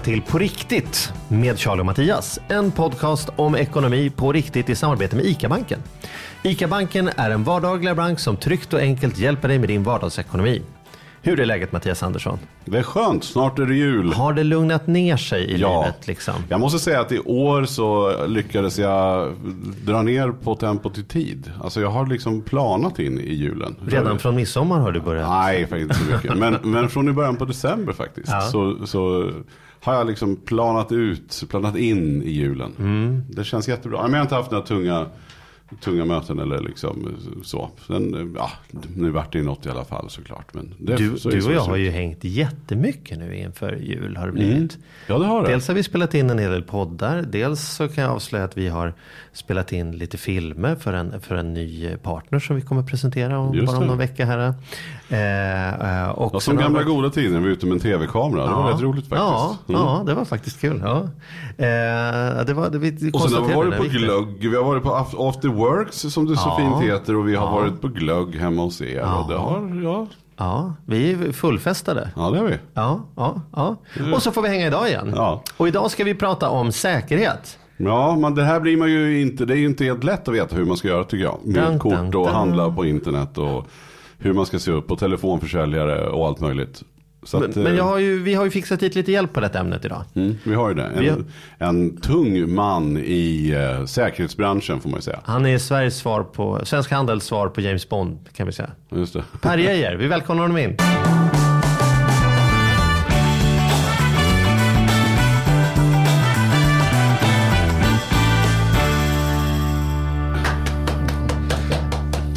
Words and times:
Välkomna 0.00 0.22
till 0.24 0.32
På 0.32 0.38
riktigt 0.38 1.12
med 1.28 1.58
Charlie 1.58 1.80
och 1.80 1.86
Mattias. 1.86 2.40
En 2.48 2.70
podcast 2.70 3.28
om 3.36 3.54
ekonomi 3.56 4.10
på 4.10 4.32
riktigt 4.32 4.68
i 4.70 4.74
samarbete 4.74 5.16
med 5.16 5.24
ICA-banken. 5.24 5.78
ICA-banken 6.42 7.10
är 7.16 7.30
en 7.30 7.44
vardaglig 7.44 7.96
bank 7.96 8.20
som 8.20 8.36
tryggt 8.36 8.74
och 8.74 8.80
enkelt 8.80 9.18
hjälper 9.18 9.48
dig 9.48 9.58
med 9.58 9.68
din 9.68 9.82
vardagsekonomi. 9.82 10.62
Hur 11.22 11.40
är 11.40 11.44
läget 11.46 11.72
Mattias 11.72 12.02
Andersson? 12.02 12.38
Det 12.64 12.78
är 12.78 12.82
skönt, 12.82 13.24
snart 13.24 13.58
är 13.58 13.66
det 13.66 13.74
jul. 13.74 14.12
Har 14.12 14.32
det 14.32 14.44
lugnat 14.44 14.86
ner 14.86 15.16
sig 15.16 15.44
i 15.44 15.56
Ja. 15.60 15.80
livet 15.82 16.06
liksom? 16.06 16.34
Jag 16.48 16.60
måste 16.60 16.78
säga 16.78 17.00
att 17.00 17.12
i 17.12 17.18
år 17.18 17.64
så 17.64 18.14
lyckades 18.26 18.78
jag 18.78 19.32
dra 19.84 20.02
ner 20.02 20.32
på 20.32 20.54
tempot 20.54 20.98
i 20.98 21.04
tid. 21.04 21.52
Alltså 21.62 21.80
jag 21.80 21.90
har 21.90 22.06
liksom 22.06 22.42
planat 22.42 22.98
in 22.98 23.20
i 23.20 23.34
julen. 23.34 23.76
Redan 23.86 24.18
från 24.18 24.36
midsommar 24.36 24.78
har 24.80 24.92
du 24.92 25.00
börjat? 25.00 25.28
Nej, 25.28 25.66
faktiskt 25.66 25.82
inte 25.82 25.94
så 25.94 26.16
mycket. 26.16 26.38
Men, 26.38 26.58
men 26.72 26.88
från 26.88 27.08
i 27.08 27.12
början 27.12 27.36
på 27.36 27.44
december 27.44 27.92
faktiskt. 27.92 28.28
Ja. 28.28 28.40
Så, 28.40 28.86
så 28.86 29.30
har 29.80 29.94
jag 29.94 30.06
liksom 30.06 30.36
planat 30.36 30.92
ut, 30.92 31.44
planat 31.48 31.76
in 31.76 32.22
i 32.22 32.30
julen. 32.30 32.72
Mm. 32.78 33.22
Det 33.28 33.44
känns 33.44 33.68
jättebra. 33.68 34.02
Men 34.02 34.12
jag 34.12 34.18
har 34.18 34.22
inte 34.22 34.34
haft 34.34 34.50
några 34.50 34.66
tunga, 34.66 35.06
tunga 35.80 36.04
möten 36.04 36.38
eller 36.38 36.58
liksom 36.58 37.08
så. 37.44 37.70
Sen, 37.86 38.34
ja, 38.36 38.50
nu 38.96 39.10
vart 39.10 39.32
det 39.32 39.38
ju 39.38 39.44
något 39.44 39.66
i 39.66 39.68
alla 39.70 39.84
fall 39.84 40.10
såklart. 40.10 40.54
Men 40.54 40.74
det, 40.78 40.96
Du, 40.96 41.18
så 41.18 41.28
du 41.30 41.46
och 41.46 41.52
jag 41.52 41.60
har 41.60 41.76
ju 41.76 41.90
hängt 41.90 42.24
jättemycket 42.24 43.18
nu 43.18 43.36
inför 43.36 43.72
jul 43.76 44.16
har 44.16 44.26
det 44.26 44.32
blivit. 44.32 44.56
Mm. 44.56 44.68
Ja, 45.06 45.18
det 45.18 45.26
har 45.26 45.42
det. 45.42 45.48
Dels 45.48 45.68
har 45.68 45.74
vi 45.74 45.82
spelat 45.82 46.14
in 46.14 46.30
en 46.30 46.38
hel 46.38 46.50
del 46.50 46.62
poddar. 46.62 47.22
Dels 47.22 47.60
så 47.68 47.88
kan 47.88 48.04
jag 48.04 48.12
avslöja 48.12 48.44
att 48.44 48.56
vi 48.56 48.68
har 48.68 48.94
spelat 49.32 49.72
in 49.72 49.92
lite 49.92 50.18
filmer 50.18 50.74
för 50.76 50.92
en, 50.92 51.20
för 51.20 51.34
en 51.34 51.54
ny 51.54 51.96
partner 52.02 52.38
som 52.38 52.56
vi 52.56 52.62
kommer 52.62 52.82
presentera 52.82 53.38
om, 53.38 53.54
Just 53.54 53.66
bara 53.66 53.78
om 53.78 53.86
någon 53.86 53.98
vecka 53.98 54.24
här. 54.26 54.54
Eh, 55.08 56.02
eh, 56.02 56.08
och 56.10 56.30
Ja, 56.34 56.40
som 56.40 56.56
gamla 56.56 56.78
vi- 56.78 56.84
goda 56.84 57.10
tider 57.10 57.30
när 57.30 57.38
vi 57.38 57.44
var 57.44 57.52
ute 57.52 57.66
med 57.66 57.74
en 57.74 57.80
tv-kamera. 57.80 58.46
Det 58.46 58.52
var 58.52 58.72
rätt 58.72 58.80
roligt 58.80 59.04
faktiskt. 59.08 59.20
Ja, 59.20 59.56
Mm. 59.68 59.80
ja, 59.80 60.02
det 60.06 60.14
var 60.14 60.24
faktiskt 60.24 60.60
kul. 60.60 60.80
Ja. 60.84 61.00
Eh, 61.64 62.44
det 62.46 62.54
var, 62.54 62.70
det, 62.70 62.78
vi 62.78 63.10
Och 63.12 63.20
sen 63.22 63.32
har 63.42 63.48
vi 63.48 63.54
varit 63.54 63.76
på 63.76 63.82
glögg, 63.82 64.26
vi 64.50 64.56
har 64.56 64.64
varit 64.64 64.82
på 64.82 64.88
Af- 64.90 65.28
After 65.28 65.48
Works 65.60 65.96
som 66.00 66.26
det 66.26 66.36
så 66.36 66.48
Ja. 66.48 66.56
fint 66.56 66.90
heter 66.92 67.16
och 67.16 67.28
vi 67.28 67.34
har 67.36 67.46
Ja. 67.46 67.52
varit 67.52 67.80
på 67.80 67.88
glögg 67.88 68.34
hemma 68.34 68.62
hos 68.62 68.80
er. 68.80 68.98
Ja. 69.00 69.18
Och 69.22 69.30
det 69.30 69.38
har, 69.38 69.80
ja, 69.82 70.06
Ja, 70.36 70.74
vi 70.86 71.12
är 71.12 71.32
fullfestade. 71.32 72.10
ja 72.16 72.30
det 72.30 72.38
har 72.38 72.46
vi. 72.46 72.58
Ja, 72.74 73.00
ja, 73.16 73.40
ja. 73.56 73.76
Och 74.14 74.22
så 74.22 74.32
får 74.32 74.42
vi 74.42 74.48
hänga 74.48 74.66
idag 74.66 74.88
igen. 74.88 75.12
Ja. 75.16 75.42
Och 75.56 75.68
idag 75.68 75.90
ska 75.90 76.04
vi 76.04 76.14
prata 76.14 76.50
om 76.50 76.72
säkerhet. 76.72 77.58
Ja, 77.76 78.16
men 78.16 78.34
det 78.34 78.44
här 78.44 78.60
blir 78.60 78.76
man 78.76 78.90
ju 78.90 79.20
inte, 79.20 79.44
det 79.44 79.54
är 79.54 79.58
ju 79.58 79.66
inte 79.66 79.84
helt 79.84 80.04
lätt 80.04 80.28
att 80.28 80.34
veta 80.34 80.56
hur 80.56 80.64
man 80.64 80.76
ska 80.76 80.88
göra 80.88 81.04
tycker 81.04 81.24
jag. 81.24 81.38
Med 81.44 81.64
Dun, 81.64 81.78
kort 81.78 81.92
och 81.98 82.10
dun. 82.10 82.26
handla 82.26 82.70
på 82.72 82.84
internet 82.84 83.38
och 83.38 83.66
hur 84.18 84.32
man 84.32 84.46
ska 84.46 84.58
se 84.58 84.70
upp 84.70 84.90
och 84.90 84.98
telefonförsäljare 84.98 86.08
och 86.08 86.26
allt 86.26 86.40
möjligt. 86.40 86.82
Så 87.22 87.40
Men, 87.40 87.50
att, 87.50 87.56
men 87.56 87.78
eh, 87.78 87.84
har 87.84 87.98
ju, 87.98 88.22
vi 88.22 88.34
har 88.34 88.44
ju 88.44 88.50
fixat 88.50 88.82
hit 88.82 88.94
lite 88.94 89.12
hjälp 89.12 89.32
på 89.32 89.40
detta 89.40 89.58
ämnet 89.58 89.84
idag. 89.84 90.04
mm, 90.14 90.36
vi 90.44 90.54
har 90.54 90.68
ju 90.68 90.74
det. 90.74 90.90
Vi 90.98 91.08
har- 91.08 91.16
En, 91.16 91.26
en 91.58 91.96
tung 91.96 92.54
man 92.54 92.96
i 92.96 93.50
eh, 93.78 93.86
säkerhetsbranschen 93.86 94.80
får 94.80 94.88
man 94.90 94.98
ju 94.98 95.02
säga. 95.02 95.20
Han 95.24 95.46
är 95.46 95.58
Sveriges 95.58 95.96
svar 95.96 96.22
på, 96.22 96.60
Svensk 96.64 96.90
Handels 96.90 97.24
svar 97.24 97.48
på 97.48 97.60
James 97.60 97.88
Bond 97.88 98.18
kan 98.36 98.46
vi 98.46 98.52
säga. 98.52 98.70
Just 98.90 99.12
det. 99.12 99.24
Per 99.40 99.58
Geijer, 99.58 99.96
vi 99.96 100.06
välkomnar 100.06 100.42
honom 100.42 100.58
in. 100.58 100.76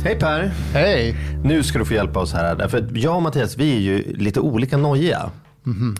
Hej 0.03 0.19
Per! 0.19 0.51
Hej! 0.73 1.15
Nu 1.43 1.63
ska 1.63 1.79
du 1.79 1.85
få 1.85 1.93
hjälpa 1.93 2.19
oss 2.19 2.33
här. 2.33 2.61
Att 2.61 2.97
jag 2.97 3.15
och 3.15 3.21
Mattias, 3.21 3.57
vi 3.57 3.75
är 3.75 3.79
ju 3.79 4.13
lite 4.17 4.39
olika 4.39 4.77
nojiga. 4.77 5.31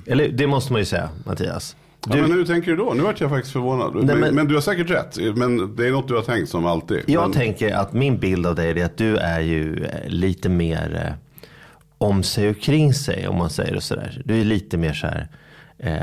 Eller 0.06 0.28
det 0.28 0.48
måste 0.48 0.72
man 0.72 0.82
ju 0.82 0.86
säga, 0.86 1.10
Mattias. 1.26 1.76
Ja, 2.10 2.16
men 2.16 2.32
hur 2.32 2.46
tänker 2.46 2.72
du 2.72 2.78
då? 2.78 2.94
Nu 2.94 3.04
vart 3.04 3.22
jag 3.22 3.30
faktiskt 3.30 3.54
förvånad. 3.54 3.96
men, 3.96 4.20
men- 4.20 4.36
men, 4.36 4.48
du 4.48 4.54
har 4.54 4.62
säkert 4.62 4.90
rätt. 4.90 5.18
Men 5.38 5.76
det 5.76 5.88
är 5.88 5.92
något 5.92 6.08
du 6.08 6.16
har 6.16 6.22
tänkt 6.22 6.50
som 6.50 6.66
alltid. 6.66 7.02
Jag 7.08 7.22
men, 7.22 7.32
tänker 7.32 7.76
att 7.76 7.94
min 7.94 8.18
bild 8.18 8.46
av 8.46 8.56
dig 8.56 8.80
är 8.82 8.86
att 8.86 8.98
du 8.98 9.18
är 9.18 9.40
ju 9.40 9.84
eh, 9.84 10.10
lite 10.10 10.50
mer 10.50 11.06
eh, 11.08 11.14
om 11.98 12.24
sig 12.24 12.50
och 12.50 12.60
kring 12.62 12.94
sig 12.94 13.28
om 13.28 13.38
man 13.38 13.50
säger 13.50 13.74
det 13.74 13.82
sådär. 13.82 14.22
Du 14.26 14.42
är 14.42 14.46
lite 14.46 14.78
mer 14.78 14.94
så 14.94 15.08
här. 15.08 15.28
Eh, 15.86 16.02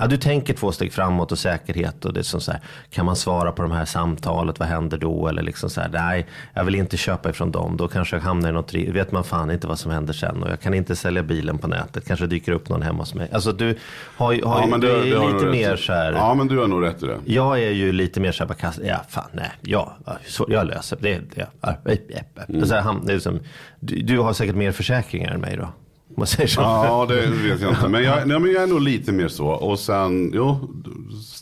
ja, 0.00 0.06
du 0.06 0.16
tänker 0.16 0.54
två 0.54 0.72
steg 0.72 0.92
framåt 0.92 1.32
och 1.32 1.38
säkerhet 1.38 2.04
och 2.04 2.12
det 2.12 2.20
är 2.20 2.24
som 2.24 2.40
så 2.40 2.52
här. 2.52 2.60
Kan 2.90 3.06
man 3.06 3.16
svara 3.16 3.52
på 3.52 3.62
de 3.62 3.70
här 3.70 3.84
samtalet? 3.84 4.58
Vad 4.58 4.68
händer 4.68 4.98
då? 4.98 5.28
Eller 5.28 5.42
liksom 5.42 5.70
så 5.70 5.80
här. 5.80 5.88
Nej, 5.92 6.26
jag 6.54 6.64
vill 6.64 6.74
inte 6.74 6.96
köpa 6.96 7.30
ifrån 7.30 7.50
dem. 7.50 7.76
Då 7.76 7.88
kanske 7.88 8.16
jag 8.16 8.22
hamnar 8.22 8.48
i 8.48 8.52
något. 8.52 8.74
Vet 8.74 9.12
man 9.12 9.24
fan 9.24 9.50
inte 9.50 9.66
vad 9.66 9.78
som 9.78 9.90
händer 9.90 10.12
sen. 10.12 10.42
Och 10.42 10.50
jag 10.50 10.60
kan 10.60 10.74
inte 10.74 10.96
sälja 10.96 11.22
bilen 11.22 11.58
på 11.58 11.68
nätet. 11.68 12.06
Kanske 12.06 12.26
dyker 12.26 12.52
upp 12.52 12.68
någon 12.68 12.82
hemma 12.82 12.98
hos 12.98 13.14
mig. 13.14 13.28
Alltså 13.32 13.52
du 13.52 13.78
har, 14.16 14.26
har, 14.26 14.66
ju- 14.66 14.78
du 14.78 14.90
är 14.90 15.04
det 15.10 15.16
har 15.18 15.26
du 15.28 15.32
lite 15.34 15.46
mer 15.46 15.76
så 15.76 15.92
här. 15.92 16.12
Ja, 16.12 16.34
men 16.34 16.46
du 16.48 16.58
har 16.58 16.66
nog 16.68 16.84
rätt 16.84 17.02
i 17.02 17.06
det. 17.06 17.16
Jag 17.24 17.62
är 17.62 17.70
ju 17.70 17.92
lite 17.92 18.20
mer 18.20 18.32
så 18.32 18.44
här, 18.46 18.54
kast- 18.54 18.80
ja 18.84 18.96
fan 19.08 19.30
nej, 19.32 19.50
ja, 19.60 19.96
ja, 20.06 20.16
så, 20.26 20.46
jag 20.48 20.66
löser 20.66 20.98
det. 21.00 21.14
det, 21.14 21.20
ja, 21.34 21.46
ja, 21.60 21.74
ja, 22.08 22.18
ja. 22.48 22.66
Så 22.66 22.74
här, 22.74 22.82
han- 22.82 23.06
det 23.06 23.12
är 23.12 23.18
som, 23.18 23.40
du, 23.80 24.02
du 24.02 24.18
har 24.18 24.32
säkert 24.32 24.54
mer 24.56 24.72
försäkringar 24.72 25.30
än 25.30 25.40
mig 25.40 25.56
då. 25.56 25.68
Man 26.20 26.26
säger 26.26 26.46
så. 26.48 26.60
Ja, 26.60 27.06
det 27.08 27.26
vet 27.26 27.60
jag 27.60 27.70
inte. 27.70 27.88
Men 27.88 28.02
jag, 28.02 28.28
nej, 28.28 28.38
men 28.40 28.52
jag 28.52 28.62
är 28.62 28.66
nog 28.66 28.80
lite 28.80 29.12
mer 29.12 29.28
så. 29.28 29.46
Och 29.46 29.78
sen, 29.78 30.30
jo, 30.34 30.58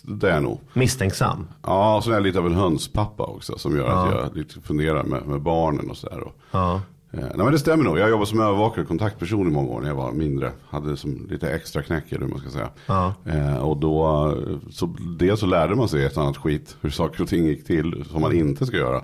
det 0.03 0.29
är 0.29 0.35
jag 0.35 0.43
nog. 0.43 0.61
Misstänksam. 0.73 1.47
Ja, 1.63 1.97
och 1.97 2.05
så 2.05 2.11
är 2.11 2.15
jag 2.15 2.23
lite 2.23 2.39
av 2.39 2.47
en 2.47 2.55
hönspappa 2.55 3.25
också. 3.25 3.59
Som 3.59 3.77
gör 3.77 3.87
att 3.89 4.15
jag 4.15 4.37
lite 4.37 4.61
funderar 4.61 5.05
med, 5.05 5.27
med 5.27 5.41
barnen 5.43 5.91
och 5.91 5.97
sådär. 5.97 6.23
Ja. 6.51 6.81
eh, 7.13 7.21
nej 7.21 7.31
men 7.37 7.53
det 7.53 7.59
stämmer 7.59 7.85
nog. 7.85 7.99
Jag 7.99 8.11
jobbade 8.11 8.27
som 8.31 8.41
övervakare 8.41 8.83
och 8.83 8.89
kontaktperson 8.89 9.47
i 9.49 9.51
många 9.51 9.69
år 9.69 9.81
när 9.81 9.89
jag 9.89 9.97
var 9.97 10.13
mindre. 10.13 10.53
Hade 10.71 10.97
som 10.97 11.27
lite 11.31 11.51
extra 11.53 11.83
knäck 11.83 12.13
eller 12.13 12.21
hur 12.21 12.29
man 12.29 12.41
ska 12.41 12.51
säga. 12.51 12.69
Ja. 12.87 13.15
Eh, 13.27 13.57
och 13.59 13.77
då, 13.77 14.27
eh, 14.31 14.71
så, 14.71 14.97
dels 15.19 15.41
så 15.41 15.47
lärde 15.47 15.75
man 15.75 15.89
sig 15.89 16.05
ett 16.05 16.17
annat 16.17 16.37
skit. 16.37 16.77
Hur 16.81 16.91
saker 16.91 17.23
och 17.23 17.29
ting 17.29 17.47
gick 17.47 17.67
till 17.67 18.05
som 18.11 18.21
man 18.21 18.37
inte 18.37 18.67
ska 18.67 18.77
göra. 18.77 19.03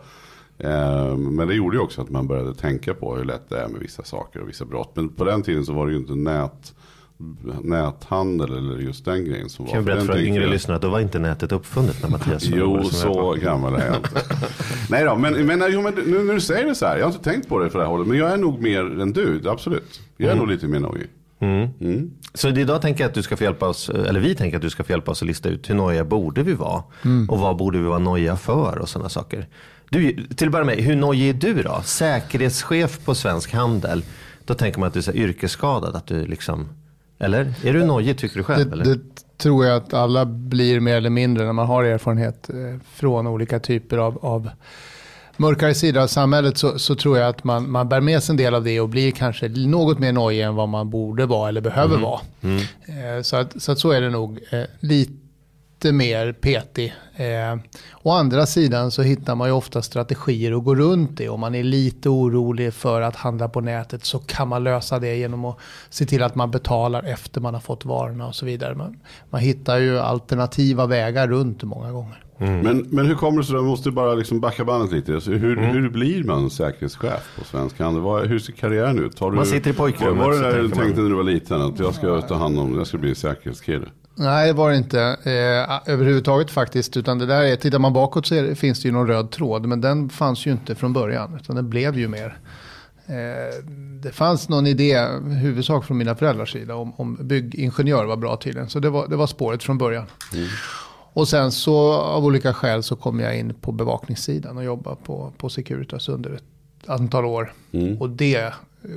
Eh, 0.59 1.17
men 1.17 1.49
det 1.49 1.55
gjorde 1.55 1.77
ju 1.77 1.83
också 1.83 2.03
att 2.03 2.11
man 2.11 2.27
började 2.27 2.55
tänka 2.55 2.95
på 2.95 3.17
hur 3.17 3.25
lätt 3.25 3.49
det 3.49 3.59
är 3.61 3.69
med 3.69 3.81
vissa 3.81 4.03
saker 4.05 4.41
och 4.43 4.49
vissa 4.49 4.65
brott. 4.65 4.91
Men 4.95 5.09
på 5.09 5.25
den 5.25 5.43
tiden 5.43 5.65
så 5.65 5.73
var 5.73 5.87
det 5.87 5.93
ju 5.93 5.99
inte 5.99 6.15
nät, 6.15 6.75
näthandel 7.63 8.53
eller 8.59 8.79
just 8.79 9.05
den 9.05 9.25
grejen 9.25 9.49
som 9.49 9.67
Kan 9.67 9.77
var. 9.77 9.83
berätta 9.83 9.99
Den 9.99 10.07
för 10.07 10.13
tänkte 10.15 10.29
yngre 10.29 10.43
jag- 10.43 10.51
lyssnare 10.51 10.77
att 10.77 10.83
då 10.83 10.89
var 10.91 11.01
inte 11.01 11.19
nätet 11.19 11.53
uppfunnet 11.53 12.03
när 12.03 12.09
Mattias 12.11 12.49
var 12.49 12.59
Jo, 12.59 12.85
så 12.85 13.33
gammal 13.43 13.75
är 13.75 13.87
jag 13.87 13.97
inte. 13.97 14.21
Nej 14.91 15.05
då, 15.05 15.17
men, 15.17 15.47
men 15.47 15.63
jo, 15.71 15.83
men 15.83 15.95
nu 15.95 16.23
när 16.25 16.35
du 16.35 16.41
säger 16.41 16.67
det 16.67 16.75
så 16.75 16.87
här. 16.87 16.97
Jag 16.97 17.05
har 17.07 17.13
inte 17.13 17.25
tänkt 17.25 17.49
på 17.49 17.59
det 17.59 17.71
för 17.71 17.79
det 17.79 17.85
här 17.85 17.91
hållet. 17.93 18.09
Men 18.09 18.19
jag 18.19 18.31
är 18.33 18.37
nog 18.37 18.63
mer 18.63 19.01
än 19.01 19.13
du, 19.13 19.41
absolut. 19.49 20.01
Jag 20.17 20.33
är 20.33 20.37
nog 20.37 20.49
lite 20.49 20.67
mer 20.69 20.81
nojig. 20.81 21.07
Så 22.35 22.49
idag 22.49 22.83
tänker 22.83 23.05
jag 23.05 23.09
att 23.09 23.15
du 23.15 23.23
ska 23.23 23.37
få 23.37 23.45
hjälpa 23.45 23.69
oss, 23.69 23.89
eller 23.91 24.21
vi 24.21 24.35
tänker 24.35 24.57
att 24.57 24.63
du 24.63 24.71
ska 24.71 24.85
få 24.85 24.93
hjälpa 24.93 25.11
oss 25.11 25.23
att 25.23 25.29
lista 25.29 25.49
ut 25.49 25.71
hur 25.71 25.75
nojiga 25.75 26.05
borde 26.05 26.43
vi 26.43 26.53
vara? 26.53 26.83
Och 27.29 27.39
vad 27.39 27.57
borde 27.57 27.79
vi 27.79 27.85
vara 27.85 27.99
nojiga 27.99 28.37
för 28.37 28.79
och 28.79 28.89
sådana 28.89 29.09
saker. 29.09 29.47
Du, 29.95 30.27
till 30.37 30.49
att 30.49 30.53
börja 30.53 30.65
med, 30.65 30.77
hur 30.79 30.97
nojig 30.97 31.29
är 31.29 31.33
du 31.55 31.63
då? 31.63 31.81
Säkerhetschef 31.85 33.05
på 33.05 33.15
Svensk 33.15 33.53
Handel. 33.53 34.05
Då 34.45 34.55
tänker 34.55 34.81
man 34.81 34.87
att 34.87 34.93
du 34.93 34.99
är 35.01 35.03
så 35.03 35.13
yrkesskadad, 35.13 35.97
att 35.97 36.07
du 36.07 36.27
liksom, 36.27 36.69
eller? 37.19 37.55
Är 37.65 37.73
du 37.73 37.85
nojig 37.85 38.19
tycker 38.19 38.37
du 38.37 38.43
själv? 38.45 38.71
Det, 38.71 38.95
det 38.95 39.01
tror 39.39 39.67
jag 39.67 39.77
att 39.77 39.95
alla 39.95 40.25
blir 40.27 40.81
mer 40.81 40.97
eller 40.97 41.11
mindre 41.11 41.45
när 41.45 41.53
man 41.53 41.67
har 41.67 41.85
erfarenhet 41.85 42.51
eh, 42.51 42.57
från 42.95 43.27
olika 43.27 43.59
typer 43.61 43.99
av, 43.99 44.19
av 44.23 44.51
mörkare 45.37 45.75
sidor 45.75 46.03
av 46.03 46.07
samhället 46.07 46.59
så, 46.59 46.79
så 46.79 46.95
tror 46.95 47.19
jag 47.19 47.29
att 47.29 47.45
man, 47.45 47.71
man 47.71 47.89
bär 47.89 48.01
med 48.01 48.23
sig 48.23 48.33
en 48.33 48.37
del 48.37 48.55
av 48.55 48.65
det 48.65 48.81
och 48.81 48.89
blir 48.89 49.11
kanske 49.11 49.49
något 49.49 49.99
mer 49.99 50.13
nojig 50.13 50.41
än 50.43 50.55
vad 50.55 50.69
man 50.69 50.91
borde 50.91 51.27
vara 51.27 51.49
eller 51.49 51.61
behöver 51.61 51.99
vara. 51.99 52.21
Eh, 52.43 53.23
Så, 53.23 53.37
att, 53.37 53.63
så 53.63 53.73
att 53.73 53.79
så 53.79 53.91
är 53.91 54.01
det 54.01 54.11
nog. 54.11 54.39
Eh, 54.51 54.63
Lite 54.81 55.13
lite 55.75 55.93
mer 55.93 56.33
petig. 56.33 56.95
Eh, 57.17 57.59
å 58.03 58.11
andra 58.11 58.47
sidan 58.47 58.91
så 58.91 59.03
hittar 59.03 59.35
man 59.35 59.49
ju 59.49 59.55
ofta 59.55 59.83
strategier 59.83 60.53
att 60.53 60.65
gå 60.65 60.75
runt 60.75 61.17
det. 61.17 61.29
Om 61.29 61.41
man 61.41 61.55
är 61.55 61.63
lite 61.63 62.09
orolig 62.09 62.75
för 62.75 63.01
att 63.01 63.17
handla 63.17 63.49
på 63.49 63.61
nätet 63.61 64.05
så 64.05 64.19
kan 64.19 64.49
man 64.49 64.65
lösa 64.65 64.99
det 64.99 65.17
genom 65.17 65.45
att 65.45 65.59
se 65.91 66.07
till 66.07 66.23
att 66.23 66.35
man 66.35 66.51
betalar 66.51 67.03
efter 67.03 67.41
man 67.41 67.55
har 67.55 67.61
fått 67.61 67.85
varorna 67.85 68.27
och 68.27 68.35
så 68.35 68.47
vidare. 68.47 68.75
Man, 68.75 68.97
man 69.31 69.41
hittar 69.41 69.79
ju 69.79 69.99
alternativa 69.99 70.87
vägar 70.87 71.29
runt 71.29 71.63
många 71.63 71.93
gånger. 71.93 72.21
Men, 72.39 72.87
men 72.91 73.07
hur 73.07 73.15
kommer 73.15 73.39
det 73.39 73.45
sig, 73.45 73.55
jag 73.55 73.65
måste 73.65 73.91
bara 73.91 74.15
liksom 74.15 74.41
backa 74.41 74.65
bandet 74.65 74.93
lite. 74.93 75.15
Alltså, 75.15 75.31
hur, 75.31 75.57
hur 75.57 75.91
blir 75.91 76.25
man 76.25 76.51
säkerhetschef 76.51 77.39
på 77.39 77.45
Svensk 77.45 77.79
Handel? 77.79 78.03
Vad, 78.03 78.27
hur 78.27 78.39
ser 78.39 78.53
karriären 78.53 78.99
ut? 78.99 79.19
Har 79.19 79.31
du, 79.31 79.37
Man 79.37 79.47
sitter 79.47 79.71
i 79.71 79.75
pojkrummet, 79.75 80.25
Var 80.25 80.31
det 80.31 80.37
så 80.37 80.43
där 80.43 80.63
du 80.63 80.69
tänkte 80.69 81.01
när 81.01 81.09
du 81.09 81.17
var 81.17 81.23
liten? 81.23 81.63
Att 81.63 81.79
jag 81.79 81.95
ska 81.95 82.21
ta 82.21 82.35
hand 82.35 82.59
om, 82.59 82.79
jag 82.79 82.87
ska 82.87 82.99
bli 82.99 83.15
säkerhetskille? 83.15 83.87
Nej, 84.17 84.47
det 84.47 84.53
var 84.53 84.71
det 84.71 84.77
inte 84.77 85.01
eh, 85.03 85.93
överhuvudtaget 85.93 86.51
faktiskt. 86.51 86.97
Utan 86.97 87.19
det 87.19 87.27
där 87.27 87.43
är, 87.43 87.57
tittar 87.57 87.79
man 87.79 87.93
bakåt 87.93 88.27
så 88.27 88.35
det- 88.35 88.55
finns 88.55 88.83
det 88.83 88.89
ju 88.89 88.93
någon 88.93 89.07
röd 89.07 89.31
tråd. 89.31 89.67
Men 89.67 89.81
den 89.81 90.09
fanns 90.11 90.47
ju 90.47 90.51
inte 90.53 90.75
från 90.75 90.93
början. 90.93 91.39
Utan 91.43 91.57
den 91.57 91.71
blev 91.71 91.99
ju 91.99 92.09
mer. 92.09 92.39
Eh, 93.07 93.65
det 94.03 94.11
fanns 94.13 94.49
någon 94.49 94.67
idé, 94.67 95.07
huvudsak 95.43 95.85
från 95.85 95.99
mina 95.99 96.15
föräldrars 96.15 96.53
sida, 96.53 96.75
om, 96.75 96.93
om 96.97 97.19
byggingenjör 97.21 98.05
var 98.05 98.17
bra 98.17 98.37
tydligen. 98.37 98.69
Så 98.71 98.79
det 98.79 98.91
var, 98.91 99.09
det 99.09 99.17
var 99.17 99.27
spåret 99.27 99.63
från 99.63 99.79
början. 99.79 100.07
Och 101.17 101.29
sen 101.29 101.53
så 101.53 101.93
av 101.93 102.25
olika 102.25 102.55
skäl 102.55 102.83
så 102.83 102.97
kom 102.97 103.21
jag 103.21 103.39
in 103.39 103.55
på 103.55 103.73
bevakningssidan 103.73 104.57
och 104.57 104.65
jobbade 104.65 104.97
på, 105.05 105.33
på 105.39 105.49
Securitas 105.49 106.09
under 106.09 106.31
ett 106.35 106.43
antal 106.87 107.25
år. 107.25 107.53
Och 108.01 108.11
det 108.11 108.53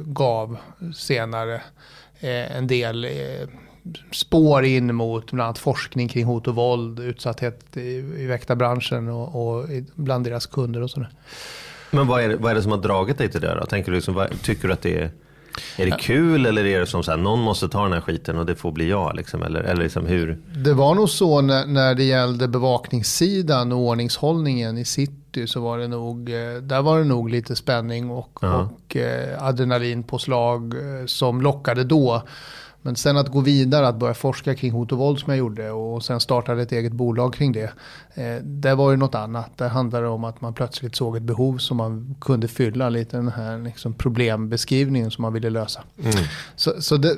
gav 0.06 0.58
senare 0.96 1.56
eh, 2.20 2.58
en 2.58 2.68
del 2.68 3.06
eh, 3.06 3.12
spår 4.12 4.66
in 4.66 4.96
mot 4.96 5.32
bland 5.32 5.46
annat 5.46 5.58
forskning 5.58 6.08
kring 6.08 6.26
hot 6.26 6.48
och 6.48 6.56
våld, 6.56 7.00
utsatthet 7.00 7.78
i, 7.78 7.82
i 7.98 8.26
väktarbranschen 8.26 9.08
och, 9.10 9.58
och 9.58 9.66
bland 9.96 10.26
deras 10.26 10.46
kunder 10.46 10.82
och 10.82 10.90
sådär. 10.90 11.10
Men 11.92 12.08
vad 12.08 12.24
är, 12.24 12.30
det, 12.30 12.36
vad 12.38 12.52
är 12.52 12.56
det 12.56 12.62
som 12.62 12.72
har 12.72 12.80
dragit 12.80 13.18
dig 13.18 13.30
till 13.32 13.42
det 13.42 13.56
då? 13.60 13.66
Tänker 13.66 13.92
du 13.92 13.96
liksom, 13.96 14.14
vad, 14.14 14.42
tycker 14.42 14.68
du 14.68 14.74
att 14.74 14.82
det 14.82 14.98
är, 14.98 15.12
är 15.78 15.86
det 15.86 15.98
kul 16.00 16.46
eller 16.46 16.66
är 16.66 16.80
det 16.80 16.86
som 16.86 17.04
så 17.04 17.12
här, 17.12 17.18
någon 17.18 17.40
måste 17.40 17.70
ta 17.70 17.84
den 17.84 17.94
här 17.94 18.02
skiten 18.02 18.38
och 18.38 18.46
det 18.46 18.56
får 18.56 18.72
bli 18.72 18.90
jag 18.90 19.16
liksom? 19.16 19.44
Eller, 19.44 19.60
eller 19.60 19.84
liksom 19.84 20.06
hur? 20.06 20.38
Det 20.56 20.74
var 20.74 20.96
nog 20.96 21.10
så 21.10 21.42
när, 21.42 21.66
när 21.66 21.96
det 21.96 22.04
gällde 22.04 22.48
bevakningssidan 22.48 23.72
och 23.72 23.78
ordningshållningen 23.80 24.78
i 24.78 24.86
city 24.86 25.48
så 25.48 25.62
var 25.62 25.78
det 25.78 25.88
nog, 25.88 26.30
eh, 26.30 26.54
där 26.62 26.82
var 26.82 26.98
det 26.98 27.04
nog 27.06 27.30
lite 27.30 27.56
spänning 27.56 28.10
och, 28.10 28.40
Ja. 28.42 28.70
och 28.86 28.96
eh, 28.96 29.44
adrenalinpåslag 29.44 30.74
eh, 30.74 31.06
som 31.06 31.42
lockade 31.42 31.84
då. 31.84 32.24
Men 32.88 32.96
sen 32.96 33.18
att 33.18 33.28
gå 33.28 33.40
vidare, 33.40 33.88
att 33.88 33.96
börja 33.96 34.14
forska 34.14 34.56
kring 34.56 34.72
hot 34.72 34.92
och 34.92 34.98
våld 34.98 35.20
som 35.20 35.30
jag 35.30 35.38
gjorde 35.38 35.72
och 35.72 36.04
sen 36.04 36.20
startade 36.20 36.62
ett 36.62 36.72
eget 36.72 36.94
bolag 36.94 37.34
kring 37.34 37.52
det. 37.52 37.72
Eh, 38.14 38.36
det 38.44 38.76
var 38.76 38.92
ju 38.92 38.98
något 38.98 39.16
annat. 39.16 39.58
Det 39.58 39.68
handlade 39.68 40.08
om 40.08 40.24
att 40.24 40.42
man 40.42 40.54
plötsligt 40.54 40.96
såg 40.96 41.18
ett 41.18 41.24
behov 41.24 41.58
som 41.58 41.78
man 41.78 42.16
kunde 42.22 42.48
fylla 42.48 42.90
lite 42.90 43.18
den 43.18 43.28
här 43.28 43.58
liksom 43.58 43.94
problembeskrivningen 43.94 45.12
som 45.12 45.22
man 45.22 45.34
ville 45.34 45.50
lösa. 45.50 45.84
Så, 46.56 46.82
så 46.82 46.98
det, 46.98 47.16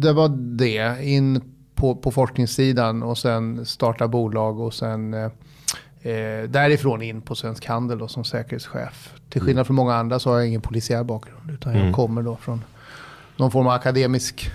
det 0.00 0.12
var 0.12 0.28
det. 0.58 1.04
In 1.04 1.40
på, 1.74 1.96
på 1.96 2.10
forskningssidan 2.10 3.02
och 3.02 3.18
sen 3.18 3.66
starta 3.66 4.08
bolag 4.08 4.60
och 4.60 4.74
sen 4.74 5.14
eh, 5.14 5.24
eh, 6.02 6.48
därifrån 6.48 7.02
in 7.02 7.22
på 7.22 7.34
Svensk 7.34 7.66
Handel 7.66 7.98
då, 7.98 8.08
som 8.08 8.24
säkerhetschef. 8.24 9.14
Till 9.28 9.40
skillnad 9.40 9.66
från 9.66 9.76
många 9.76 9.94
andra 9.94 10.18
så 10.18 10.30
har 10.30 10.38
jag 10.38 10.48
ingen 10.48 10.60
polisiär 10.60 11.04
bakgrund 11.04 11.50
utan 11.50 11.78
jag 11.78 11.94
kommer 11.94 12.22
då 12.22 12.36
från 12.36 12.64
någon 13.36 13.50
form 13.50 13.66
av 13.66 13.72
akademisk 13.72 14.50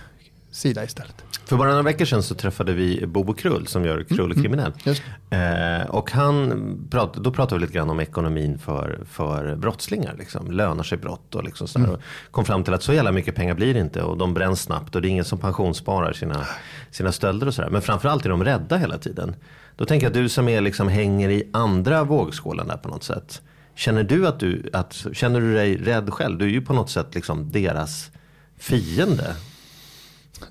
sida 0.55 0.83
istället. 0.83 1.15
För 1.45 1.57
bara 1.57 1.69
några 1.69 1.83
veckor 1.83 2.05
sedan 2.05 2.23
så 2.23 2.35
träffade 2.35 2.73
vi 2.73 3.07
Bobo 3.07 3.33
Krull 3.33 3.67
som 3.67 3.85
gör 3.85 4.03
Krull 4.03 4.31
och 4.31 4.37
kriminell. 4.37 4.73
Just. 4.83 5.03
Eh, 5.29 5.89
och 5.89 6.11
han 6.11 6.87
prat, 6.91 7.13
då 7.13 7.31
pratade 7.31 7.59
vi 7.59 7.65
lite 7.65 7.77
grann 7.77 7.89
om 7.89 7.99
ekonomin 7.99 8.57
för, 8.57 8.99
för 9.09 9.55
brottslingar. 9.55 10.15
Liksom. 10.19 10.51
Lönar 10.51 10.83
sig 10.83 10.97
brott 10.97 11.35
och 11.35 11.43
liksom 11.43 11.67
sådär. 11.67 11.89
Och 11.89 11.99
kom 12.31 12.45
fram 12.45 12.63
till 12.63 12.73
att 12.73 12.83
så 12.83 12.93
jävla 12.93 13.11
mycket 13.11 13.35
pengar 13.35 13.53
blir 13.53 13.73
det 13.73 13.79
inte. 13.79 14.01
Och 14.01 14.17
de 14.17 14.33
bränns 14.33 14.61
snabbt 14.61 14.95
och 14.95 15.01
det 15.01 15.07
är 15.07 15.09
ingen 15.09 15.25
som 15.25 15.39
pensionssparar 15.39 16.13
sina, 16.13 16.45
sina 16.91 17.11
stölder 17.11 17.47
och 17.47 17.53
sådär. 17.53 17.69
Men 17.69 17.81
framförallt 17.81 18.25
är 18.25 18.29
de 18.29 18.43
rädda 18.43 18.77
hela 18.77 18.97
tiden. 18.97 19.35
Då 19.75 19.85
tänker 19.85 20.05
jag 20.05 20.09
att 20.09 20.13
du 20.13 20.29
som 20.29 20.47
är 20.47 20.61
liksom 20.61 20.87
hänger 20.87 21.29
i 21.29 21.49
andra 21.53 22.03
vågskålen 22.03 22.67
där 22.67 22.77
på 22.77 22.89
något 22.89 23.03
sätt. 23.03 23.41
Känner 23.75 24.03
du 24.03 24.27
att 24.27 24.39
du, 24.39 24.69
att, 24.73 25.05
känner 25.13 25.41
du 25.41 25.53
dig 25.53 25.77
rädd 25.77 26.13
själv? 26.13 26.37
Du 26.37 26.45
är 26.45 26.49
ju 26.49 26.61
på 26.61 26.73
något 26.73 26.89
sätt 26.89 27.15
liksom 27.15 27.51
deras 27.51 28.11
fiende. 28.57 29.35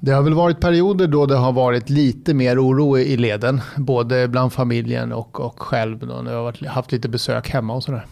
Det 0.01 0.13
har 0.13 0.23
väl 0.23 0.35
varit 0.35 0.61
perioder 0.61 1.07
då 1.07 1.27
det 1.27 1.37
har 1.37 1.53
varit 1.53 1.91
lite 1.91 2.35
mer 2.35 2.65
oro 2.65 2.99
i 2.99 3.17
leden. 3.17 3.61
Både 3.77 4.29
bland 4.29 4.53
familjen 4.53 5.13
och, 5.13 5.41
och 5.41 5.61
själv. 5.63 5.99
Då, 5.99 6.23
när 6.23 6.33
jag 6.33 6.43
har 6.43 6.67
haft 6.67 6.93
lite 6.93 7.09
besök 7.09 7.51
hemma 7.51 7.75
och 7.75 7.83
sådär. 7.83 8.07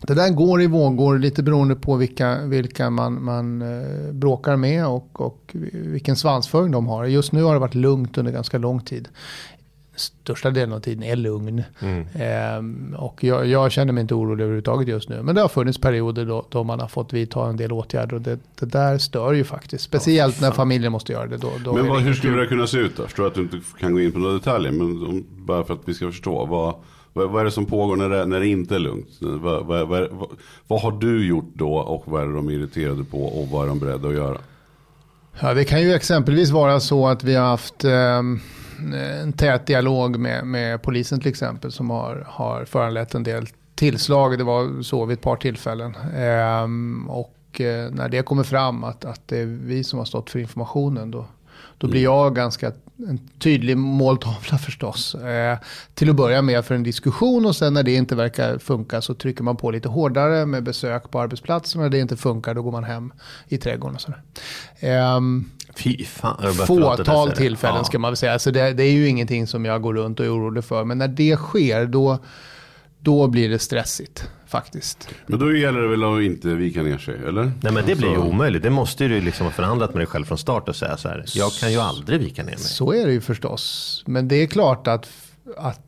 Det 0.00 0.14
där 0.14 0.30
går 0.30 0.62
i 0.62 0.66
vågor 0.66 1.18
lite 1.18 1.42
beroende 1.42 1.74
på 1.74 1.96
vilka, 1.96 2.38
vilka 2.44 2.90
man, 2.90 3.24
man 3.24 3.62
eh, 3.62 4.12
bråkar 4.12 4.56
med 4.56 4.86
och, 4.86 5.20
och 5.20 5.50
vilken 5.72 6.16
svansföring 6.16 6.70
de 6.70 6.86
har. 6.86 7.04
Just 7.04 7.32
nu 7.32 7.42
har 7.42 7.54
det 7.54 7.60
varit 7.60 7.74
lugnt 7.74 8.18
under 8.18 8.32
ganska 8.32 8.58
lång 8.58 8.80
tid. 8.80 9.08
Största 9.96 10.50
delen 10.50 10.72
av 10.72 10.80
tiden 10.80 11.02
är 11.02 11.16
lugn. 11.16 11.62
Ehm, 12.14 12.94
och 12.98 13.24
jag, 13.24 13.46
jag 13.46 13.72
känner 13.72 13.92
mig 13.92 14.00
inte 14.00 14.14
orolig 14.14 14.44
överhuvudtaget 14.44 14.88
just 14.88 15.08
nu. 15.08 15.22
Men 15.22 15.34
det 15.34 15.40
har 15.40 15.48
funnits 15.48 15.78
perioder 15.78 16.24
då, 16.24 16.46
då 16.48 16.64
man 16.64 16.80
har 16.80 16.88
fått 16.88 17.12
vidta 17.12 17.48
en 17.48 17.56
del 17.56 17.72
åtgärder. 17.72 18.14
Och 18.16 18.22
det, 18.22 18.38
det 18.60 18.66
där 18.66 18.98
stör 18.98 19.32
ju 19.32 19.44
faktiskt. 19.44 19.84
Speciellt 19.84 20.40
när 20.40 20.50
familjen 20.50 20.92
måste 20.92 21.12
göra 21.12 21.26
det. 21.26 21.36
Då, 21.36 21.50
då 21.64 21.72
Men 21.72 21.88
vad, 21.88 21.98
det 21.98 22.02
hur 22.02 22.14
skulle 22.14 22.32
kul. 22.32 22.40
det 22.42 22.46
kunna 22.46 22.66
se 22.66 22.78
ut 22.78 22.96
då? 22.96 23.02
Jag 23.02 23.08
förstår 23.10 23.26
att 23.26 23.34
du 23.34 23.40
inte 23.40 23.60
kan 23.80 23.92
gå 23.92 24.00
in 24.00 24.12
på 24.12 24.18
några 24.18 24.34
detaljer. 24.34 24.72
Men 24.72 25.06
om, 25.06 25.24
bara 25.36 25.64
för 25.64 25.74
att 25.74 25.80
vi 25.84 25.94
ska 25.94 26.06
förstå. 26.06 26.44
Vad, 26.46 26.74
vad, 27.12 27.30
vad 27.30 27.40
är 27.40 27.44
det 27.44 27.50
som 27.50 27.66
pågår 27.66 27.96
när 27.96 28.08
det, 28.08 28.26
när 28.26 28.40
det 28.40 28.46
inte 28.46 28.74
är 28.74 28.78
lugnt? 28.78 29.08
Vad, 29.20 29.66
vad, 29.66 29.88
vad, 30.66 30.80
har 30.80 30.92
du 30.92 31.26
gjort 31.26 31.50
då 31.54 31.74
och 31.74 32.02
vad 32.06 32.22
är 32.22 32.26
de 32.26 32.50
irriterade 32.50 33.04
på 33.04 33.24
och 33.24 33.48
vad 33.48 33.64
är 33.64 33.68
de 33.68 33.78
beredda 33.78 34.08
att 34.08 34.14
göra? 34.14 34.38
Ja, 35.40 35.54
det 35.54 35.64
kan 35.64 35.82
ju 35.82 35.92
exempelvis 35.94 36.50
vara 36.50 36.80
så 36.80 37.08
att 37.08 37.24
vi 37.24 37.34
har 37.34 37.46
haft 37.46 37.84
ehm, 37.84 38.40
en 39.22 39.32
tät 39.32 39.66
dialog 39.66 40.18
med, 40.18 40.46
med 40.46 40.82
polisen 40.82 41.20
till 41.20 41.30
exempel 41.30 41.72
som 41.72 41.90
har, 41.90 42.24
har 42.28 42.64
föranlett 42.64 43.14
en 43.14 43.22
del 43.22 43.46
tillslag. 43.74 44.38
Det 44.38 44.44
var 44.44 44.82
så 44.82 45.04
vid 45.04 45.18
ett 45.18 45.24
par 45.24 45.36
tillfällen. 45.36 45.94
Ehm, 46.16 47.10
och 47.10 47.60
eh, 47.60 47.90
när 47.90 48.08
det 48.08 48.22
kommer 48.22 48.42
fram 48.42 48.84
att, 48.84 49.04
att 49.04 49.28
det 49.28 49.38
är 49.38 49.46
vi 49.46 49.84
som 49.84 49.98
har 49.98 50.06
stått 50.06 50.30
för 50.30 50.38
informationen 50.38 51.10
då, 51.10 51.26
då 51.78 51.88
blir 51.88 52.02
jag 52.02 52.34
ganska 52.34 52.72
en 52.98 53.18
tydlig 53.38 53.76
måltavla 53.76 54.58
förstås. 54.64 55.14
Eh, 55.14 55.58
till 55.94 56.10
att 56.10 56.16
börja 56.16 56.42
med 56.42 56.64
för 56.64 56.74
en 56.74 56.82
diskussion 56.82 57.46
och 57.46 57.56
sen 57.56 57.74
när 57.74 57.82
det 57.82 57.94
inte 57.94 58.14
verkar 58.14 58.58
funka 58.58 59.00
så 59.00 59.14
trycker 59.14 59.42
man 59.42 59.56
på 59.56 59.70
lite 59.70 59.88
hårdare 59.88 60.46
med 60.46 60.62
besök 60.62 61.10
på 61.10 61.20
arbetsplatsen. 61.20 61.82
När 61.82 61.88
det 61.88 61.98
inte 61.98 62.16
funkar 62.16 62.54
då 62.54 62.62
går 62.62 62.72
man 62.72 62.84
hem 62.84 63.12
i 63.48 63.58
trädgården 63.58 63.94
och 63.94 64.00
sådär. 64.00 64.22
Ehm, 64.80 65.50
Fy 65.76 66.04
fan. 66.04 66.54
fåtal 66.66 67.32
tillfällen 67.32 67.76
Ja. 67.76 67.84
ska 67.84 67.98
man 67.98 68.10
väl 68.10 68.16
säga. 68.16 68.38
Så 68.38 68.50
det, 68.50 68.72
det 68.72 68.82
är 68.82 68.92
ju 68.92 69.08
ingenting 69.08 69.46
som 69.46 69.64
jag 69.64 69.82
går 69.82 69.94
runt 69.94 70.20
och 70.20 70.26
är 70.26 70.34
orolig 70.36 70.64
för. 70.64 70.84
Men 70.84 70.98
när 70.98 71.08
det 71.08 71.36
sker 71.36 71.86
då, 71.86 72.18
då 73.00 73.26
blir 73.26 73.48
det 73.48 73.58
stressigt 73.58 74.28
faktiskt. 74.46 75.08
Men 75.26 75.38
då 75.38 75.56
gäller 75.56 75.80
det 75.80 75.88
väl 75.88 76.04
att 76.04 76.22
inte 76.22 76.48
vika 76.48 76.82
ner 76.82 76.98
sig, 76.98 77.14
eller? 77.28 77.52
Nej 77.62 77.72
men 77.72 77.86
det 77.86 77.94
blir 77.94 78.08
ju 78.08 78.14
Så- 78.14 78.22
omöjligt. 78.22 78.62
Det 78.62 78.70
måste 78.70 79.04
ju 79.04 79.08
du 79.10 79.20
liksom 79.20 79.46
ha 79.46 79.52
förhandlat 79.52 79.90
med 79.90 80.00
dig 80.00 80.06
själv 80.06 80.24
från 80.24 80.38
start 80.38 80.68
och 80.68 80.76
säga 80.76 80.96
så 80.96 81.08
här. 81.08 81.24
Jag 81.34 81.52
kan 81.52 81.72
ju 81.72 81.78
aldrig 81.78 82.20
vika 82.20 82.42
ner 82.42 82.50
mig. 82.50 82.58
Så 82.58 82.92
är 82.92 83.06
det 83.06 83.12
ju 83.12 83.20
förstås. 83.20 84.02
Men 84.06 84.28
det 84.28 84.36
är 84.36 84.46
klart 84.46 84.86
att, 84.86 85.08
att, 85.56 85.80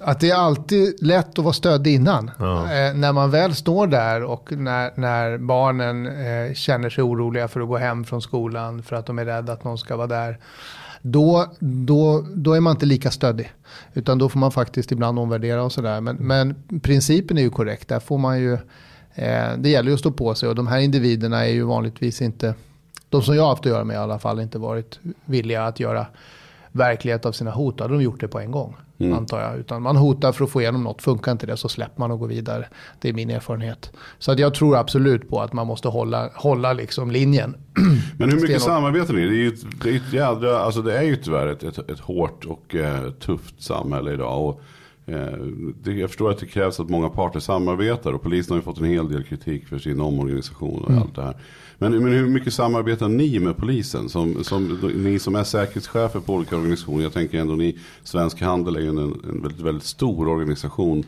att 0.00 0.20
det 0.20 0.30
är 0.30 0.34
alltid 0.34 1.02
lätt 1.02 1.38
att 1.38 1.44
vara 1.44 1.52
stödd 1.52 1.86
innan. 1.86 2.30
Ja. 2.38 2.62
Eh, 2.62 2.94
när 2.94 3.12
man 3.12 3.30
väl 3.30 3.54
står 3.54 3.86
där 3.86 4.22
och 4.22 4.52
när, 4.52 4.90
när 4.94 5.38
barnen 5.38 6.06
eh, 6.06 6.54
känner 6.54 6.90
sig 6.90 7.04
oroliga 7.04 7.48
för 7.48 7.60
att 7.60 7.68
gå 7.68 7.76
hem 7.76 8.04
från 8.04 8.22
skolan 8.22 8.82
för 8.82 8.96
att 8.96 9.06
de 9.06 9.18
är 9.18 9.24
rädda 9.24 9.52
att 9.52 9.64
någon 9.64 9.78
ska 9.78 9.96
vara 9.96 10.06
där. 10.06 10.38
Då, 11.02 11.46
då, 11.60 12.26
då 12.34 12.52
är 12.52 12.60
man 12.60 12.70
inte 12.70 12.86
lika 12.86 13.10
stöddig. 13.10 13.52
Utan 13.94 14.18
då 14.18 14.28
får 14.28 14.38
man 14.38 14.52
faktiskt 14.52 14.92
ibland 14.92 15.18
omvärdera 15.18 15.62
och 15.62 15.72
sådär. 15.72 16.00
Men, 16.00 16.16
men 16.16 16.54
principen 16.82 17.38
är 17.38 17.42
ju 17.42 17.50
korrekt. 17.50 17.88
Där 17.88 18.00
får 18.00 18.18
man 18.18 18.40
ju, 18.40 18.52
eh, 19.14 19.52
det 19.58 19.68
gäller 19.68 19.88
ju 19.88 19.94
att 19.94 20.00
stå 20.00 20.10
på 20.10 20.34
sig. 20.34 20.48
Och 20.48 20.54
de 20.54 20.66
här 20.66 20.78
individerna 20.78 21.46
är 21.46 21.52
ju 21.52 21.62
vanligtvis 21.62 22.22
inte, 22.22 22.54
de 23.08 23.22
som 23.22 23.36
jag 23.36 23.42
har 23.42 23.50
haft 23.50 23.60
att 23.60 23.72
göra 23.72 23.84
med 23.84 23.94
i 23.94 23.98
alla 23.98 24.18
fall, 24.18 24.40
inte 24.40 24.58
varit 24.58 24.98
villiga 25.24 25.64
att 25.64 25.80
göra 25.80 26.06
verklighet 26.72 27.26
av 27.26 27.32
sina 27.32 27.50
hot. 27.50 27.78
Då 27.78 27.84
hade 27.84 27.94
de 27.94 28.02
gjort 28.02 28.20
det 28.20 28.28
på 28.28 28.40
en 28.40 28.50
gång, 28.50 28.76
antar 28.98 29.40
jag. 29.40 29.58
Utan 29.58 29.82
man 29.82 29.96
hotar 29.96 30.32
för 30.32 30.44
att 30.44 30.50
få 30.50 30.60
igenom 30.60 30.84
något. 30.84 31.02
Funkar 31.02 31.32
inte 31.32 31.46
det 31.46 31.56
så 31.56 31.68
släpper 31.68 32.00
man 32.00 32.10
och 32.10 32.18
går 32.18 32.28
vidare. 32.28 32.68
Det 33.00 33.08
är 33.08 33.12
min 33.12 33.30
erfarenhet. 33.30 33.92
Så 34.18 34.32
att 34.32 34.38
jag 34.38 34.54
tror 34.54 34.76
absolut 34.76 35.30
på 35.30 35.40
att 35.40 35.52
man 35.52 35.66
måste 35.66 35.88
hålla, 35.88 36.30
hålla 36.34 36.72
liksom 36.72 37.10
linjen. 37.10 37.56
Men 38.18 38.30
hur 38.30 38.40
mycket 38.40 38.62
samarbeten 38.62 39.16
är 39.16 39.20
det? 39.20 39.26
Är 39.26 39.32
ju 39.32 39.56
det 39.82 39.90
är 39.90 39.96
ett 39.96 40.12
jädra, 40.12 40.58
alltså 40.58 40.82
det 40.82 40.98
är 40.98 41.02
ju 41.02 41.16
tyvärr 41.16 41.46
ett, 41.46 41.62
ett, 41.62 41.90
ett 41.90 42.00
hårt 42.00 42.44
och 42.44 42.74
eh, 42.74 43.10
tufft 43.10 43.62
samhälle 43.62 44.12
idag. 44.12 44.48
Och 44.48 44.62
jag 45.84 46.08
förstår 46.10 46.30
att 46.30 46.38
det 46.38 46.46
krävs 46.46 46.80
att 46.80 46.88
många 46.88 47.08
parter 47.08 47.40
samarbetar 47.40 48.12
och 48.12 48.22
polisen 48.22 48.52
har 48.52 48.58
ju 48.58 48.62
fått 48.62 48.78
en 48.78 48.84
hel 48.84 49.08
del 49.12 49.24
kritik 49.24 49.66
för 49.66 49.78
sin 49.78 50.00
omorganisation 50.00 50.82
och 50.82 50.90
Mm. 50.90 51.02
allt 51.02 51.14
det 51.14 51.22
här. 51.22 51.36
Men, 51.78 51.92
men 51.98 52.12
hur 52.12 52.26
mycket 52.26 52.54
samarbetar 52.54 53.08
ni 53.08 53.38
med 53.38 53.56
polisen? 53.56 54.08
Som, 54.08 54.44
som, 54.44 54.92
ni 54.94 55.18
som 55.18 55.36
är 55.36 55.44
säkerhetschefer 55.44 56.20
på 56.20 56.34
olika 56.34 56.56
organisationer. 56.56 57.02
Jag 57.02 57.12
tänker 57.12 57.38
ändå 57.38 57.54
ni, 57.54 57.78
Svensk 58.02 58.40
Handel 58.40 58.76
är 58.76 58.80
ju 58.80 58.88
en, 58.88 58.98
en 58.98 59.42
väldigt, 59.42 59.60
väldigt 59.60 59.84
stor 59.84 60.28
organisation. 60.28 61.04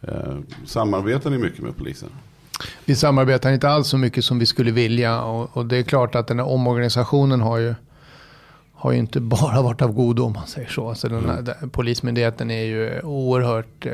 Eh, 0.00 0.38
samarbetar 0.64 1.30
ni 1.30 1.38
mycket 1.38 1.60
med 1.60 1.76
polisen? 1.76 2.08
Vi 2.84 2.94
samarbetar 2.94 3.52
inte 3.52 3.68
alls 3.68 3.88
så 3.88 3.98
mycket 3.98 4.24
som 4.24 4.38
vi 4.38 4.46
skulle 4.46 4.70
vilja 4.70 5.22
och, 5.22 5.56
och 5.56 5.66
det 5.66 5.76
är 5.76 5.82
klart 5.82 6.14
att 6.14 6.26
den 6.26 6.38
här 6.38 6.46
omorganisationen 6.48 7.40
har 7.40 7.58
ju, 7.58 7.74
har 8.82 8.92
ju 8.92 8.98
inte 8.98 9.20
bara 9.20 9.62
varit 9.62 9.82
av 9.82 9.92
godo 9.92 10.24
om 10.24 10.32
man 10.32 10.46
säger 10.46 10.68
så. 10.68 10.88
Alltså 10.88 11.08
den 11.08 11.44
den- 11.44 11.70
Polismyndigheten 11.70 12.50
är 12.50 12.64
ju 12.64 13.00
oerhört 13.00 13.86
eh, 13.86 13.92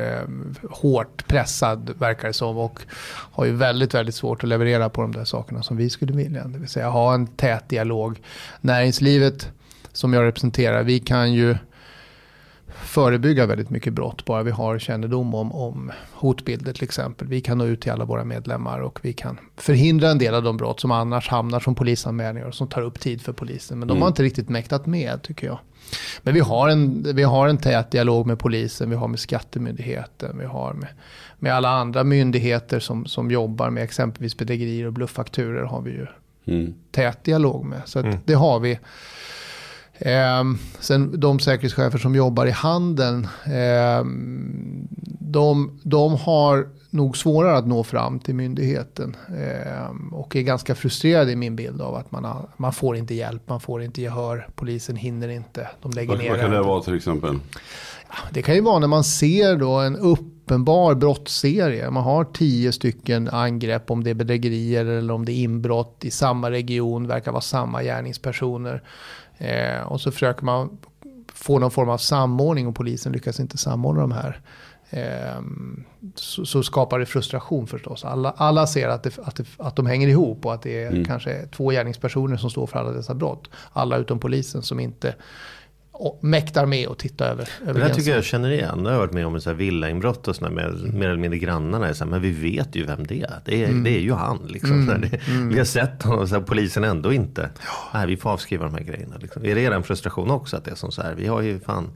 hårt 0.71 1.27
pressad 1.29 1.91
verkar 1.99 2.29
det 2.29 2.35
som 2.35 2.59
och 2.59 2.81
har 3.09 3.45
ju 3.45 3.53
väldigt, 3.53 3.95
väldigt 3.95 4.15
svårt 4.15 4.43
att 4.45 4.49
leverera 4.49 4.89
på 4.89 5.01
de 5.03 5.13
där 5.13 5.25
sakerna 5.25 5.63
som 5.63 5.77
vi 5.77 5.91
skulle 5.91 6.13
vilja. 6.13 6.45
Det 6.45 6.59
vill 6.59 6.69
säga 6.69 6.89
ha 6.89 7.15
en 7.15 7.27
tät 7.27 7.69
dialog. 7.69 8.21
Näringslivet 8.61 9.53
som 9.93 10.13
jag 10.13 10.23
representerar, 10.25 10.83
vi 10.83 10.99
kan 11.01 11.33
ju 11.33 11.57
förebygga 12.85 13.47
väldigt 13.47 13.71
mycket 13.71 13.93
brott 13.93 14.25
bara 14.25 14.43
vi 14.43 14.51
har 14.51 14.79
kännedom 14.79 15.35
om, 15.35 15.53
om 15.53 15.93
hotbilder 16.13 16.73
till 16.73 16.85
exempel. 16.85 17.29
Vi 17.29 17.41
kan 17.41 17.59
nå 17.59 17.65
ut 17.65 17.81
till 17.81 17.93
alla 17.93 18.05
våra 18.05 18.25
medlemmar 18.25 18.81
och 18.81 18.99
vi 19.03 19.13
kan 19.13 19.39
förhindra 19.57 20.11
en 20.11 20.19
del 20.19 20.35
av 20.35 20.43
de 20.43 20.57
brott 20.57 20.81
som 20.81 20.91
annars 20.91 21.29
hamnar 21.29 21.61
som 21.61 21.75
polisanmälningar 21.75 22.47
och 22.47 22.55
som 22.55 22.69
tar 22.69 22.83
upp 22.83 23.01
tid 23.01 23.23
för 23.23 23.33
polisen. 23.33 23.79
Men 23.79 23.89
de 23.89 24.03
har 24.03 24.09
inte 24.09 24.23
riktigt 24.23 24.49
mäktat 24.49 24.87
med 24.87 25.23
tycker 25.23 25.47
jag. 25.47 25.59
Men 26.23 26.35
vi 26.35 26.41
har, 26.41 26.69
en, 26.69 27.07
vi 27.15 27.23
har 27.23 27.49
en 27.49 27.59
tät 27.59 27.91
dialog 27.91 28.27
med 28.27 28.39
polisen, 28.39 28.91
vi 28.91 28.97
har 28.97 29.09
med 29.09 29.19
skattemyndigheten, 29.19 30.39
vi 30.39 30.45
har 30.45 30.73
med, 30.73 30.89
med 31.39 31.55
alla 31.55 31.69
andra 31.69 32.05
myndigheter 32.05 32.81
som, 32.81 33.07
som 33.07 33.31
jobbar 33.31 33.71
med 33.71 33.83
exempelvis 33.83 34.37
bedrägerier 34.37 34.87
och 34.87 34.93
blufffakturer 34.93 35.63
har 35.63 35.81
vi 35.81 35.91
ju 35.91 36.07
Mm. 36.49 36.75
tät 36.91 37.25
dialog 37.25 37.65
med. 37.65 37.83
Så 37.85 37.99
att 37.99 38.27
det 38.27 38.35
har 38.35 38.61
vi. 38.61 38.79
Ehm, 40.01 40.59
sen 40.81 41.21
de 41.21 41.39
säkerhetschefer 41.39 41.99
som 41.99 42.15
jobbar 42.15 42.47
i 42.47 42.51
handeln, 42.51 43.29
ehm, 43.45 44.89
de, 45.21 45.81
de 45.83 46.17
har 46.17 46.69
nog 46.91 47.17
svårare 47.17 47.57
att 47.57 47.67
nå 47.67 47.85
fram 47.85 48.21
till 48.21 48.35
myndigheten. 48.35 49.17
Ehm, 49.29 50.15
och 50.15 50.37
är 50.37 50.43
ganska 50.43 50.75
frustrerade 50.75 51.33
i 51.33 51.37
min 51.37 51.57
bild 51.57 51.81
av 51.81 51.95
att 51.95 52.13
man, 52.13 52.25
har, 52.25 52.49
man 52.57 52.73
får 52.73 52.97
inte 52.97 53.15
hjälp, 53.15 53.43
man 53.49 53.61
får 53.61 53.83
inte 53.83 54.03
gehör, 54.03 54.49
polisen 54.55 54.97
hinner 54.97 55.29
inte, 55.29 55.69
de 55.83 55.91
lägger 55.93 56.09
Vad, 56.09 56.19
ner 56.19 56.31
vad 56.31 56.41
kan 56.41 56.51
det 56.51 56.63
vara 56.63 56.83
till 56.83 56.97
exempel? 56.97 57.39
Det 58.31 58.43
kan 58.43 58.55
ju 58.55 58.61
vara 58.61 58.79
när 58.79 58.87
man 58.87 59.05
ser 59.05 59.57
då 59.57 59.73
en 59.73 59.97
uppenbar 59.97 60.95
brottsserie. 60.95 61.91
Man 61.91 62.03
har 62.03 62.25
tio 62.25 62.73
stycken 62.73 63.29
angrepp 63.29 63.91
om 63.91 64.05
det 64.05 64.11
är 64.11 64.15
bedrägerier 64.15 64.85
eller 64.85 65.15
om 65.15 65.25
det 65.25 65.33
är 65.33 65.43
inbrott 65.43 66.05
i 66.05 66.11
samma 66.11 66.51
region. 66.51 67.07
Verkar 67.07 67.33
vara 67.33 67.41
samma 67.41 67.83
gärningspersoner. 67.83 68.83
Eh, 69.39 69.81
och 69.83 70.01
så 70.01 70.11
försöker 70.11 70.45
man 70.45 70.79
få 71.33 71.59
någon 71.59 71.71
form 71.71 71.89
av 71.89 71.99
samordning 71.99 72.67
och 72.67 72.75
polisen 72.75 73.13
lyckas 73.13 73.41
inte 73.41 73.59
samordna 73.59 74.01
de 74.01 74.13
här. 74.13 74.41
Eh, 74.91 75.43
så, 76.15 76.47
så 76.47 76.63
skapar 76.63 76.99
det 76.99 77.07
frustration 77.07 77.67
förstås. 77.67 78.05
Alla, 78.05 78.35
alla 78.37 78.67
ser 78.67 78.89
att, 78.89 79.03
det, 79.03 79.19
att, 79.19 79.37
det, 79.37 79.45
att 79.57 79.77
de 79.77 79.87
hänger 79.87 80.09
ihop 80.09 80.47
och 80.47 80.55
att 80.55 80.63
det 80.63 80.85
är 80.85 81.05
kanske 81.05 81.47
två 81.47 81.71
gärningspersoner 81.71 82.37
som 82.37 82.51
står 82.51 82.67
för 82.67 82.79
alla 82.79 82.91
dessa 82.91 83.15
brott. 83.15 83.51
Alla 83.73 83.97
utom 83.97 84.19
polisen 84.19 84.63
som 84.63 84.81
inte 84.81 85.15
och 86.01 86.25
mäktar 86.25 86.67
med 86.67 86.89
att 86.89 86.99
titta 86.99 87.25
över, 87.25 87.49
över 87.63 87.67
Det 87.67 87.73
där 87.73 87.81
gränsen. 87.81 87.97
tycker 87.97 88.15
jag 88.15 88.25
känner 88.25 88.51
igen. 88.51 88.83
Det 88.83 88.89
har 88.89 88.93
jag 88.93 88.99
varit 89.01 89.13
med 89.13 89.27
om 89.27 89.35
här 89.35 89.53
villainbrott 89.55 90.29
och 90.29 90.37
sådär 90.37 90.51
med 90.51 90.95
mer 90.95 91.09
eller 91.09 91.21
mindre 91.21 91.39
grannarna. 91.39 91.95
Så 91.95 92.05
här, 92.05 92.11
men 92.11 92.23
vi 92.23 92.31
vet 92.31 92.77
ju 92.77 92.85
vem 92.87 93.07
det 93.07 93.23
är. 93.23 93.41
Det 93.45 93.65
är, 93.65 93.73
det 93.73 93.91
är 93.91 94.01
ju 94.01 94.13
han. 94.13 94.39
Liksom. 94.49 94.87
Så 94.87 94.93
här, 94.93 94.99
det, 94.99 95.21
Vi 95.49 95.59
har 95.59 95.65
sett 95.65 96.03
honom 96.03 96.19
och 96.19 96.29
så 96.29 96.35
här, 96.35 96.43
polisen 96.43 96.85
ändå 96.85 97.13
inte. 97.13 97.51
Nej, 97.95 98.07
vi 98.07 98.17
får 98.17 98.31
avskriva 98.31 98.65
de 98.65 98.75
här 98.75 98.83
grejerna. 98.83 99.17
Liksom. 99.21 99.45
Är 99.45 99.55
det 99.55 99.61
er 99.61 99.83
frustration 99.83 100.31
också? 100.31 100.57
Att 100.57 100.65
det 100.65 100.71
är 100.71 100.75
som 100.75 100.93
så 100.93 101.03
här, 101.03 101.15
vi 101.15 101.27
har 101.27 101.41
ju 101.41 101.61
fan 101.61 101.91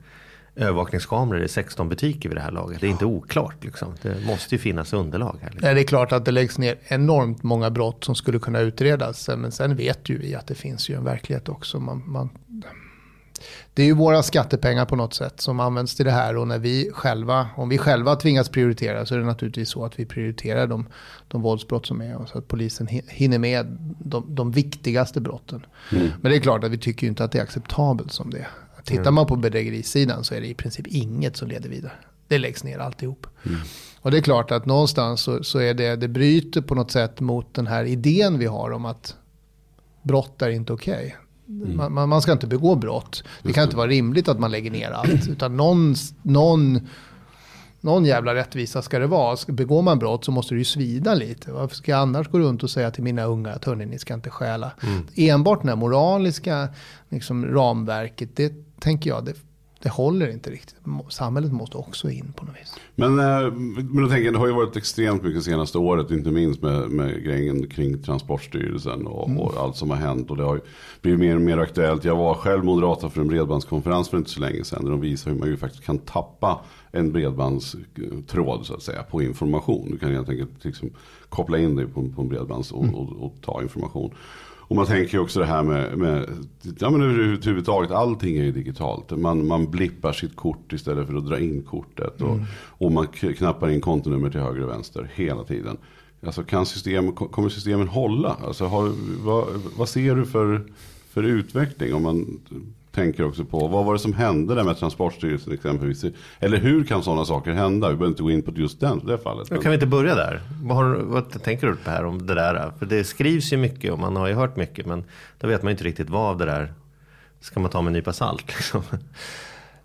övervakningskameror 0.57 1.43
i 1.43 1.49
16 1.49 1.89
butiker 1.89 2.29
vid 2.29 2.39
det 2.39 2.43
här 2.43 2.51
laget. 2.51 2.81
Det 2.81 2.87
är 2.87 2.91
inte 2.91 3.05
oklart. 3.05 3.65
Liksom. 3.65 3.95
Det 4.03 4.27
måste 4.27 4.55
ju 4.55 4.59
finnas 4.59 4.93
underlag 4.93 5.39
här. 5.43 5.51
Liksom. 5.51 5.67
Nej, 5.67 5.75
det 5.75 5.81
är 5.81 5.85
klart 5.87 6.13
att 6.13 6.25
det 6.25 6.31
läggs 6.31 6.59
ner 6.59 6.77
enormt 6.85 7.43
många 7.43 7.71
brott 7.71 8.05
som 8.05 8.15
skulle 8.15 8.39
kunna 8.39 8.61
utredas. 8.61 9.29
Men 9.37 9.53
sen 9.53 9.77
vet 9.77 10.09
ju 10.09 10.19
vi 10.19 10.35
att 10.35 10.47
det 10.47 10.55
finns 10.55 10.89
ju 10.89 10.95
en 10.95 11.05
verklighet 11.05 11.49
också. 11.49 11.81
Man, 11.81 12.03
man, 12.07 12.31
det 13.75 13.83
är 13.83 13.87
ju 13.87 13.95
våra 13.95 14.23
skattepengar 14.23 14.85
på 14.85 14.97
något 14.97 15.15
sätt 15.15 15.41
som 15.41 15.61
används 15.61 15.95
till 15.95 16.05
det 16.05 16.13
här. 16.13 16.37
Och 16.37 16.49
när 16.49 16.59
vi 16.59 16.91
själva, 16.95 17.49
om 17.57 17.69
vi 17.69 17.79
själva 17.79 18.17
tvingas 18.17 18.49
prioritera 18.49 19.07
så 19.07 19.15
är 19.15 19.19
det 19.19 19.25
naturligtvis 19.25 19.69
så 19.69 19.85
att 19.85 19.99
vi 19.99 20.07
prioriterar 20.07 20.67
de, 20.67 20.87
de 21.29 21.43
våldsbrott 21.43 21.87
som 21.87 22.01
är. 22.01 22.17
Och 22.17 22.29
så 22.29 22.39
att 22.39 22.49
polisen 22.49 22.89
hi- 22.89 23.09
hinner 23.09 23.39
med 23.39 23.77
de, 23.99 24.35
de 24.35 24.53
viktigaste 24.53 25.21
brotten. 25.21 25.67
Men 25.91 26.31
det 26.33 26.37
är 26.37 26.41
klart 26.41 26.65
att 26.65 26.71
vi 26.71 26.79
tycker 26.79 27.03
ju 27.03 27.09
inte 27.09 27.25
att 27.25 27.33
det 27.33 27.39
är 27.39 27.43
acceptabelt 27.43 28.13
som 28.13 28.31
det 28.31 28.39
är. 28.39 28.49
Tittar 28.85 29.11
man 29.11 29.27
på 29.27 29.37
bedrägerisidan 29.37 30.25
så 30.25 30.35
är 30.35 30.41
det 30.41 30.47
i 30.47 30.55
princip 30.55 30.87
inget 30.87 31.37
som 31.37 31.49
leder 31.49 31.69
vidare. 31.69 31.93
Det 32.29 32.39
läggs 32.39 32.65
ner 32.65 32.79
alltihop. 32.79 33.27
Och 34.01 34.11
det 34.11 34.17
är 34.17 34.21
klart 34.23 34.51
att 34.51 34.67
någonstans 34.67 35.21
så, 35.21 35.45
så 35.45 35.59
är 35.59 35.75
det, 35.75 35.97
det 35.97 36.09
bryter 36.09 36.61
på 36.61 36.75
något 36.75 36.91
sätt 36.91 37.21
mot 37.21 37.55
den 37.55 37.67
här 37.67 37.85
idén 37.85 38.39
vi 38.39 38.47
har 38.47 38.71
om 38.71 38.85
att 38.85 39.17
brott 40.03 40.43
är 40.43 40.51
inte 40.51 40.73
okej. 40.73 41.17
Man, 41.47 41.93
man, 41.93 42.09
man 42.09 42.23
ska 42.23 42.33
inte 42.33 42.47
begå 42.47 42.75
brott. 42.75 43.25
Det 43.43 43.53
kan 43.53 43.65
inte 43.65 43.77
vara 43.77 43.87
rimligt 43.87 44.29
att 44.29 44.39
man 44.39 44.51
lägger 44.51 44.71
ner 44.71 44.91
allt. 44.91 45.29
Utan 45.29 45.57
någon, 45.57 45.95
någon, 46.23 46.89
någon 47.81 48.05
jävla 48.05 48.35
rättvisa 48.35 48.83
ska 48.83 48.99
det 48.99 49.07
vara. 49.07 49.37
Begår 49.49 49.83
man 49.83 49.99
brott 49.99 50.25
så 50.25 50.31
måste 50.31 50.55
det 50.55 50.59
ju 50.59 50.65
svida 50.65 51.15
lite. 51.15 51.53
Varför 51.53 51.77
ska 51.77 51.91
jag 51.91 52.01
annars 52.01 52.29
gå 52.29 52.39
runt 52.39 52.63
och 52.63 52.71
säga 52.71 52.91
till 52.91 53.03
mina 53.03 53.25
unga 53.25 53.51
att 53.51 53.65
hörni, 53.65 53.87
ni 53.87 53.99
ska 53.99 54.15
inte 54.15 54.31
stjäla. 54.31 54.73
Enbart 55.17 55.63
det 55.63 55.69
här 55.69 55.77
moraliska 55.77 56.69
liksom, 57.09 57.47
ramverket, 57.47 58.37
det 58.37 58.53
tänker 58.81 59.11
jag, 59.11 59.25
det, 59.25 59.35
det 59.83 59.89
håller 59.89 60.31
inte 60.31 60.51
riktigt. 60.51 60.75
Samhället 61.09 61.53
måste 61.53 61.77
också 61.77 62.11
in 62.11 62.33
på 62.37 62.45
något 62.45 62.55
vis. 62.61 62.75
Men, 62.95 63.19
eh, 63.19 63.53
men 63.53 64.03
då 64.03 64.09
tänker 64.09 64.25
jag, 64.25 64.35
det 64.35 64.39
har 64.39 64.47
ju 64.47 64.53
varit 64.53 64.77
extremt 64.77 65.23
mycket 65.23 65.43
senaste 65.43 65.79
året, 65.79 66.11
inte 66.11 66.31
minst 66.31 66.63
med, 66.63 66.91
med 66.91 67.25
grejen 67.25 67.69
kring 67.69 68.03
Transportstyrelsen 68.03 69.07
och, 69.07 69.41
och 69.41 69.63
allt 69.63 69.77
som 69.77 69.91
har 69.91 69.97
hänt. 69.97 70.31
Och 70.31 70.37
det 70.37 70.43
har 70.43 70.61
blivit 71.01 71.21
mer 71.21 71.37
och 71.37 71.43
mer 71.43 71.59
aktuellt. 71.59 72.05
Jag 72.05 72.17
var 72.17 72.35
själv 72.35 72.65
moderator 72.65 73.09
för 73.09 73.21
en 73.21 73.29
bredbandskonferens 73.29 74.09
för 74.09 74.19
inte 74.19 74.31
så 74.31 74.41
länge 74.41 74.65
sedan. 74.65 74.85
Där 74.85 74.91
de 74.91 75.01
visar 75.01 75.31
hur 75.31 75.39
man 75.39 75.49
ju 75.49 75.57
faktiskt 75.57 75.85
kan 75.85 75.99
tappa 75.99 76.61
en 76.93 77.13
bredbandstråd 77.13 78.67
så 78.67 78.75
att 78.75 78.83
säga 78.83 79.03
på 79.03 79.23
information. 79.23 79.89
Du 79.91 79.99
kan 79.99 80.13
helt 80.13 80.29
enkelt 80.29 80.65
liksom 80.65 80.91
koppla 81.29 81.59
in 81.59 81.77
dig 81.77 81.87
på, 81.87 82.09
på 82.09 82.23
en 82.23 82.29
bredbands 82.29 82.73
och, 82.73 82.85
och, 82.85 83.25
och 83.25 83.35
ta 83.41 83.63
information. 83.63 84.15
Och 84.73 84.77
man 84.77 84.87
tänker 84.87 85.19
också 85.19 85.41
det 85.41 85.47
här 85.47 85.63
med, 85.63 85.99
med 85.99 86.29
ja 86.79 86.91
men 86.91 87.03
överhuvudtaget, 87.03 87.91
allting 87.91 88.37
är 88.37 88.43
ju 88.43 88.53
digitalt. 88.53 89.11
Man, 89.11 89.47
man 89.47 89.71
blippar 89.71 90.13
sitt 90.13 90.37
kort 90.37 90.73
istället 90.73 91.07
för 91.07 91.15
att 91.15 91.27
dra 91.27 91.41
in 91.41 91.63
kortet. 91.63 92.23
Och, 92.23 92.39
och 92.55 92.93
man 92.93 93.07
knappar 93.07 93.71
in 93.71 93.81
kontonummer 93.81 94.31
till 94.31 94.41
höger 94.41 94.63
och 94.63 94.71
vänster 94.71 95.11
hela 95.15 95.45
tiden. 95.45 95.77
Alltså 96.27 96.43
kan 96.43 96.67
system, 96.67 97.13
kommer 97.13 97.49
systemen 97.49 97.89
hålla? 97.89 98.37
Alltså 98.45 98.65
har, 98.65 98.93
vad, 99.25 99.47
vad 99.77 99.89
ser 99.89 100.15
du 100.15 100.25
för, 100.25 100.67
för 101.09 101.23
utveckling? 101.23 101.95
Om 101.95 102.03
man 102.03 102.41
tänker 102.93 103.25
också 103.25 103.45
på, 103.45 103.69
vad 103.69 103.85
var 103.85 103.93
det 103.93 103.99
som 103.99 104.13
hände 104.13 104.55
där 104.55 104.65
med 104.65 104.77
Transportstyrelsen 104.77 105.53
exempelvis? 105.53 106.05
Eller 106.41 106.59
hur 106.59 106.85
kan 106.85 107.03
sådana 107.03 107.25
saker 107.25 107.53
hända? 107.53 107.89
Vi 107.89 107.95
behöver 107.95 108.11
inte 108.11 108.23
gå 108.23 108.31
in 108.31 108.43
på 108.43 108.53
just 108.55 108.81
den, 108.81 109.07
det 109.07 109.19
fallet. 109.19 109.49
Kan 109.49 109.71
vi 109.71 109.75
inte 109.75 109.87
börja 109.87 110.15
där? 110.15 110.41
Vad, 110.63 110.77
har, 110.77 110.85
vad 110.85 111.43
tänker 111.43 111.67
du 111.67 111.77
på 111.77 111.91
här 111.91 112.05
om 112.05 112.27
det 112.27 112.35
där? 112.35 112.73
För 112.79 112.87
det 112.87 113.05
skrivs 113.05 113.53
ju 113.53 113.57
mycket 113.57 113.93
och 113.93 113.99
man 113.99 114.17
har 114.17 114.29
ju 114.29 114.35
hört 114.35 114.57
mycket. 114.57 114.87
Men 114.87 115.05
då 115.41 115.47
vet 115.49 115.63
man 115.63 115.71
ju 115.71 115.73
inte 115.73 115.85
riktigt 115.85 116.11
vad 116.11 116.31
av 116.31 116.39
det 116.39 116.45
där 116.45 116.73
ska 117.41 117.61
man 117.61 117.71
ta 117.71 117.83
med 117.83 117.87
en 117.87 117.93
nypa 117.93 118.13
salt. 118.13 118.45
Liksom. 118.47 118.83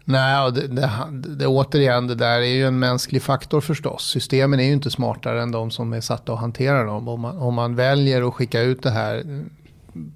Nej, 0.03 0.45
och 0.45 0.53
det, 0.53 0.67
det, 0.67 0.89
det, 1.11 1.47
återigen, 1.47 2.07
det 2.07 2.15
där 2.15 2.39
är 2.39 2.55
ju 2.55 2.65
en 2.65 2.79
mänsklig 2.79 3.21
faktor 3.21 3.61
förstås. 3.61 4.03
Systemen 4.03 4.59
är 4.59 4.63
ju 4.63 4.73
inte 4.73 4.91
smartare 4.91 5.41
än 5.41 5.51
de 5.51 5.71
som 5.71 5.93
är 5.93 6.01
satta 6.01 6.33
att 6.33 6.39
hantera 6.39 6.83
dem. 6.83 7.07
Om 7.07 7.21
man, 7.21 7.37
om 7.37 7.53
man 7.53 7.75
väljer 7.75 8.27
att 8.27 8.33
skicka 8.33 8.61
ut 8.61 8.83
det 8.83 8.91
här 8.91 9.23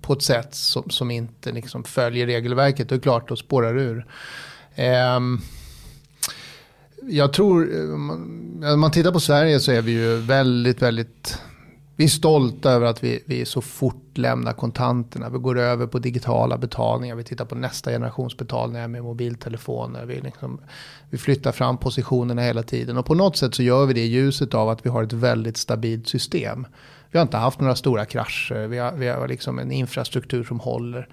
på 0.02 0.14
ett 0.14 0.22
sätt 0.22 0.56
som, 0.56 0.90
som 0.90 1.12
inte 1.12 1.52
liksom 1.52 1.84
följer 1.84 2.26
regelverket, 2.26 2.90
då 2.90 2.96
är 2.96 3.00
det 3.00 3.04
klart, 3.04 3.30
då 3.30 3.36
spårar 3.36 3.78
ur. 3.78 4.06
Ehm, 4.76 5.40
jag 7.04 7.34
tror, 7.34 7.94
om 8.74 8.80
man 8.80 8.92
tittar 8.92 9.12
på 9.12 9.20
Sverige 9.20 9.60
så 9.60 9.72
är 9.72 9.82
vi 9.82 9.92
ju 9.92 10.16
väldigt, 10.16 10.82
väldigt 10.82 11.40
vi 12.02 12.06
är 12.06 12.10
stolta 12.10 12.72
över 12.72 12.86
att 12.86 13.04
vi, 13.04 13.24
vi 13.26 13.46
så 13.46 13.62
fort 13.62 14.18
lämnar 14.18 14.54
kontanterna. 14.54 15.30
Vi 15.30 15.38
går 15.38 15.60
över 15.60 15.88
på 15.88 16.00
digitala 16.00 16.58
betalningar. 16.58 17.16
Vi 17.16 17.24
tittar 17.24 17.46
på 17.46 17.56
nästa 17.56 17.92
generations 17.92 18.38
betalningar 18.38 18.88
med 18.88 19.04
mobiltelefoner. 19.04 20.06
Vi, 20.06 20.22
liksom, 20.22 20.62
vi 21.10 21.18
flyttar 21.18 21.52
fram 21.52 21.78
positionerna 21.78 22.42
hela 22.42 22.64
tiden. 22.64 22.98
Och 22.98 23.06
på 23.06 23.16
något 23.16 23.38
sätt 23.38 23.56
så 23.56 23.64
gör 23.64 23.86
vi 23.86 23.94
det 23.94 24.02
i 24.02 24.08
ljuset 24.08 24.54
av 24.54 24.70
att 24.70 24.86
vi 24.86 24.90
har 24.90 25.04
ett 25.04 25.14
väldigt 25.14 25.58
stabilt 25.58 26.08
system. 26.08 26.66
Vi 27.12 27.18
har 27.18 27.24
inte 27.24 27.38
haft 27.38 27.60
några 27.60 27.76
stora 27.76 28.06
krascher. 28.06 28.68
Vi 28.68 28.78
har, 28.78 28.92
vi 28.92 29.08
har 29.08 29.28
liksom 29.28 29.60
en 29.60 29.72
infrastruktur 29.72 30.44
som 30.44 30.60
håller. 30.60 31.08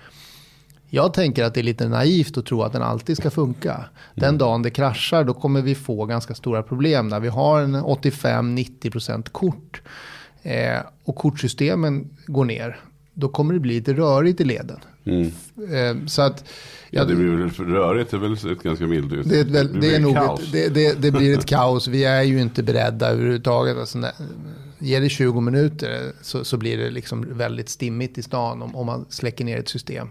Jag 0.90 1.14
tänker 1.14 1.44
att 1.44 1.54
det 1.54 1.60
är 1.60 1.64
lite 1.64 1.88
naivt 1.88 2.38
att 2.38 2.46
tro 2.46 2.62
att 2.62 2.72
den 2.72 2.82
alltid 2.82 3.16
ska 3.16 3.30
funka. 3.30 3.84
Den 4.14 4.38
dagen 4.38 4.62
det 4.62 4.70
kraschar 4.70 5.24
då 5.24 5.34
kommer 5.34 5.62
vi 5.62 5.74
få 5.74 6.04
ganska 6.04 6.34
stora 6.34 6.62
problem 6.62 7.08
när 7.08 7.20
vi 7.20 7.28
har 7.28 7.60
en 7.60 7.76
85-90% 7.76 9.30
kort. 9.30 9.82
Eh, 10.42 10.78
och 11.04 11.16
kortsystemen 11.16 12.10
går 12.26 12.44
ner. 12.44 12.80
Då 13.14 13.28
kommer 13.28 13.54
det 13.54 13.60
bli 13.60 13.74
lite 13.74 13.92
rörigt 13.92 14.40
i 14.40 14.44
leden. 14.44 14.80
Eh, 15.04 16.06
så 16.06 16.22
att, 16.22 16.44
Ja, 16.90 17.04
det 17.04 17.14
blir 17.14 17.30
väl 17.30 17.50
rörigt, 17.50 18.10
det 18.10 18.16
är 18.16 18.20
väl 18.20 18.32
ett 18.32 18.62
ganska 18.62 18.86
milt 18.86 19.12
ut. 19.12 19.28
det, 19.28 19.44
blir 19.44 19.64
det, 19.64 19.90
väl 19.90 20.02
nog 20.02 20.14
kaos. 20.14 20.40
ett, 20.40 20.52
det, 20.52 20.68
det, 20.68 21.02
det 21.02 21.10
blir 21.10 21.38
ett 21.38 21.46
kaos. 21.46 21.88
Vi 21.88 22.04
är 22.04 22.22
ju 22.22 22.40
inte 22.40 22.62
beredda 22.62 23.08
överhuvudtaget. 23.08 23.76
Alltså, 23.76 23.98
Ge 24.78 24.98
ger 24.98 25.00
det 25.00 25.08
20 25.08 25.40
minuter 25.40 26.12
så, 26.22 26.44
så 26.44 26.56
blir 26.56 26.78
det 26.78 26.90
liksom 26.90 27.38
väldigt 27.38 27.68
stimmigt 27.68 28.18
i 28.18 28.22
stan 28.22 28.62
om, 28.62 28.76
om 28.76 28.86
man 28.86 29.06
släcker 29.08 29.44
ner 29.44 29.58
ett 29.58 29.68
system. 29.68 30.10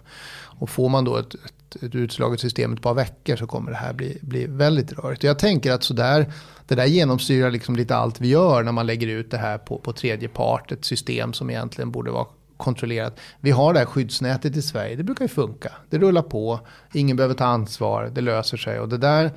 Och 0.60 0.70
får 0.70 0.90
man 0.90 1.06
då 1.06 1.18
ett, 1.18 1.34
ett, 1.34 1.84
ett 1.84 1.96
utslaget 1.96 2.40
system 2.40 2.74
ett 2.74 2.82
par 2.82 2.94
veckor 2.94 3.36
så 3.36 3.48
kommer 3.48 3.72
det 3.72 3.78
här 3.78 3.94
bli, 3.94 4.18
bli 4.22 4.46
väldigt 4.46 4.94
rörigt. 4.94 5.24
Och 5.24 5.30
jag 5.30 5.40
tänker 5.40 5.72
att 5.72 5.84
sådär, 5.84 6.34
det 6.68 6.76
där 6.76 6.86
genomsyrar 6.86 7.52
liksom 7.52 7.76
lite 7.76 7.96
allt 7.96 8.22
vi 8.22 8.28
gör 8.28 8.64
när 8.64 8.72
man 8.72 8.86
lägger 8.86 9.08
ut 9.08 9.32
det 9.32 9.38
här 9.38 9.58
på, 9.58 9.78
på 9.78 9.94
tredje 9.94 10.28
part. 10.28 10.72
Ett 10.72 10.86
system 10.86 11.34
som 11.34 11.50
egentligen 11.50 11.92
borde 11.92 12.12
vara 12.12 12.26
kontrollerat. 12.58 13.20
Vi 13.40 13.52
har 13.52 13.74
det 13.74 13.80
här 13.80 13.86
skyddsnätet 13.86 14.56
i 14.56 14.62
Sverige, 14.62 14.96
det 14.96 15.04
brukar 15.04 15.26
ju 15.26 15.30
funka. 15.30 15.72
Det 15.90 15.98
rullar 15.98 16.22
på, 16.22 16.60
ingen 16.94 17.18
behöver 17.18 17.36
ta 17.36 17.46
ansvar, 17.46 18.12
det 18.16 18.22
löser 18.22 18.58
sig. 18.58 18.80
Och 18.80 18.90
det 18.90 18.98
där, 18.98 19.32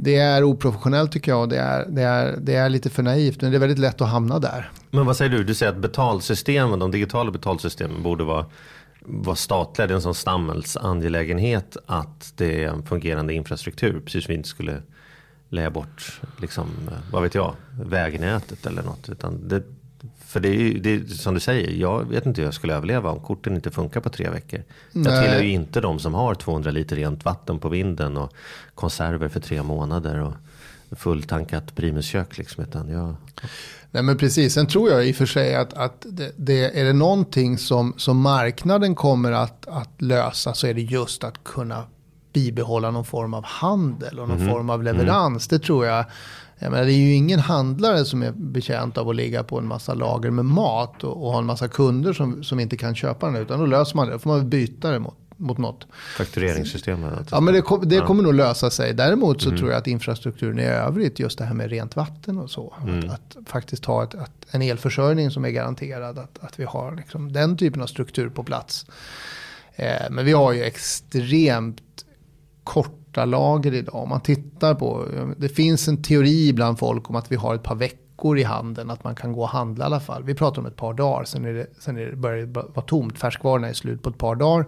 det 0.00 0.16
är 0.16 0.44
oprofessionellt 0.44 1.12
tycker 1.12 1.32
jag 1.32 1.40
och 1.40 1.48
det 1.48 1.58
är, 1.58 1.86
det, 1.88 2.02
är, 2.02 2.36
det 2.40 2.54
är 2.54 2.68
lite 2.68 2.90
för 2.90 3.02
naivt. 3.02 3.42
Men 3.42 3.50
det 3.50 3.56
är 3.56 3.60
väldigt 3.60 3.78
lätt 3.78 4.00
att 4.00 4.08
hamna 4.08 4.38
där. 4.38 4.70
Men 4.90 5.06
vad 5.06 5.16
säger 5.16 5.30
du? 5.30 5.44
Du 5.44 5.54
säger 5.54 5.72
att 5.72 5.78
betalsystemen, 5.78 6.78
de 6.78 6.90
digitala 6.90 7.30
betalsystemen 7.30 8.02
borde 8.02 8.24
vara, 8.24 8.46
vara 9.00 9.36
statliga. 9.36 9.86
Det 9.86 9.92
är 9.92 9.96
en 9.96 10.02
sån 10.02 10.14
samhällsangelägenhet 10.14 11.76
att 11.86 12.32
det 12.36 12.64
är 12.64 12.68
en 12.68 12.82
fungerande 12.82 13.34
infrastruktur. 13.34 14.00
Precis 14.00 14.24
som 14.24 14.32
vi 14.32 14.36
inte 14.36 14.48
skulle 14.48 14.82
lägga 15.48 15.70
bort, 15.70 16.20
liksom, 16.40 16.66
vad 17.12 17.22
vet 17.22 17.34
jag, 17.34 17.54
vägnätet 17.82 18.66
eller 18.66 18.82
något. 18.82 19.08
Utan 19.08 19.48
det, 19.48 19.62
för 20.26 20.40
det 20.40 20.48
är 20.48 20.54
ju 20.54 20.78
det 20.78 20.94
är, 20.94 21.04
som 21.04 21.34
du 21.34 21.40
säger, 21.40 21.70
jag 21.70 22.04
vet 22.04 22.26
inte 22.26 22.40
hur 22.40 22.46
jag 22.46 22.54
skulle 22.54 22.74
överleva 22.74 23.10
om 23.10 23.20
korten 23.20 23.54
inte 23.54 23.70
funkar 23.70 24.00
på 24.00 24.08
tre 24.08 24.30
veckor. 24.30 24.62
Jag 24.92 25.04
Nej. 25.04 25.22
tillhör 25.22 25.42
ju 25.42 25.50
inte 25.50 25.80
de 25.80 25.98
som 25.98 26.14
har 26.14 26.34
200 26.34 26.70
liter 26.70 26.96
rent 26.96 27.24
vatten 27.24 27.58
på 27.58 27.68
vinden 27.68 28.16
och 28.16 28.32
konserver 28.74 29.28
för 29.28 29.40
tre 29.40 29.62
månader 29.62 30.20
och 30.20 30.34
fulltankat 30.98 31.74
primuskök. 31.74 32.38
Liksom, 32.38 32.64
utan 32.64 32.88
jag, 32.88 33.14
Nej 33.90 34.02
men 34.02 34.18
precis, 34.18 34.54
sen 34.54 34.66
tror 34.66 34.90
jag 34.90 35.06
i 35.06 35.12
och 35.12 35.16
för 35.16 35.26
sig 35.26 35.54
att, 35.54 35.74
att 35.74 36.06
det, 36.08 36.32
det, 36.36 36.80
är 36.80 36.84
det 36.84 36.92
någonting 36.92 37.58
som, 37.58 37.94
som 37.96 38.20
marknaden 38.20 38.94
kommer 38.94 39.32
att, 39.32 39.68
att 39.68 40.02
lösa 40.02 40.54
så 40.54 40.66
är 40.66 40.74
det 40.74 40.80
just 40.80 41.24
att 41.24 41.44
kunna 41.44 41.84
bibehålla 42.32 42.90
någon 42.90 43.04
form 43.04 43.34
av 43.34 43.44
handel 43.44 44.20
och 44.20 44.28
någon 44.28 44.48
form 44.48 44.70
av 44.70 44.82
leverans. 44.82 45.48
Det 45.48 45.58
tror 45.58 45.86
jag. 45.86 46.04
Jag 46.58 46.70
menar, 46.70 46.84
det 46.84 46.92
är 46.92 46.96
ju 46.96 47.12
ingen 47.14 47.38
handlare 47.40 48.04
som 48.04 48.22
är 48.22 48.32
betjänt 48.32 48.98
av 48.98 49.08
att 49.08 49.16
ligga 49.16 49.44
på 49.44 49.58
en 49.58 49.66
massa 49.66 49.94
lager 49.94 50.30
med 50.30 50.44
mat 50.44 51.04
och, 51.04 51.24
och 51.24 51.32
ha 51.32 51.38
en 51.38 51.46
massa 51.46 51.68
kunder 51.68 52.12
som, 52.12 52.42
som 52.44 52.60
inte 52.60 52.76
kan 52.76 52.94
köpa 52.94 53.26
den. 53.26 53.36
Utan 53.36 53.58
då 53.60 53.66
löser 53.66 53.96
man 53.96 54.06
det, 54.06 54.12
då 54.12 54.18
får 54.18 54.30
man 54.30 54.48
byta 54.50 54.90
det 54.90 54.98
mot, 54.98 55.14
mot 55.36 55.58
något. 55.58 55.86
faktureringssystemet. 56.16 57.12
det 57.18 57.24
Ja 57.30 57.40
men 57.40 57.54
det, 57.54 57.60
kom, 57.60 57.88
det 57.88 57.94
Ja. 57.94 58.06
kommer 58.06 58.22
nog 58.22 58.34
lösa 58.34 58.70
sig. 58.70 58.94
Däremot 58.94 59.42
så 59.42 59.50
tror 59.56 59.70
jag 59.70 59.78
att 59.78 59.86
infrastrukturen 59.86 60.58
i 60.58 60.64
övrigt, 60.64 61.18
just 61.18 61.38
det 61.38 61.44
här 61.44 61.54
med 61.54 61.70
rent 61.70 61.96
vatten 61.96 62.38
och 62.38 62.50
så. 62.50 62.74
Att, 63.08 63.10
att 63.36 63.48
faktiskt 63.48 63.84
ha 63.84 64.04
ett, 64.04 64.14
att 64.14 64.46
en 64.50 64.62
elförsörjning 64.62 65.30
som 65.30 65.44
är 65.44 65.50
garanterad. 65.50 66.18
Att, 66.18 66.38
att 66.40 66.60
vi 66.60 66.64
har 66.64 66.96
liksom 66.96 67.32
den 67.32 67.56
typen 67.56 67.82
av 67.82 67.86
struktur 67.86 68.28
på 68.28 68.42
plats. 68.44 68.86
Eh, 69.76 70.10
men 70.10 70.24
vi 70.24 70.32
har 70.32 70.52
ju 70.52 70.62
extremt 70.62 71.82
korta 73.18 73.24
lager 73.24 73.74
idag. 73.74 73.94
Om 73.94 74.08
man 74.08 74.20
tittar 74.20 74.74
på, 74.74 75.06
det 75.36 75.48
finns 75.48 75.88
en 75.88 76.02
teori 76.02 76.52
bland 76.52 76.78
folk 76.78 77.10
om 77.10 77.16
att 77.16 77.32
vi 77.32 77.36
har 77.36 77.54
ett 77.54 77.62
par 77.62 77.74
veckor 77.74 78.38
i 78.38 78.42
handeln. 78.42 78.90
Att 78.90 79.04
man 79.04 79.14
kan 79.14 79.32
gå 79.32 79.42
och 79.42 79.48
handla 79.48 79.84
i 79.84 79.86
alla 79.86 80.00
fall. 80.00 80.24
Vi 80.24 80.34
pratar 80.34 80.60
om 80.60 80.66
ett 80.66 80.76
par 80.76 80.94
dagar, 80.94 81.24
sen, 81.24 81.44
är 81.44 81.52
det, 81.52 81.66
sen 81.78 81.96
är 81.96 82.06
det, 82.06 82.16
börjar 82.16 82.46
det 82.46 82.52
vara 82.52 82.86
tomt. 82.86 83.18
Färskvarorna 83.18 83.68
är 83.68 83.72
slut 83.72 84.02
på 84.02 84.10
ett 84.10 84.18
par 84.18 84.36
dagar. 84.36 84.66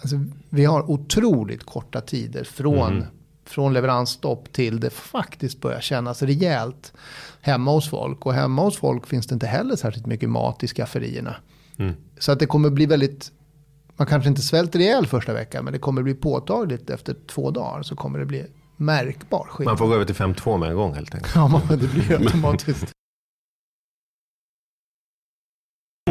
Alltså, 0.00 0.16
vi 0.50 0.64
har 0.64 0.90
otroligt 0.90 1.64
korta 1.64 2.00
tider 2.00 2.44
från, 2.44 3.04
från 3.44 3.72
leveransstopp 3.72 4.52
till 4.52 4.80
det 4.80 4.90
faktiskt 4.90 5.60
börjar 5.60 5.80
kännas 5.80 6.22
rejält 6.22 6.92
hemma 7.40 7.70
hos 7.70 7.90
folk. 7.90 8.26
Och 8.26 8.34
hemma 8.34 8.62
hos 8.62 8.76
folk 8.76 9.06
finns 9.06 9.26
det 9.26 9.34
inte 9.34 9.46
heller 9.46 9.76
särskilt 9.76 10.06
mycket 10.06 10.30
mat 10.30 10.62
i 10.62 10.66
skafferierna. 10.66 11.36
Så 12.18 12.32
att 12.32 12.38
det 12.38 12.46
kommer 12.46 12.70
bli 12.70 12.86
väldigt, 12.86 13.32
man 13.96 14.06
kanske 14.06 14.28
inte 14.28 14.42
svälter 14.42 14.78
ihjäl 14.80 15.06
första 15.06 15.32
veckan, 15.32 15.64
men 15.64 15.72
det 15.72 15.78
kommer 15.78 16.02
bli 16.02 16.14
påtagligt 16.14 16.90
efter 16.90 17.16
två 17.26 17.50
dagar 17.50 17.82
så 17.82 17.96
kommer 17.96 18.18
det 18.18 18.26
bli 18.26 18.46
märkbar 18.76 19.46
skillnad. 19.50 19.72
Man 19.72 19.78
får 19.78 19.86
gå 19.86 19.94
över 19.94 20.04
till 20.04 20.14
5-2 20.14 20.58
med 20.58 20.70
en 20.70 20.76
gång 20.76 20.94
helt 20.94 21.14
enkelt. 21.14 21.34
Ja, 21.34 21.48
man- 21.48 21.62
det 21.68 21.76
blir 21.92 22.12
automatiskt. 22.20 22.92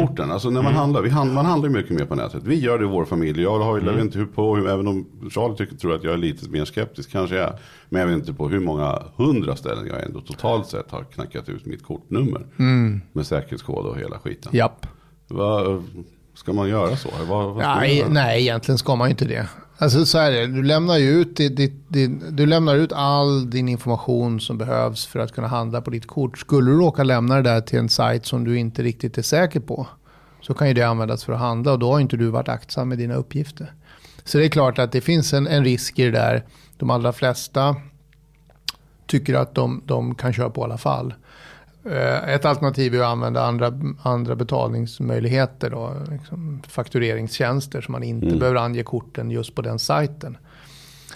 Korten, 0.00 0.30
alltså 0.30 0.50
när 0.50 0.62
man 0.62 0.74
handlar, 0.74 1.02
vi 1.02 1.08
hand, 1.10 1.32
man 1.34 1.46
handlar 1.46 1.68
ju 1.68 1.74
mycket 1.74 1.92
mer 1.98 2.04
på 2.04 2.14
nätet. 2.14 2.42
Vi 2.44 2.60
gör 2.60 2.78
det 2.78 2.84
i 2.84 2.88
vår 2.88 3.04
familj. 3.04 3.42
Jag 3.42 3.58
har 3.58 3.80
vet 3.80 4.00
inte 4.00 4.18
hur 4.18 4.26
på, 4.26 4.56
hur, 4.56 4.68
även 4.68 4.86
om 4.88 5.06
Charlie 5.30 5.56
tycker, 5.56 5.76
tror 5.76 5.94
att 5.94 6.04
jag 6.04 6.12
är 6.12 6.16
lite 6.18 6.50
mer 6.50 6.64
skeptisk, 6.64 7.10
kanske 7.10 7.36
jag 7.36 7.44
är. 7.48 7.58
Men 7.88 8.00
jag 8.00 8.08
vet 8.08 8.16
inte 8.18 8.32
på 8.32 8.48
hur 8.48 8.60
många 8.60 9.02
hundra 9.16 9.56
ställen 9.56 9.86
jag 9.86 10.02
ändå 10.04 10.20
totalt 10.20 10.66
sett 10.66 10.90
har 10.90 11.04
knackat 11.04 11.48
ut 11.48 11.66
mitt 11.66 11.82
kortnummer. 11.82 12.46
Med 13.12 13.26
säkerhetskod 13.26 13.86
och 13.86 13.96
hela 13.98 14.18
skiten. 14.18 14.52
Japp. 14.56 14.86
Vad, 15.28 15.84
ska 16.36 16.52
man 16.52 16.68
göra 16.68 16.96
så? 16.96 17.08
Vad, 17.28 17.54
vad 17.54 17.56
Nej, 17.56 17.98
göra? 17.98 18.08
nej, 18.08 18.40
egentligen 18.42 18.78
ska 18.78 18.96
man 18.96 19.08
ju 19.08 19.10
inte 19.10 19.24
det. 19.24 19.48
Alltså 19.78 20.06
så 20.06 20.18
här 20.18 20.32
är 20.32 20.40
det, 20.40 20.46
du 20.46 20.62
lämnar 20.62 20.98
ut, 20.98 21.36
ditt, 21.36 21.56
ditt, 21.56 21.88
din- 21.88 22.22
du 22.30 22.46
lämnar 22.46 22.74
ut 22.76 22.92
all 22.92 23.50
din 23.50 23.68
information 23.68 24.40
som 24.40 24.58
behövs 24.58 25.06
för 25.06 25.18
att 25.18 25.32
kunna 25.32 25.48
handla 25.48 25.80
på 25.80 25.90
ditt 25.90 26.06
kort. 26.06 26.38
Skulle 26.38 26.70
du 26.70 26.76
råka 26.78 27.02
lämna 27.04 27.36
det 27.36 27.42
där 27.42 27.60
till 27.60 27.78
en 27.78 27.88
sajt 27.88 28.26
som 28.26 28.44
du 28.44 28.58
inte 28.58 28.82
riktigt 28.82 29.18
är 29.18 29.22
säker 29.22 29.60
på 29.60 29.86
så 30.40 30.54
kan 30.54 30.68
ju 30.68 30.74
det 30.74 30.82
användas 30.82 31.24
för 31.24 31.32
att 31.32 31.38
handla 31.38 31.72
och 31.72 31.78
då 31.78 31.92
har 31.92 32.00
inte 32.00 32.16
du 32.16 32.26
varit 32.28 32.48
aktsam 32.48 32.88
med 32.88 32.98
dina 32.98 33.14
uppgifter. 33.14 33.72
Så 34.24 34.38
det 34.38 34.44
är 34.44 34.48
klart 34.48 34.78
att 34.78 34.92
det 34.92 35.00
finns 35.00 35.32
en, 35.32 35.46
en 35.46 35.64
risk 35.64 35.98
i 35.98 36.04
det 36.04 36.10
där. 36.10 36.44
De 36.76 36.90
allra 36.90 37.12
flesta 37.12 37.76
tycker 39.06 39.34
att 39.34 39.54
de, 39.54 39.82
de 39.86 40.14
kan 40.14 40.32
köra 40.32 40.50
på 40.50 40.64
alla 40.64 40.78
fall. 40.78 41.14
Eh, 41.90 42.28
Ett 42.34 42.44
alternativ 42.44 42.94
är 42.94 42.98
att 42.98 43.04
använda 43.06 43.42
andra, 43.42 43.72
andra 44.02 44.36
betalningsmöjligheter. 44.36 45.70
Då, 45.70 45.92
liksom 46.10 46.62
faktureringstjänster 46.68 47.80
som 47.80 47.92
man 47.92 48.02
inte 48.02 48.26
behöver 48.36 48.60
ange 48.60 48.82
korten 48.82 49.30
just 49.30 49.54
på 49.54 49.62
den 49.62 49.78
sajten. 49.78 50.36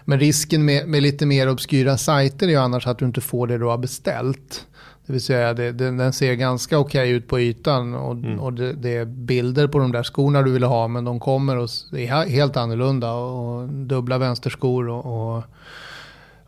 Men 0.05 0.21
risken 0.21 0.65
med, 0.65 0.89
med 0.89 1.03
lite 1.03 1.27
mer 1.27 1.49
obskyra 1.51 1.97
sajter 1.97 2.49
är 2.49 2.59
annars 2.59 2.87
att 2.87 2.99
du 2.99 3.05
inte 3.05 3.21
får 3.21 3.47
det 3.47 3.59
du 3.59 3.65
har 3.65 3.79
beställt. 3.79 4.67
Det 5.07 5.13
vill 5.13 5.23
säga 5.23 5.55
det, 5.55 5.73
det, 5.73 5.91
den 5.91 6.13
ser 6.13 6.35
ganska 6.35 6.79
okej 6.79 7.11
ut 7.11 7.29
på 7.29 7.41
ytan 7.41 7.95
och, 7.95 8.17
och 8.45 8.53
det, 8.53 8.73
det 8.73 8.97
är 8.97 9.05
bilder 9.05 9.67
på 9.69 9.79
de 9.79 9.93
där 9.93 10.03
skorna 10.03 10.43
du 10.43 10.51
vill 10.53 10.63
ha 10.65 10.89
men 10.89 11.05
de 11.05 11.21
kommer 11.21 11.57
och 11.57 11.69
är 11.93 11.97
he- 11.97 12.29
helt 12.29 12.57
annorlunda 12.57 13.13
och 13.13 13.69
dubbla 13.69 14.19
vänsterskor 14.19 14.89
och, 14.89 15.37
och, 15.37 15.43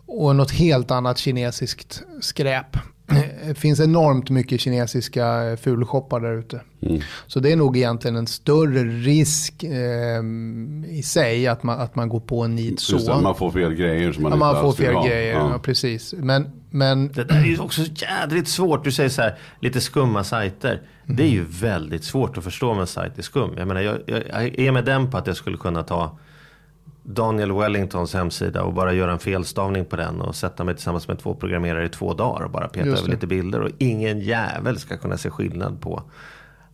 och 0.07 0.37
något 0.37 0.51
helt 0.51 0.91
annat 0.91 1.19
kinesiskt 1.19 2.03
skräp. 2.21 2.77
Det 3.47 3.55
finns 3.59 3.81
enormt 3.81 4.31
mycket 4.31 4.61
kinesiska 4.61 5.57
fulshoppar 5.61 6.21
där 6.21 6.39
ute. 6.39 6.61
Så 7.27 7.41
det 7.41 7.53
är 7.53 7.57
nog 7.57 7.77
egentligen 7.77 8.17
en 8.17 8.27
större 8.27 8.83
risk 8.85 9.63
eh, 9.63 10.23
i 10.89 11.03
sig 11.05 11.47
att 11.47 11.63
man, 11.63 11.81
att 11.81 11.95
man 11.95 12.09
går 12.09 12.21
på 12.21 12.43
en 12.43 12.55
nit 12.55 12.81
så. 12.81 12.93
Just 12.95 13.07
det, 13.07 13.21
man 13.23 13.35
får 13.35 13.51
fel 13.51 13.75
grejer 13.75 14.13
som 14.13 14.23
man 14.23 14.33
Ja, 14.33 14.37
inte 14.37 14.47
man 14.47 14.63
får 14.63 14.73
fel 14.73 14.95
ha. 14.95 15.07
grejer, 15.07 15.33
ja. 15.33 15.51
Ja. 15.53 15.59
precis. 15.59 16.15
Men, 16.19 16.51
men 16.71 17.13
Det 17.13 17.25
där 17.25 17.41
är 17.41 17.45
ju 17.45 17.59
också 17.59 17.83
jädrigt 17.83 18.49
svårt. 18.49 18.85
Du 18.85 18.93
säger 18.93 19.09
så 19.11 19.23
här, 19.23 19.39
lite 19.61 19.81
skumma 19.81 20.25
sajter. 20.25 20.83
Det 21.07 21.23
är 21.23 21.29
ju 21.31 21.45
väldigt 21.45 22.05
svårt 22.05 22.39
att 22.39 22.45
förstå 22.45 22.71
om 22.71 22.81
en 22.81 22.87
sajt 22.87 23.19
är 23.19 23.23
skum. 23.23 23.51
Jag 23.59 23.69
menar, 23.69 23.81
jag, 23.81 23.99
jag, 24.07 24.23
jag 24.29 24.59
är 24.59 24.73
med 24.73 24.85
den 24.85 25.11
på 25.11 25.17
att 25.19 25.27
jag 25.27 25.37
skulle 25.37 25.57
kunna 25.57 25.83
ta 25.83 26.19
Daniel 27.03 27.53
Wellingtons 27.53 28.15
hemsida 28.15 28.63
och 28.63 28.73
bara 28.73 28.93
göra 28.93 29.13
en 29.13 29.19
felstavning 29.19 29.85
på 29.85 29.97
den 29.97 30.21
och 30.21 30.35
sätta 30.35 30.65
mig 30.65 30.75
tillsammans 30.75 31.09
med 31.09 31.19
två 31.19 31.35
programmerare 31.35 31.85
i 31.87 31.89
två 31.89 32.15
dagar 32.15 32.45
och 32.45 32.51
bara 32.51 32.69
peta 32.69 32.89
över 32.89 33.03
det. 33.03 33.11
lite 33.11 33.27
bilder 33.27 33.61
och 33.61 33.71
ingen 33.79 34.21
jävel 34.21 34.79
ska 34.79 34.97
kunna 34.97 35.17
se 35.19 35.31
skillnad 35.31 35.81
på 35.81 36.03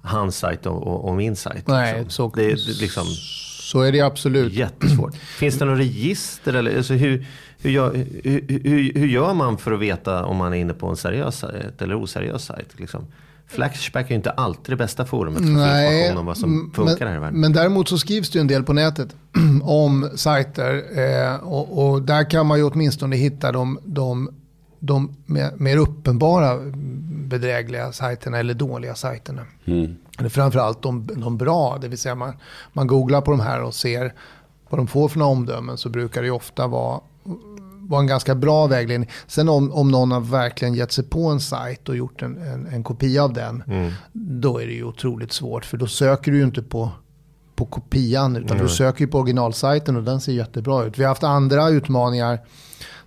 hans 0.03 0.39
sajt 0.39 0.67
och, 0.67 0.87
och, 0.87 1.09
och 1.09 1.17
min 1.17 1.37
sajt. 1.37 1.67
nej, 1.67 2.05
så, 2.09 2.33
Det 2.37 2.45
är 2.53 2.81
liksom 2.81 3.05
så 3.69 3.83
är 3.83 3.93
det 3.93 4.01
absolut. 4.01 4.53
jättesvårt. 4.53 5.15
Finns 5.17 5.59
det 5.59 5.65
något 5.65 5.79
register 5.79 6.55
eller 6.55 6.77
alltså 6.77 6.95
hur, 6.95 7.27
hur, 7.59 7.71
gör, 7.71 7.95
hur, 8.25 8.61
hur, 8.65 8.93
hur 8.95 9.07
gör 9.07 9.35
man 9.35 9.59
för 9.59 9.73
att 9.73 9.81
veta 9.81 10.25
om 10.25 10.37
man 10.37 10.53
är 10.53 10.57
inne 10.57 10.75
på 10.75 10.87
en 10.87 10.97
seriös 10.97 11.39
sajt 11.39 11.83
eller 11.83 12.03
oseriös 12.03 12.45
sajt? 12.45 12.81
Liksom? 12.81 13.07
Flashback 13.49 14.07
är 14.07 14.11
ju 14.11 14.17
inte 14.17 14.31
alltid 14.31 14.73
det 14.73 14.77
bästa 14.77 15.05
forumet 15.05 15.39
för 15.39 15.49
att 15.49 15.55
få 15.55 15.59
Nej, 15.59 15.95
information 15.95 16.19
om 16.19 16.27
vad 16.27 16.39
som 16.39 16.73
funkar 16.75 17.07
här 17.07 17.13
i 17.13 17.15
men, 17.15 17.21
världen. 17.21 17.41
men 17.41 17.53
däremot 17.53 17.89
så 17.89 17.99
skrivs 17.99 18.31
det 18.31 18.39
ju 18.39 18.41
en 18.41 18.47
del 18.47 18.65
på 18.65 18.73
nätet 18.73 19.17
om 19.63 20.11
sajter. 20.15 20.85
Eh, 20.99 21.35
och, 21.37 21.91
och 21.91 22.03
där 22.03 22.31
kan 22.31 22.47
man 22.47 22.59
ju 22.59 22.65
åtminstone 22.65 23.17
hitta 23.17 23.53
de, 23.53 23.79
de 23.85 24.31
de 24.79 25.17
mer, 25.27 25.53
mer 25.57 25.77
uppenbara 25.77 26.59
bedrägliga 27.09 27.93
sajterna 27.93 28.39
eller 28.39 28.55
dåliga 28.55 28.95
sajterna. 28.95 29.43
Mm. 29.65 29.97
Eller 30.19 30.29
framförallt 30.29 30.83
de, 30.83 31.09
de 31.17 31.39
bra, 31.39 31.79
det 31.81 31.89
vill 31.89 31.99
säga 31.99 32.15
man, 32.15 32.37
man 32.73 32.87
googlar 32.87 33.21
på 33.21 33.31
de 33.31 33.41
här 33.41 33.63
och 33.63 33.75
ser 33.75 34.13
vad 34.71 34.79
de 34.79 34.87
får 34.87 35.09
för 35.09 35.19
några 35.19 35.33
omdömen 35.33 35.77
så 35.77 35.89
brukar 35.89 36.21
det 36.21 36.27
ju 36.27 36.33
ofta 36.33 36.67
vara, 36.67 37.01
vara 37.89 38.01
en 38.01 38.07
ganska 38.07 38.35
bra 38.35 38.67
vägledning. 38.67 39.11
Sen 39.27 39.49
om, 39.49 39.73
om 39.73 39.91
någon 39.91 40.11
har 40.11 40.21
verkligen 40.21 40.75
gett 40.75 40.93
sig 40.93 41.05
på 41.05 41.27
en 41.29 41.41
sajt 41.41 41.89
och 41.89 41.97
gjort 41.97 42.23
en, 42.23 42.37
en, 42.43 42.67
en 42.67 42.85
kopia 42.85 43.25
av 43.25 43.33
den, 43.33 43.63
då 44.13 44.59
är 44.59 44.67
det 44.67 44.73
ju 44.73 44.85
otroligt 44.85 45.33
svårt 45.33 45.65
för 45.65 45.77
då 45.77 45.87
söker 45.87 46.33
du 46.33 46.39
ju 46.39 46.45
inte 46.45 46.63
på 46.63 46.91
på 47.59 47.65
kopian 47.65 48.37
utan 48.37 48.59
du 48.59 48.69
söker 48.69 49.07
på 49.07 49.19
originalsajten 49.19 49.97
och 49.97 50.03
den 50.03 50.21
ser 50.21 50.33
jättebra 50.33 50.85
ut. 50.85 50.99
Vi 50.99 51.03
har 51.03 51.09
haft 51.09 51.25
andra 51.25 51.69
utmaningar 51.69 52.39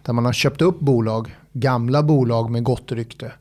där 0.05 0.13
man 0.13 0.25
har 0.25 0.33
köpt 0.33 0.61
upp 0.61 0.79
bolag, 0.79 1.35
gamla 1.53 2.03
bolag 2.03 2.49
med 2.51 2.63
gott 2.63 2.91
rykte. 2.91 3.31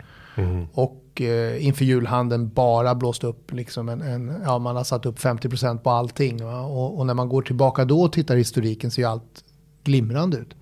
Och 0.73 1.21
eh, 1.21 1.67
inför 1.67 1.85
julhandeln 1.85 2.49
bara 2.49 2.95
blåst 2.95 3.25
upp, 3.25 3.53
liksom 3.53 3.89
en, 3.89 4.03
en, 4.03 4.43
ja, 4.45 4.59
man 4.59 4.77
har 4.77 4.85
satt 4.85 5.07
upp 5.07 5.19
50% 5.19 5.79
på 5.79 5.91
allting. 5.91 6.45
Och, 6.47 6.99
och 6.99 7.07
när 7.07 7.15
man 7.15 7.29
går 7.29 7.43
tillbaka 7.43 7.85
då 7.85 8.03
och 8.03 8.13
tittar 8.13 8.35
i 8.35 8.39
historiken 8.39 8.91
ser 8.91 9.03
ju 9.03 9.09
allt 9.09 9.45
glimrande 9.85 10.37
ut. 10.37 10.55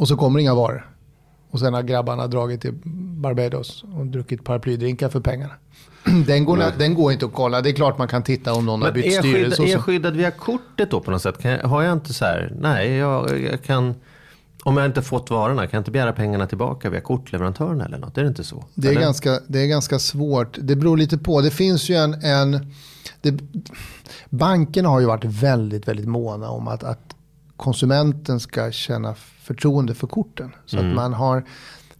Och 0.00 0.08
så 0.08 0.16
kommer 0.16 0.38
inga 0.38 0.54
varor. 0.54 0.90
Och 1.50 1.60
sen 1.60 1.74
har 1.74 1.82
grabbarna 1.82 2.26
dragit 2.26 2.60
till 2.60 2.72
Barbados 3.20 3.84
och 3.94 4.06
druckit 4.06 4.44
paraplydrinkar 4.44 5.08
för 5.08 5.20
pengarna. 5.20 5.52
Den 6.26 6.44
går, 6.44 6.64
den 6.78 6.94
går 6.94 7.12
inte 7.12 7.26
att 7.26 7.32
kolla. 7.32 7.60
Det 7.60 7.70
är 7.70 7.72
klart 7.72 7.98
man 7.98 8.08
kan 8.08 8.22
titta 8.22 8.52
om 8.54 8.66
någon 8.66 8.82
har 8.82 8.88
Men 8.88 8.94
bytt 8.94 9.04
är 9.06 9.10
jag, 9.10 9.24
styrelse. 9.24 9.62
är 9.62 9.66
jag 9.66 9.80
skyddad 9.80 10.16
via 10.16 10.30
kortet 10.30 10.90
då 10.90 11.00
på 11.00 11.10
något 11.10 11.22
sätt? 11.22 11.38
Kan 11.38 11.60
har 11.60 11.82
jag 11.82 11.92
inte 11.92 12.14
så 12.14 12.24
här, 12.24 12.52
nej 12.60 12.92
jag, 12.96 13.40
jag 13.40 13.62
kan, 13.62 13.94
om 14.64 14.76
jag 14.76 14.86
inte 14.86 15.02
fått 15.02 15.30
varorna, 15.30 15.62
kan 15.62 15.76
jag 15.76 15.80
inte 15.80 15.90
begära 15.90 16.12
pengarna 16.12 16.46
tillbaka 16.46 16.90
via 16.90 17.00
kortleverantören 17.00 17.80
eller 17.80 17.98
något? 17.98 18.18
Är 18.18 18.22
det 18.22 18.28
inte 18.28 18.44
så? 18.44 18.64
Det 18.74 18.88
är, 18.88 18.92
Eller? 18.92 19.00
ganska, 19.00 19.40
det 19.46 19.58
är 19.62 19.66
ganska 19.66 19.98
svårt. 19.98 20.58
Det 20.60 20.76
beror 20.76 20.96
lite 20.96 21.18
på. 21.18 21.40
Det 21.40 21.50
finns 21.50 21.88
ju 21.88 21.94
en... 21.94 22.14
en 22.14 22.72
det, 23.20 23.38
bankerna 24.30 24.88
har 24.88 25.00
ju 25.00 25.06
varit 25.06 25.24
väldigt, 25.24 25.88
väldigt 25.88 26.08
måna 26.08 26.50
om 26.50 26.68
att, 26.68 26.84
att 26.84 27.16
konsumenten 27.60 28.40
ska 28.40 28.70
känna 28.70 29.14
förtroende 29.42 29.94
för 29.94 30.06
korten. 30.06 30.54
Så 30.66 30.78
att 30.78 30.94
man 30.94 31.12
har 31.12 31.44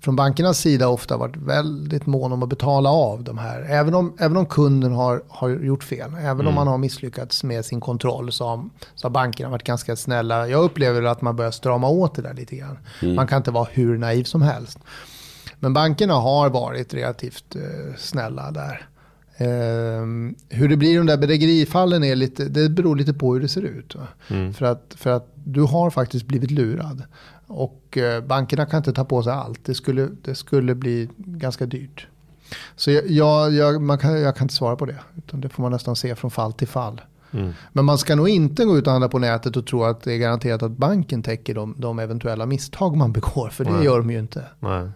från 0.00 0.16
bankernas 0.16 0.58
sida 0.58 0.88
ofta 0.88 1.16
varit 1.16 1.36
väldigt 1.36 2.06
mån 2.06 2.32
om 2.32 2.42
att 2.42 2.48
betala 2.48 2.90
av 2.90 3.24
de 3.24 3.38
här. 3.38 3.66
Även 3.68 3.94
om, 3.94 4.16
även 4.18 4.36
om 4.36 4.46
kunden 4.46 4.92
har, 4.92 5.22
har 5.28 5.48
gjort 5.48 5.84
fel, 5.84 6.10
även 6.20 6.46
om 6.46 6.54
man 6.54 6.66
har 6.66 6.78
misslyckats 6.78 7.44
med 7.44 7.64
sin 7.64 7.80
kontroll 7.80 8.32
så 8.32 8.46
har, 8.46 8.68
så 8.94 9.06
har 9.06 9.10
bankerna 9.10 9.50
varit 9.50 9.64
ganska 9.64 9.96
snälla. 9.96 10.48
Jag 10.48 10.64
upplever 10.64 11.02
att 11.02 11.22
man 11.22 11.36
börjar 11.36 11.50
strama 11.50 11.88
åt 11.88 12.14
det 12.14 12.22
där 12.22 12.34
lite 12.34 12.56
grann. 12.56 12.78
Man 13.14 13.26
kan 13.26 13.36
inte 13.36 13.50
vara 13.50 13.68
hur 13.70 13.98
naiv 13.98 14.24
som 14.24 14.42
helst. 14.42 14.78
Men 15.58 15.72
bankerna 15.72 16.14
har 16.14 16.50
varit 16.50 16.94
relativt 16.94 17.56
eh, 17.56 17.96
snälla 17.96 18.50
där. 18.50 18.88
Ehm, 19.40 20.34
hur 20.48 20.68
det 20.68 20.76
blir 20.76 20.92
i 20.92 20.96
de 20.96 21.06
där 21.06 21.16
bedrägerifallen 21.16 22.04
är 22.04 22.16
lite, 22.16 22.44
det 22.44 22.68
beror 22.68 22.96
lite 22.96 23.14
på 23.14 23.34
hur 23.34 23.40
det 23.40 23.48
ser 23.48 23.62
ut. 23.62 23.94
Va? 23.94 24.06
För, 24.52 24.66
att, 24.66 24.94
för 24.96 25.10
att 25.10 25.32
du 25.34 25.62
har 25.62 25.90
faktiskt 25.90 26.26
blivit 26.26 26.50
lurad. 26.50 27.02
Och 27.46 27.98
eh, 27.98 28.24
bankerna 28.24 28.66
kan 28.66 28.78
inte 28.78 28.92
ta 28.92 29.04
på 29.04 29.22
sig 29.22 29.32
allt. 29.32 29.60
Det 29.64 29.74
skulle, 29.74 30.08
det 30.22 30.34
skulle 30.34 30.74
bli 30.74 31.08
ganska 31.16 31.66
dyrt. 31.66 32.06
Så 32.76 32.90
jag, 32.90 33.10
jag, 33.10 33.52
jag, 33.52 33.82
man 33.82 33.98
kan, 33.98 34.20
jag 34.20 34.36
kan 34.36 34.44
inte 34.44 34.54
svara 34.54 34.76
på 34.76 34.86
det. 34.86 34.98
Utan 35.16 35.40
det 35.40 35.48
får 35.48 35.62
man 35.62 35.72
nästan 35.72 35.96
se 35.96 36.14
från 36.14 36.30
fall 36.30 36.52
till 36.52 36.68
fall. 36.68 37.00
Men 37.72 37.84
man 37.84 37.98
ska 37.98 38.14
nog 38.16 38.28
inte 38.28 38.64
gå 38.64 38.78
ut 38.78 38.86
och 38.86 38.92
handla 38.92 39.08
på 39.08 39.18
nätet 39.18 39.56
och 39.56 39.66
tro 39.66 39.84
att 39.84 40.02
det 40.02 40.12
är 40.12 40.18
garanterat 40.18 40.62
att 40.62 40.70
banken 40.76 41.22
täcker 41.22 41.54
de, 41.54 41.74
de 41.78 41.98
eventuella 41.98 42.46
misstag 42.46 42.96
man 42.96 43.12
begår. 43.12 43.48
För 43.48 43.64
det 43.64 43.84
gör 43.84 43.98
de 43.98 44.10
ju 44.10 44.18
inte. 44.18 44.44
Nej. 44.60 44.88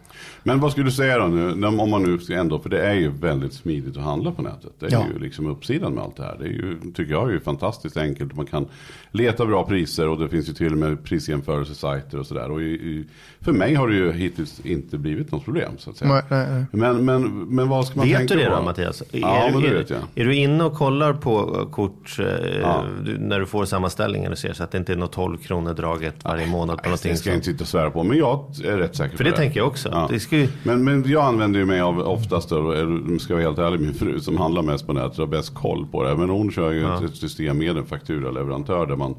Men 0.43 0.61
vad 0.61 0.73
skulle 0.73 0.87
du 0.87 0.93
säga 0.93 1.19
då 1.19 1.27
nu, 1.27 1.67
om 1.67 1.91
man 1.91 2.03
nu 2.03 2.19
ska 2.19 2.35
ändå, 2.35 2.59
för 2.59 2.69
det 2.69 2.87
är 2.87 2.95
ju 2.95 3.11
väldigt 3.11 3.53
smidigt 3.53 3.97
att 3.97 4.03
handla 4.03 4.33
på 4.33 4.43
nätet. 4.43 4.73
Det 4.79 4.87
är 4.87 4.91
Ja. 4.93 5.05
ju 5.15 5.19
liksom 5.19 5.47
uppsidan 5.47 5.93
med 5.95 6.05
allt 6.05 6.17
det 6.17 6.23
här. 6.23 6.37
Det 6.39 6.45
är 6.45 6.49
ju, 6.49 6.79
tycker 6.95 7.13
jag, 7.13 7.29
är 7.29 7.33
ju 7.33 7.41
fantastiskt 7.41 7.97
enkelt. 7.97 8.37
Man 8.37 8.47
kan 8.47 8.67
leta 9.11 9.47
bra 9.47 9.67
priser 9.67 10.09
och 10.09 10.19
det 10.19 10.29
finns 10.29 10.49
ju 10.49 10.53
till 10.53 10.73
och 10.73 10.79
med 10.79 11.05
prisjämförelsesajter 11.05 12.19
och 12.19 12.27
sådär. 12.27 12.51
Och 12.51 12.63
i, 12.63 12.65
i, 12.65 13.05
för 13.45 13.53
mig 13.53 13.75
har 13.75 13.89
det 13.89 13.95
ju 13.95 14.13
hittills 14.13 14.61
inte 14.61 14.99
blivit 14.99 15.33
något 15.33 15.45
problem 15.45 15.73
så 15.79 15.91
att 15.91 15.97
säga. 15.97 16.13
Nej, 16.13 16.23
nej, 16.29 16.47
nej. 16.51 16.65
Men, 16.73 17.05
men, 17.05 17.23
men 17.49 17.69
vad 17.69 17.87
ska 17.87 17.97
man 17.99 18.09
Vet 18.09 18.17
tänka 18.19 18.35
du 18.35 18.41
det 18.41 18.47
på? 18.51 18.57
då 18.57 18.63
Mattias? 18.63 19.03
Ja, 19.11 19.37
är, 19.37 19.53
men 19.53 19.61
du, 19.63 19.69
det 19.69 19.75
är, 19.75 19.79
vet 19.79 19.91
jag. 19.91 19.99
är 20.15 20.25
du 20.25 20.35
inne 20.35 20.65
och 20.65 20.75
kollar 20.75 21.13
på 21.13 21.57
eh, 21.61 21.71
kort 21.71 22.17
eh, 22.19 22.25
Ja. 22.63 22.85
du, 23.05 23.19
när 23.19 23.41
du 23.41 23.47
får 23.47 23.65
sammanställningen 23.65 24.33
och 24.33 24.39
ser 24.39 24.53
så 24.53 24.65
att 24.65 24.71
det 24.71 24.79
inte 24.79 24.93
är 24.93 24.97
något 24.97 25.13
12 25.13 25.37
kronor 25.39 25.75
draget 25.75 26.15
varje 26.25 26.47
månad 26.47 26.77
på 26.77 26.83
Nej, 26.83 26.91
någonting 26.91 27.13
det 27.13 27.19
ska 27.19 27.31
jag 27.31 27.37
inte 27.37 27.47
sitta 27.47 27.65
och 27.65 27.69
svära 27.69 27.91
på. 27.91 28.03
Men 28.05 28.19
jag 28.19 28.45
är 28.65 28.77
rätt 28.77 28.97
säker 28.97 29.17
För 29.17 29.25
på 29.25 29.31
det 29.31 29.37
tänker 29.37 29.61
jag 29.61 29.67
också. 29.67 30.09
Det 30.11 30.21
ska 30.21 30.37
ju, 30.37 30.49
Men, 30.63 30.85
men 30.85 31.05
jag 31.11 31.25
använder 31.25 31.61
ju 31.61 31.67
mig 31.67 31.81
av 31.81 31.99
oftast, 31.99 32.53
eller, 32.53 33.19
ska 33.19 33.33
jag 33.33 33.37
vara 33.39 33.47
helt 33.49 33.59
ärlig, 33.59 33.81
min 33.81 33.95
fru 33.95 34.21
som 34.21 34.37
handlar 34.39 34.63
mest 34.63 34.87
på 34.87 34.93
nätet 34.93 35.19
har 35.19 35.27
bäst 35.27 35.55
koll 35.55 35.87
på 35.87 36.03
det. 36.05 36.17
Men 36.17 36.29
hon 36.31 36.51
kör 36.51 36.71
ju 36.73 36.81
Ja. 36.81 37.05
ett 37.05 37.17
system 37.17 37.59
med 37.59 37.77
en 37.77 37.87
fakturaleverantör 37.87 38.87
där 38.87 38.97
man, 38.97 39.15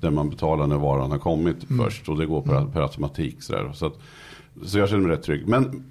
där 0.00 0.10
man 0.10 0.30
betalar 0.30 0.66
när 0.66 0.78
varan 0.78 1.10
har 1.10 1.18
kommit 1.18 1.56
först. 1.78 2.08
Och 2.08 2.18
det 2.18 2.26
går 2.26 2.42
per, 2.42 2.64
per 2.64 2.80
automatik. 2.80 3.42
Så, 3.42 3.52
där. 3.52 3.72
Så, 3.72 3.86
att, 3.86 3.94
så 4.64 4.78
jag 4.78 4.88
känner 4.88 5.02
mig 5.02 5.16
rätt 5.16 5.22
trygg. 5.22 5.48
Men, 5.48 5.84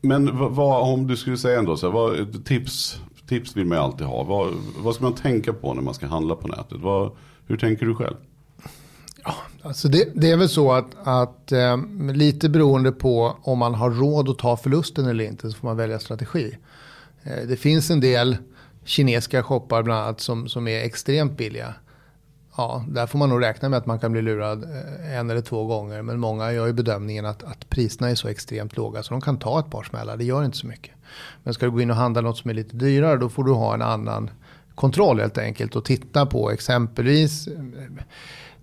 men 0.00 0.38
vad, 0.38 0.52
vad, 0.52 0.92
om 0.92 1.06
du 1.06 1.16
skulle 1.16 1.36
säga 1.36 1.58
ändå, 1.58 1.76
så 1.76 1.86
här, 1.86 1.92
vad, 1.92 2.44
tips, 2.44 3.00
tips 3.28 3.56
vill 3.56 3.66
man 3.66 3.78
ju 3.78 3.84
alltid 3.84 4.06
ha. 4.06 4.22
Vad, 4.22 4.52
vad 4.78 4.94
ska 4.94 5.04
man 5.04 5.14
tänka 5.14 5.52
på 5.52 5.74
när 5.74 5.82
man 5.82 5.94
ska 5.94 6.06
handla 6.06 6.34
på 6.34 6.48
nätet? 6.48 6.78
Vad, 6.80 7.12
hur 7.46 7.56
tänker 7.56 7.86
du 7.86 7.94
själv? 7.94 8.16
Alltså 9.62 9.88
det, 9.88 10.08
det 10.14 10.30
är 10.30 10.36
väl 10.36 10.48
så 10.48 10.72
att, 10.72 10.86
att 11.04 11.52
eh, 11.52 11.76
lite 12.14 12.48
beroende 12.48 12.92
på 12.92 13.36
om 13.42 13.58
man 13.58 13.74
har 13.74 13.90
råd 13.90 14.28
att 14.28 14.38
ta 14.38 14.56
förlusten 14.56 15.06
eller 15.06 15.24
inte 15.24 15.50
så 15.50 15.56
får 15.56 15.68
man 15.68 15.76
välja 15.76 15.98
strategi. 15.98 16.56
Eh, 17.22 17.48
det 17.48 17.56
finns 17.56 17.90
en 17.90 18.00
del 18.00 18.36
kinesiska 18.84 19.42
shoppar 19.42 19.82
bland 19.82 20.00
annat 20.00 20.20
som, 20.20 20.48
som 20.48 20.68
är 20.68 20.80
extremt 20.80 21.36
billiga. 21.36 21.74
Ja, 22.60 22.84
där 22.88 23.06
får 23.06 23.18
man 23.18 23.28
nog 23.28 23.42
räkna 23.42 23.68
med 23.68 23.76
att 23.76 23.86
man 23.86 23.98
kan 23.98 24.12
bli 24.12 24.22
lurad 24.22 24.64
eh, 24.64 25.18
en 25.18 25.30
eller 25.30 25.40
två 25.40 25.66
gånger. 25.66 26.02
Men 26.02 26.20
många 26.20 26.52
gör 26.52 26.66
ju 26.66 26.72
bedömningen 26.72 27.26
att, 27.26 27.42
att 27.42 27.70
priserna 27.70 28.10
är 28.10 28.14
så 28.14 28.28
extremt 28.28 28.76
låga 28.76 29.02
så 29.02 29.14
de 29.14 29.20
kan 29.20 29.38
ta 29.38 29.60
ett 29.60 29.70
par 29.70 29.82
smällar. 29.82 30.16
Det 30.16 30.24
gör 30.24 30.44
inte 30.44 30.56
så 30.56 30.66
mycket. 30.66 30.94
Men 31.42 31.54
ska 31.54 31.66
du 31.66 31.72
gå 31.72 31.80
in 31.80 31.90
och 31.90 31.96
handla 31.96 32.20
något 32.20 32.38
som 32.38 32.50
är 32.50 32.54
lite 32.54 32.76
dyrare 32.76 33.16
då 33.16 33.28
får 33.28 33.44
du 33.44 33.52
ha 33.52 33.74
en 33.74 33.82
annan 33.82 34.30
kontroll 34.74 35.20
helt 35.20 35.38
enkelt 35.38 35.76
och 35.76 35.84
titta 35.84 36.26
på 36.26 36.50
exempelvis 36.50 37.46
eh, 37.46 37.54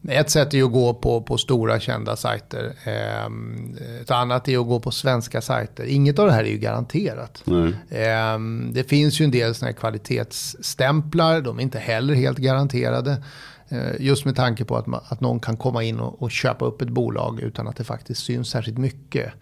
ett 0.09 0.29
sätt 0.29 0.53
är 0.53 0.57
ju 0.57 0.65
att 0.65 0.71
gå 0.71 0.93
på, 0.93 1.21
på 1.21 1.37
stora 1.37 1.79
kända 1.79 2.15
sajter. 2.15 2.73
Ehm, 2.83 3.77
Ett 4.01 4.11
annat 4.11 4.47
är 4.47 4.59
att 4.61 4.67
gå 4.67 4.79
på 4.79 4.91
svenska 4.91 5.41
sajter. 5.41 5.83
Inget 5.83 6.19
av 6.19 6.27
det 6.27 6.33
här 6.33 6.43
är 6.43 6.49
ju 6.49 6.57
garanterat. 6.57 7.43
Ehm, 7.89 8.71
Det 8.73 8.83
finns 8.83 9.21
ju 9.21 9.25
en 9.25 9.31
del 9.31 9.55
såna 9.55 9.71
här 9.71 9.77
kvalitetsstämplar. 9.77 11.41
De 11.41 11.57
är 11.59 11.63
inte 11.63 11.79
heller 11.79 12.13
helt 12.13 12.37
garanterade. 12.37 13.23
Eh, 13.69 13.91
Just 13.99 14.25
med 14.25 14.35
tanke 14.35 14.65
på 14.65 14.77
att, 14.77 14.87
man, 14.87 15.01
att 15.09 15.21
någon 15.21 15.39
kan 15.39 15.57
komma 15.57 15.83
in 15.83 15.99
och, 15.99 16.21
och 16.21 16.31
köpa 16.31 16.65
upp 16.65 16.81
ett 16.81 16.89
bolag 16.89 17.39
utan 17.41 17.67
att 17.67 17.75
det 17.75 17.83
faktiskt 17.83 18.23
syns 18.23 18.49
särskilt 18.49 18.77
mycket. 18.77 19.33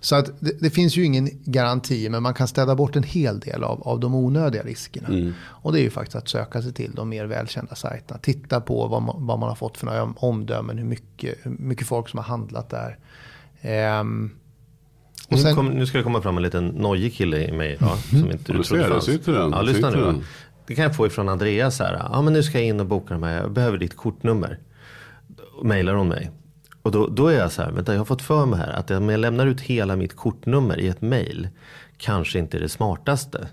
Så 0.00 0.16
att 0.16 0.30
det, 0.40 0.60
det 0.60 0.70
finns 0.70 0.96
ju 0.96 1.04
ingen 1.04 1.30
garanti 1.44 2.08
men 2.08 2.22
man 2.22 2.34
kan 2.34 2.48
städa 2.48 2.74
bort 2.74 2.96
en 2.96 3.02
hel 3.02 3.40
del 3.40 3.64
av, 3.64 3.82
av 3.82 4.00
de 4.00 4.14
onödiga 4.14 4.62
riskerna. 4.62 5.32
Och 5.44 5.72
det 5.72 5.80
är 5.80 5.82
ju 5.82 5.90
faktiskt 5.90 6.16
att 6.16 6.28
söka 6.28 6.62
sig 6.62 6.72
till 6.72 6.92
de 6.94 7.08
mer 7.08 7.24
välkända 7.26 7.74
sajterna. 7.74 8.20
Titta 8.22 8.60
på 8.60 8.86
vad 8.86 9.02
man, 9.02 9.26
vad 9.26 9.38
man 9.38 9.48
har 9.48 9.56
fått 9.56 9.76
för 9.78 9.86
några 9.86 10.02
omdömen, 10.16 10.78
hur 10.78 10.84
mycket, 10.84 11.34
hur 11.42 11.50
mycket 11.50 11.86
folk 11.86 12.08
som 12.08 12.18
har 12.18 12.24
handlat 12.24 12.70
där. 12.70 12.98
Ehm, 13.60 14.30
och 15.28 15.32
nu, 15.32 15.38
sen, 15.38 15.54
kom, 15.54 15.66
nu 15.68 15.86
ska 15.86 15.98
det 15.98 16.04
komma 16.04 16.22
fram 16.22 16.36
en 16.36 16.42
liten 16.42 16.66
nojig 16.66 17.14
kille 17.14 17.48
i 17.48 17.52
mig 17.52 17.72
idag. 17.72 17.98
Som 17.98 18.30
inte 18.30 18.52
Du 18.52 18.58
du 18.58 18.64
ser, 18.64 18.76
där 18.76 18.88
fanns. 18.90 19.04
sitter 19.04 19.32
den. 19.32 19.50
Ja, 19.50 19.62
lyssna 19.62 19.90
sitter 19.90 20.12
nu. 20.12 20.22
Det 20.66 20.74
kan 20.74 20.82
jag 20.82 20.96
få 20.96 21.06
ifrån 21.06 21.28
Andreas 21.28 21.78
här. 21.78 22.08
Ja, 22.12 22.22
men 22.22 22.32
nu 22.32 22.42
ska 22.42 22.58
jag 22.58 22.66
in 22.66 22.80
och 22.80 22.86
boka 22.86 23.14
de 23.14 23.22
här. 23.22 23.40
Jag 23.40 23.52
behöver 23.52 23.78
ditt 23.78 23.96
kortnummer. 23.96 24.58
Mailar 25.62 25.94
hon 25.94 26.08
mig. 26.08 26.30
Och 26.82 26.92
då, 26.92 27.06
då 27.06 27.28
är 27.28 27.38
jag 27.38 27.52
så 27.52 27.62
här, 27.62 27.70
vänta 27.70 27.92
jag 27.92 28.00
har 28.00 28.04
fått 28.04 28.22
för 28.22 28.46
mig 28.46 28.58
här 28.58 28.72
att 28.72 28.90
om 28.90 29.08
jag 29.08 29.20
lämnar 29.20 29.46
ut 29.46 29.60
hela 29.60 29.96
mitt 29.96 30.16
kortnummer 30.16 30.80
i 30.80 30.88
ett 30.88 31.02
mail 31.02 31.48
kanske 31.96 32.38
inte 32.38 32.56
är 32.56 32.60
det 32.60 32.68
smartaste. 32.68 33.48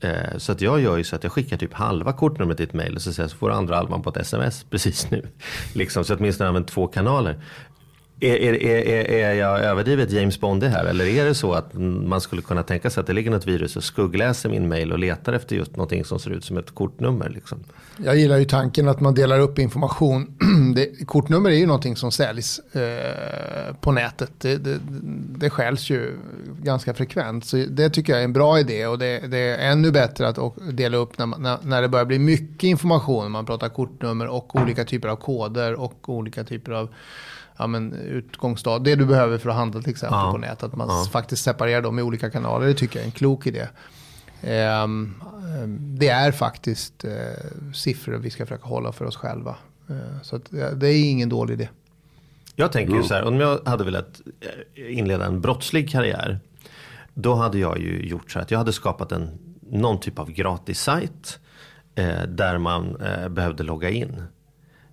Eh, 0.00 0.36
så 0.36 0.52
att 0.52 0.60
jag 0.60 0.80
gör 0.80 0.96
ju 0.96 1.04
så 1.04 1.16
att 1.16 1.22
jag 1.22 1.32
skickar 1.32 1.56
typ 1.56 1.72
halva 1.72 2.12
kortnumret 2.12 2.60
i 2.60 2.62
ett 2.62 2.72
mail 2.72 2.94
och 2.94 3.02
så, 3.02 3.12
säger 3.12 3.24
jag, 3.24 3.30
så 3.30 3.36
får 3.36 3.50
andra 3.50 3.76
halvan 3.76 4.02
på 4.02 4.10
ett 4.10 4.16
sms 4.16 4.64
precis 4.70 5.10
nu. 5.10 5.26
Liksom, 5.74 6.04
så 6.04 6.12
att 6.12 6.20
åtminstone 6.20 6.48
använt 6.48 6.68
två 6.68 6.86
kanaler. 6.86 7.40
Är, 8.20 8.36
är, 8.36 8.54
är, 8.54 9.10
är- 9.10 9.34
jag 9.34 9.60
överdrivet 9.60 10.10
James 10.10 10.40
Bond 10.40 10.64
här? 10.64 10.84
Eller 10.84 11.04
är 11.04 11.24
det 11.24 11.34
så 11.34 11.52
att 11.52 11.74
man 11.74 12.20
skulle 12.20 12.42
kunna 12.42 12.62
tänka 12.62 12.90
sig 12.90 13.00
att 13.00 13.06
det 13.06 13.12
ligger 13.12 13.30
något 13.30 13.46
virus 13.46 13.76
och 13.76 13.84
skuggläser 13.84 14.48
min 14.48 14.68
mail 14.68 14.92
och 14.92 14.98
letar 14.98 15.32
efter 15.32 15.56
just 15.56 15.76
någonting 15.76 16.04
som 16.04 16.18
ser 16.18 16.30
ut 16.30 16.44
som 16.44 16.56
ett 16.56 16.70
kortnummer? 16.74 17.28
Liksom? 17.28 17.58
Jag 17.96 18.16
gillar 18.16 18.36
ju 18.36 18.44
tanken 18.44 18.88
att 18.88 19.00
man 19.00 19.14
delar 19.14 19.40
upp 19.40 19.58
information. 19.58 20.36
Det, 20.74 21.06
kortnummer 21.06 21.50
är 21.50 21.54
ju 21.54 21.66
någonting 21.66 21.96
som 21.96 22.12
säljs 22.12 22.58
eh, 22.58 23.74
på 23.80 23.92
nätet. 23.92 24.30
Det, 24.38 24.56
det, 24.56 24.78
det 25.38 25.50
skäls 25.50 25.90
ju 25.90 26.12
ganska 26.62 26.94
frekvent. 26.94 27.44
Så 27.44 27.56
det 27.56 27.90
tycker 27.90 28.12
jag 28.12 28.20
är 28.20 28.24
en 28.24 28.32
bra 28.32 28.60
idé. 28.60 28.86
Och 28.86 28.98
det, 28.98 29.18
det 29.28 29.38
är 29.38 29.70
ännu 29.72 29.90
bättre 29.90 30.28
att 30.28 30.38
dela 30.72 30.96
upp 30.96 31.18
när, 31.18 31.26
man, 31.26 31.42
när, 31.42 31.58
när 31.62 31.82
det 31.82 31.88
börjar 31.88 32.06
bli 32.06 32.18
mycket 32.18 32.64
information. 32.64 33.30
Man 33.30 33.46
pratar 33.46 33.68
kortnummer 33.68 34.26
och 34.26 34.56
olika 34.56 34.84
typer 34.84 35.08
av 35.08 35.16
koder 35.16 35.80
och 35.80 36.08
olika 36.08 36.44
typer 36.44 36.72
av 36.72 36.88
ja, 37.60 37.66
men, 37.66 37.92
utgångsstad. 37.94 38.78
Det 38.78 38.94
du 38.96 39.06
behöver 39.06 39.38
för 39.38 39.50
att 39.50 39.56
handla 39.56 39.80
till 39.80 39.90
exempel 39.90 40.18
Ja. 40.18 40.32
på 40.32 40.38
nätet. 40.38 40.62
Att 40.62 40.76
man 40.76 40.88
Ja. 40.88 41.06
faktiskt 41.12 41.44
separerar 41.44 41.82
dem 41.82 41.98
i 41.98 42.02
olika 42.02 42.30
kanaler. 42.30 42.66
Det 42.66 42.74
tycker 42.74 42.98
jag 42.98 43.02
är 43.02 43.06
en 43.06 43.12
klok 43.12 43.46
idé. 43.46 43.66
Ehm, 44.42 45.14
det 45.98 46.08
är 46.08 46.32
faktiskt 46.32 47.04
eh, 47.04 47.10
siffror 47.74 48.16
vi 48.16 48.30
ska 48.30 48.46
försöka 48.46 48.68
hålla 48.68 48.92
för 48.92 49.04
oss 49.04 49.16
själva. 49.16 49.56
Eh, 49.88 49.96
så 50.22 50.36
att, 50.36 50.52
eh, 50.52 50.70
det 50.70 50.88
är 50.88 51.10
ingen 51.10 51.28
dålig 51.28 51.54
idé. 51.54 51.68
Jag 52.56 52.72
tänker 52.72 52.94
ju 52.94 53.02
så 53.02 53.14
här, 53.14 53.24
om 53.24 53.40
jag 53.40 53.60
hade 53.64 53.84
velat 53.84 54.20
eh, 54.76 54.98
inleda 54.98 55.26
en 55.26 55.40
brottslig 55.40 55.90
karriär. 55.90 56.40
Då 57.14 57.34
hade 57.34 57.58
jag 57.58 57.78
ju 57.78 58.06
gjort 58.08 58.30
så 58.30 58.38
här 58.38 58.44
att 58.44 58.50
jag 58.50 58.58
hade 58.58 58.72
skapat 58.72 59.12
en, 59.12 59.38
någon 59.70 60.00
typ 60.00 60.18
av 60.18 60.30
gratis 60.30 60.80
sajt. 60.80 61.38
Eh, 61.94 62.22
där 62.22 62.58
man 62.58 62.96
eh, 63.00 63.28
behövde 63.28 63.62
logga 63.62 63.90
in. 63.90 64.22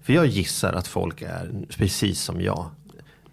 För 0.07 0.13
jag 0.13 0.25
gissar 0.25 0.73
att 0.73 0.87
folk 0.87 1.21
är 1.21 1.51
precis 1.77 2.21
som 2.21 2.41
jag. 2.41 2.65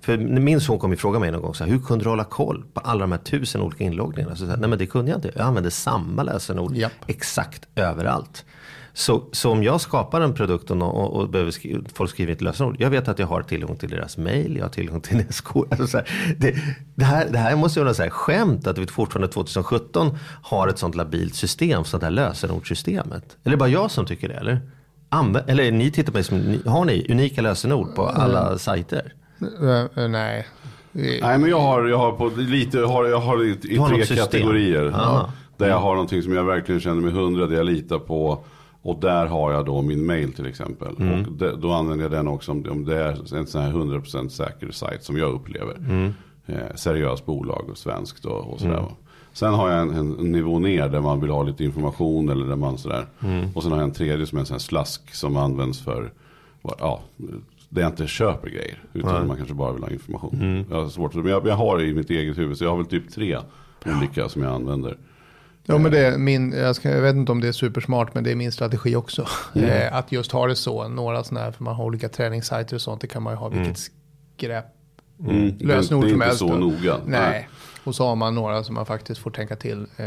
För 0.01 0.17
min 0.17 0.61
son 0.61 0.79
kom 0.79 0.91
ju 0.91 0.97
fråga 0.97 1.19
mig 1.19 1.31
någon 1.31 1.43
gång 1.43 1.55
så 1.55 1.65
här, 1.65 1.71
hur 1.71 1.79
kunde 1.79 2.05
du 2.05 2.09
hålla 2.09 2.25
koll 2.25 2.65
på 2.73 2.81
alla 2.81 3.01
de 3.01 3.13
här 3.13 3.19
tusen 3.19 3.61
olika 3.61 3.85
inloggningarna? 3.85 4.37
Så, 4.37 4.45
så 4.45 4.51
här, 4.51 4.57
Nej 4.57 4.69
men 4.69 4.79
det 4.79 4.87
kunde 4.87 5.11
jag 5.11 5.19
inte, 5.19 5.31
jag 5.35 5.47
använde 5.47 5.71
samma 5.71 6.23
lösenord 6.23 6.77
Japp. 6.77 6.93
exakt 7.07 7.69
överallt. 7.75 8.45
Så, 8.93 9.29
så 9.33 9.51
om 9.51 9.63
jag 9.63 9.81
skapar 9.81 10.21
en 10.21 10.35
produkt 10.35 10.71
och, 10.71 10.83
och, 10.83 11.17
och 11.17 11.29
behöver 11.29 11.51
skri, 11.51 11.79
folk 11.95 12.11
skriver 12.11 12.33
ett 12.33 12.41
lösenord. 12.41 12.77
Jag 12.79 12.91
vet 12.91 13.09
att 13.09 13.19
jag 13.19 13.27
har 13.27 13.43
tillgång 13.43 13.77
till 13.77 13.91
deras 13.91 14.17
mail, 14.17 14.57
jag 14.57 14.65
har 14.65 14.71
tillgång 14.71 15.01
till 15.01 15.19
deras 15.19 15.41
kort. 15.41 15.81
Alltså 15.81 15.97
här, 15.97 16.35
det, 16.39 16.55
det, 16.95 17.05
här, 17.05 17.29
det 17.31 17.39
här 17.39 17.57
måste 17.57 17.81
ju 17.81 17.85
vara 17.85 17.95
så 17.95 18.03
här 18.03 18.11
skämt 18.11 18.67
att 18.67 18.79
vi 18.79 18.87
fortfarande 18.87 19.33
2017 19.33 20.19
har 20.43 20.69
ett 20.69 20.79
sånt 20.79 20.95
labilt 20.95 21.35
system 21.35 21.85
det 21.93 22.05
här 22.05 22.11
lösenordssystemet. 22.11 23.37
Är 23.45 23.51
det 23.51 23.57
bara 23.57 23.69
jag 23.69 23.91
som 23.91 24.07
tycker 24.07 24.29
det 24.29 24.35
eller? 24.35 24.61
Eller 25.47 25.73
ni 25.73 25.91
tittar 25.91 26.13
på 26.13 26.23
som, 26.23 26.59
har 26.67 26.85
ni 26.85 27.07
unika 27.11 27.43
lösenord 27.43 27.95
på 27.95 28.07
alla 28.07 28.59
sajter? 28.59 29.13
Eh, 29.41 30.09
nej. 30.09 30.47
Nej 30.93 31.39
men 31.39 31.51
jag 31.51 31.61
har, 31.61 31.87
jag 31.87 31.99
har 31.99 32.13
på 32.13 32.31
lite, 32.37 32.79
jag 32.79 32.89
har, 32.89 33.05
jag 33.05 33.21
har 33.21 33.45
i, 33.45 33.59
i 33.63 33.77
har 33.77 33.89
tre 33.89 33.99
system. 33.99 34.17
kategorier. 34.17 34.87
Aha. 34.95 35.33
Där 35.57 35.69
jag 35.69 35.79
har 35.79 35.93
någonting 35.93 36.23
som 36.23 36.33
jag 36.33 36.45
verkligen 36.45 36.81
känner 36.81 37.03
mig 37.03 37.13
hundra, 37.13 37.47
det 37.47 37.55
jag 37.55 37.67
litar 37.67 37.99
på. 37.99 38.45
Och 38.83 39.01
där 39.01 39.27
har 39.27 39.53
jag 39.53 39.67
då 39.67 39.83
min 39.83 40.07
mail 40.07 40.33
till 40.33 40.47
exempel. 40.47 40.97
Mm. 40.99 41.21
Och 41.21 41.33
det, 41.33 41.57
då 41.57 41.73
använder 41.73 42.05
jag 42.05 42.13
den 42.13 42.29
också 42.29 42.53
om, 42.53 42.67
om 42.71 42.85
det 42.85 42.97
är 42.97 43.37
en 43.37 43.47
sån 43.47 43.63
här 43.63 43.73
100% 43.73 44.29
säker 44.29 44.71
sajt 44.71 45.05
som 45.05 45.19
jag 45.19 45.33
upplever. 45.33 45.77
Mm. 45.77 46.15
Eh, 46.47 46.75
seriöst 46.75 47.27
bolag 47.27 47.69
och 47.71 47.79
svenskt 47.79 48.25
och, 48.25 48.53
och 48.53 48.61
sådär. 48.61 48.87
Sen 49.35 49.55
har 49.55 49.71
jag 49.71 49.81
en, 49.83 49.91
en 49.97 50.33
nivå 50.33 50.59
ner 50.59 50.89
där 50.89 51.01
man 51.01 51.21
vill 51.21 51.31
ha 51.31 51.43
lite 51.43 51.65
information 51.65 52.29
eller 52.29 52.47
där 52.47 52.57
man 52.57 52.79
sådär. 52.79 53.07
Mm. 53.23 53.49
Och 53.55 53.63
sen 53.63 53.73
har 53.73 53.79
jag 53.79 53.85
en 53.89 53.95
tredje 53.95 54.27
som 54.27 54.39
är 54.39 54.41
en 54.41 54.47
sån 54.47 54.55
här 54.55 54.59
slask 54.59 55.15
som 55.15 55.37
används 55.37 55.81
för, 55.81 56.13
ja, 56.79 57.01
där 57.69 57.83
jag 57.83 57.91
inte 57.91 58.07
köper 58.07 58.49
grejer. 58.49 58.79
Utan 58.93 59.27
man 59.27 59.37
kanske 59.37 59.55
bara 59.55 59.73
vill 59.73 59.83
ha 59.83 59.91
information. 59.91 60.39
Mm. 60.43 60.65
Jag 60.71 60.83
har 60.83 60.89
svårt, 60.89 61.15
men 61.15 61.27
jag, 61.27 61.47
jag 61.47 61.55
har 61.57 61.83
i 61.83 61.95
mitt 61.95 62.11
eget 62.11 62.39
huvud, 62.39 62.59
så 62.59 62.65
jag 62.65 62.71
har 62.71 62.77
väl 62.77 62.87
typ 62.87 63.13
tre 63.13 63.39
olika 63.87 64.29
som 64.29 64.43
jag 64.43 64.53
använder. 64.55 64.97
Ja, 65.67 65.79
men 65.79 65.93
det 65.93 65.99
är 65.99 66.19
min, 66.19 66.53
jag, 66.53 66.77
ska, 66.77 66.91
jag 66.91 67.03
vet 67.03 67.17
inte 67.17 67.33
om 67.33 67.41
det 67.41 67.49
är 67.49 67.53
supersmart, 67.53 68.15
men 68.15 68.25
det 68.25 68.31
är 68.31 68.35
min 68.37 68.53
strategi 68.53 68.97
också. 68.97 69.27
Eh, 69.55 69.95
att 69.97 70.13
just 70.13 70.33
ha 70.33 70.47
det 70.47 70.57
så, 70.57 70.89
några 70.89 71.25
sådana 71.25 71.45
här, 71.45 71.53
för 71.53 71.65
man 71.65 71.75
har 71.75 71.85
olika 71.85 72.09
träningssajter 72.09 72.77
och 72.77 72.81
sånt, 72.83 73.01
det 73.01 73.07
kan 73.07 73.23
man 73.23 73.33
ju 73.33 73.37
ha 73.37 73.49
vilket 73.49 73.79
skräp 74.37 74.65
Mm. 75.21 75.55
lösenord 75.61 76.05
det 76.05 76.07
är 76.07 76.11
som 76.11 76.15
inte 76.15 76.25
helst. 76.25 76.39
så 76.39 76.49
då. 76.49 76.55
noga. 76.57 76.97
Nej. 77.07 77.49
Och 77.85 77.95
så 77.95 78.07
har 78.07 78.17
man 78.17 78.35
några 78.35 78.65
som 78.65 78.75
man 78.75 78.87
faktiskt 78.87 79.21
får 79.21 79.31
tänka 79.31 79.57
till. 79.57 79.87
Eh, 79.97 80.07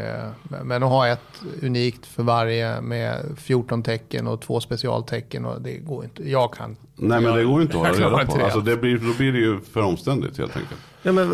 men- 0.63 0.83
att 0.83 0.89
ha 0.89 1.07
ett 1.07 1.41
unikt 1.61 2.05
för 2.05 2.23
varje 2.23 2.81
med 2.81 3.25
14 3.37 3.83
tecken 3.83 4.27
och 4.27 4.41
två 4.41 4.59
specialtecken, 4.59 5.45
och 5.45 5.61
det 5.61 5.77
går 5.77 6.03
inte. 6.03 6.29
Jag 6.29 6.53
kan. 6.53 6.77
Nej 6.95 7.21
men 7.21 7.35
det 7.35 7.43
går 7.43 7.61
inte 7.61 7.77
att 7.77 7.87
hålla 7.97 8.09
reda 8.09 8.21
inte 8.21 8.31
på. 8.33 8.37
det. 8.37 8.43
Alltså, 8.43 8.59
det 8.61 8.77
blir, 8.77 8.97
då 8.97 9.13
blir 9.17 9.31
det 9.33 9.39
ju 9.39 9.59
för 9.59 9.81
omständigt 9.81 10.37
helt 10.37 10.57
enkelt. 10.57 10.79
Ja, 11.01 11.11
men, 11.11 11.29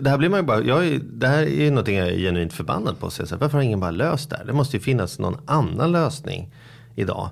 det 0.00 0.10
här 0.10 0.18
blir 0.18 0.28
man 0.28 0.40
ju 0.40 0.46
bara, 0.46 0.62
jag 0.62 0.86
är, 0.86 1.00
det 1.02 1.26
här 1.28 1.42
är 1.42 1.64
ju 1.64 1.70
någonting 1.70 1.96
jag 1.96 2.08
är 2.08 2.18
genuint 2.18 2.52
förbannad 2.52 2.98
på. 2.98 3.10
Så 3.10 3.22
jag 3.22 3.28
säger, 3.28 3.40
varför 3.40 3.58
har 3.58 3.62
ingen 3.62 3.80
bara 3.80 3.90
löst 3.90 4.30
det 4.30 4.36
här? 4.36 4.44
Det 4.44 4.52
måste 4.52 4.76
ju 4.76 4.80
finnas 4.82 5.18
någon 5.18 5.36
annan 5.46 5.92
lösning 5.92 6.54
idag. 6.94 7.28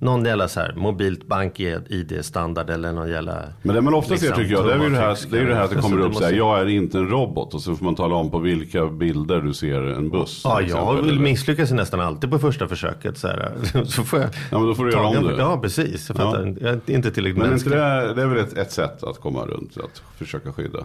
Någon 0.00 0.24
jävla 0.24 0.48
så 0.48 0.60
här 0.60 0.74
mobilt 0.76 1.26
bank-id-standard 1.26 2.70
eller 2.70 2.92
någon 2.92 3.08
jävla... 3.10 3.42
Men 3.62 3.74
det 3.74 3.80
man 3.80 3.94
ofta 3.94 4.16
ser 4.16 4.26
liksom, 4.26 4.36
tycker 4.42 4.54
jag, 4.54 4.66
det 4.66 4.72
är 4.72 4.78
ju 4.78 4.90
det 4.90 4.96
här, 4.96 5.18
det 5.30 5.38
är 5.38 5.44
det 5.46 5.54
här 5.54 5.62
att 5.64 5.70
det 5.70 5.76
Alltså, 5.76 5.90
kommer 5.90 6.06
upp 6.06 6.14
så 6.14 6.24
här, 6.24 6.32
jag 6.32 6.60
är 6.60 6.66
inte 6.66 6.98
en 6.98 7.08
robot. 7.08 7.54
Och 7.54 7.60
så 7.62 7.76
får 7.76 7.84
man 7.84 7.94
tala 7.94 8.14
om 8.14 8.30
på 8.30 8.38
vilka 8.38 8.86
bilder 8.86 9.40
du 9.40 9.54
ser 9.54 9.82
en 9.82 10.10
buss. 10.10 10.40
Ja, 10.44 10.60
jag 10.62 11.02
vill 11.02 11.20
misslyckas 11.20 11.70
nästan 11.70 12.00
alltid 12.00 12.30
på 12.30 12.38
första 12.38 12.68
försöket. 12.68 13.18
Så, 13.18 13.28
här, 13.28 13.52
så 13.84 14.02
får 14.04 14.18
jag 14.20 14.28
Ja 14.50 14.58
men 14.58 14.68
då 14.68 14.74
får 14.74 14.84
du 14.84 14.92
göra 14.92 15.06
om 15.06 15.24
det. 15.26 15.34
Ja, 15.38 15.58
precis. 15.62 16.08
Jag, 16.08 16.16
Ja. 16.18 16.20
fattar. 16.30 16.54
jag 16.60 16.70
är 16.70 16.80
inte 16.90 17.10
tillräckligt 17.10 17.38
Men 17.42 17.50
mänsklig. 17.50 17.76
det, 17.78 18.14
det 18.14 18.22
är 18.22 18.26
väl 18.26 18.38
ett, 18.38 18.58
ett 18.58 18.72
sätt 18.72 19.02
att 19.04 19.20
komma 19.20 19.46
runt, 19.46 19.76
att 19.76 20.02
försöka 20.18 20.52
skydda. 20.52 20.78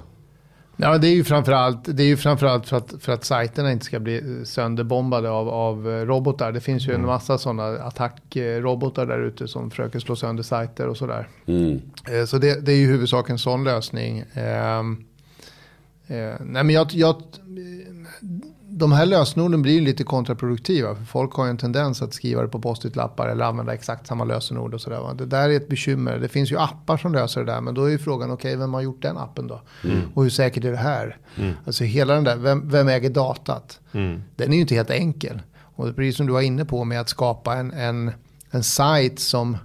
Ja, 0.78 0.98
det 0.98 1.08
är 1.08 1.14
ju 1.14 1.24
framförallt, 1.24 1.98
det 1.98 2.04
är 2.04 2.08
ju 2.08 2.18
framförallt 2.18 2.68
för, 2.68 2.78
att, 2.78 2.94
för 3.00 3.12
att 3.12 3.26
sajterna 3.26 3.72
inte 3.72 3.86
ska 3.86 4.00
bli 4.00 4.46
sönderbombade 4.46 5.30
av, 5.30 5.50
av 5.50 5.90
eh, 5.92 6.06
robotar. 6.06 6.52
Det 6.52 6.62
finns 6.62 6.88
ju 6.88 6.94
en 6.94 7.06
massa 7.06 7.38
sådana 7.38 7.64
attackrobotar 7.64 9.06
där 9.06 9.20
ute 9.20 9.48
som 9.48 9.70
försöker 9.70 10.00
slå 10.00 10.16
sönder 10.16 10.44
sajter 10.44 10.88
och 10.88 10.98
sådär. 10.98 11.28
Mm. 11.46 11.82
Eh, 12.12 12.26
Så 12.26 12.38
det, 12.38 12.66
det 12.66 12.72
är 12.72 12.76
ju 12.76 12.84
i 12.84 12.88
huvudsak 12.88 13.30
en 13.30 13.40
sån 13.40 13.64
lösning. 13.64 14.24
Ehm, 14.34 15.04
eh, 16.08 16.34
nej 16.40 16.64
men 16.64 16.70
jag, 16.70 16.88
jag, 16.92 17.16
de 18.78 18.92
här 18.92 19.06
lösenorden 19.06 19.62
blir 19.62 19.74
ju 19.74 19.82
lite 19.82 20.04
kontraproduktiva. 20.04 20.96
För 20.96 21.04
folk 21.04 21.34
har 21.34 21.46
ju 21.46 21.50
en 21.50 21.58
tendens 21.58 22.02
att 22.02 22.14
skriva 22.14 22.42
det 22.42 22.48
på 22.48 22.60
post-it-lappar 22.60 23.28
eller 23.28 23.46
använda 23.46 23.74
exakt 23.74 24.08
samma 24.08 24.24
lösenord 24.24 24.74
och 24.74 24.82
sådär. 24.82 25.14
Det 25.18 25.26
där 25.26 25.50
är 25.50 25.58
ett 25.58 25.68
bekymmer. 25.68 26.20
Det 26.20 26.28
finns 26.28 26.52
ju 26.52 26.58
appar 26.58 26.98
som 26.98 27.14
löser 27.14 27.44
det 27.46 27.52
där. 27.52 27.62
Men 27.62 27.74
då 27.74 27.84
är 27.84 27.90
ju 27.90 27.98
frågan, 27.98 28.32
okej, 28.32 28.56
vem 28.56 28.74
har 28.74 28.82
gjort 28.82 29.02
den 29.02 29.18
appen 29.18 29.48
då? 29.48 29.62
Och 30.14 30.24
hur 30.24 30.30
säkert 30.30 30.64
är 30.64 30.72
det 30.72 30.78
här? 30.78 31.18
Alltså 31.66 31.84
hela 31.84 32.14
den 32.14 32.24
där, 32.24 32.36
vem, 32.36 32.70
vem 32.70 32.88
äger 32.88 33.10
datat? 33.10 33.80
Den 34.36 34.52
är 34.52 34.56
ju 34.56 34.62
inte 34.62 34.76
helt 34.76 34.90
enkel. 34.92 35.42
Och 35.76 35.86
det 35.86 35.92
är 35.92 35.94
precis 35.94 36.18
som 36.18 36.26
du 36.26 36.34
var 36.34 36.42
inne 36.42 36.66
på 36.66 36.84
med 36.84 37.02
att 37.02 37.10
skapa 37.10 37.56
en, 37.56 37.72
en, 37.72 38.12
en 38.52 38.64
sajt 38.64 39.20
som 39.20 39.58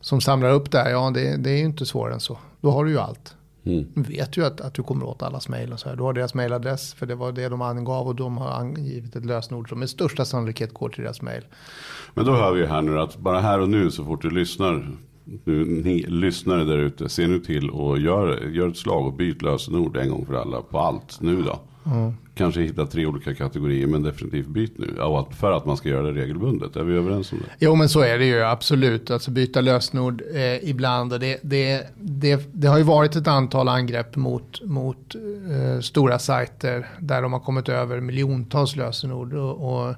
som 0.00 0.20
samlar 0.20 0.50
upp 0.50 0.70
det 0.70 0.78
här, 0.78 0.90
ja 0.90 1.10
det, 1.10 1.36
det 1.36 1.50
är 1.50 1.56
ju 1.56 1.64
inte 1.64 1.86
svårare 1.86 2.14
än 2.14 2.20
så. 2.20 2.38
Då 2.60 2.70
har 2.70 2.84
du 2.84 2.90
ju 2.90 2.98
allt. 2.98 3.34
Mm. 3.72 3.86
Vet 3.94 4.36
ju 4.36 4.44
att, 4.44 4.60
att 4.60 4.74
du 4.74 4.82
kommer 4.82 5.04
åt 5.04 5.22
allas 5.22 5.48
mejl 5.48 5.72
och 5.72 5.80
så 5.80 5.88
här. 5.88 5.96
Du 5.96 6.02
har 6.02 6.12
deras 6.12 6.34
mejladress 6.34 6.94
för 6.94 7.06
det 7.06 7.14
var 7.14 7.32
det 7.32 7.48
de 7.48 7.62
angav 7.62 8.06
och 8.06 8.14
de 8.14 8.38
har 8.38 8.50
angivit 8.50 9.16
ett 9.16 9.24
lösenord 9.24 9.68
som 9.68 9.78
med 9.78 9.90
största 9.90 10.24
sannolikhet 10.24 10.74
går 10.74 10.88
till 10.88 11.02
deras 11.02 11.22
mejl. 11.22 11.42
Men 12.14 12.24
då 12.24 12.32
hör 12.32 12.52
vi 12.52 12.66
här 12.66 12.82
nu 12.82 12.98
att 12.98 13.16
bara 13.16 13.40
här 13.40 13.60
och 13.60 13.68
nu 13.68 13.90
så 13.90 14.04
fort 14.04 14.22
du 14.22 14.30
lyssnar, 14.30 14.96
nu, 15.44 15.64
ni 15.64 16.02
lyssnare 16.08 16.64
där 16.64 16.78
ute, 16.78 17.08
se 17.08 17.26
nu 17.26 17.38
till 17.38 17.70
och 17.70 17.98
gör, 17.98 18.46
gör 18.46 18.68
ett 18.68 18.76
slag 18.76 19.06
och 19.06 19.12
byt 19.12 19.42
lösenord 19.42 19.96
en 19.96 20.10
gång 20.10 20.26
för 20.26 20.34
alla 20.34 20.62
på 20.62 20.78
allt 20.78 21.20
nu 21.20 21.42
då. 21.42 21.60
Kanske 22.34 22.60
hitta 22.60 22.86
tre 22.86 23.06
olika 23.06 23.34
kategorier 23.34 23.86
men 23.86 24.02
definitivt 24.02 24.46
byt 24.46 24.78
nu. 24.78 24.94
För 25.30 25.52
att 25.52 25.66
man 25.66 25.76
ska 25.76 25.88
göra 25.88 26.02
det 26.02 26.20
regelbundet. 26.20 26.76
Är 26.76 26.82
vi 26.82 26.96
överens 26.96 27.32
om 27.32 27.38
det? 27.38 27.44
Jo 27.58 27.74
men 27.74 27.88
så 27.88 28.00
är 28.00 28.18
det 28.18 28.24
ju 28.24 28.42
absolut. 28.42 29.10
Alltså 29.10 29.30
byta 29.30 29.60
lösenord 29.60 30.22
eh, 30.34 30.70
ibland. 30.70 31.12
Och 31.12 31.20
det, 31.20 31.38
det, 31.42 31.86
det, 31.96 32.48
det 32.52 32.68
har 32.68 32.78
ju 32.78 32.84
varit 32.84 33.16
ett 33.16 33.26
antal 33.26 33.68
angrepp 33.68 34.16
mot, 34.16 34.62
mot 34.64 35.14
eh, 35.14 35.80
stora 35.80 36.18
sajter 36.18 36.86
där 37.00 37.22
de 37.22 37.32
har 37.32 37.40
kommit 37.40 37.68
över 37.68 38.00
miljontals 38.00 38.76
lösenord. 38.76 39.34
Och, 39.34 39.86
och 39.86 39.94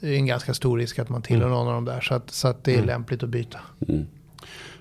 det 0.00 0.08
är 0.08 0.16
en 0.16 0.26
ganska 0.26 0.54
stor 0.54 0.78
risk 0.78 0.98
att 0.98 1.08
man 1.08 1.22
tillhör 1.22 1.48
någon 1.48 1.68
av 1.68 1.74
dem 1.74 1.84
där. 1.84 2.00
Så 2.00 2.14
att, 2.14 2.30
så 2.30 2.48
att 2.48 2.64
det 2.64 2.74
är 2.74 2.84
lämpligt 2.84 3.22
att 3.22 3.28
byta. 3.28 3.58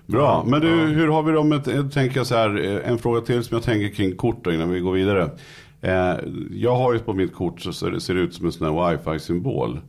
Bra, 0.05 0.43
men 0.47 0.61
du, 0.61 0.67
hur 0.67 1.07
har 1.07 1.23
vi 1.23 1.31
då 1.31 1.43
med, 1.43 1.67
jag 1.67 1.91
tänker 1.91 2.23
så 2.23 2.35
här, 2.35 2.65
eh, 2.65 2.91
en 2.91 2.97
fråga 2.97 3.21
till 3.21 3.43
som 3.43 3.55
jag 3.55 3.63
tänker 3.63 3.95
kring 3.95 4.15
kort 4.15 4.47
innan 4.47 4.69
vi 4.69 4.79
går 4.79 4.93
vidare. 4.93 5.29
Eh, 5.81 6.15
jag 6.51 6.75
har 6.75 6.93
ju 6.93 6.99
på 6.99 7.13
mitt 7.13 7.33
kort 7.33 7.61
så 7.61 7.73
ser 7.73 7.91
det 7.91 7.99
ser 8.01 8.15
ut 8.15 8.33
som 8.33 8.45
en 8.45 8.51
sån 8.51 8.67
här 8.75 8.91
wifi-symbol. 8.97 9.79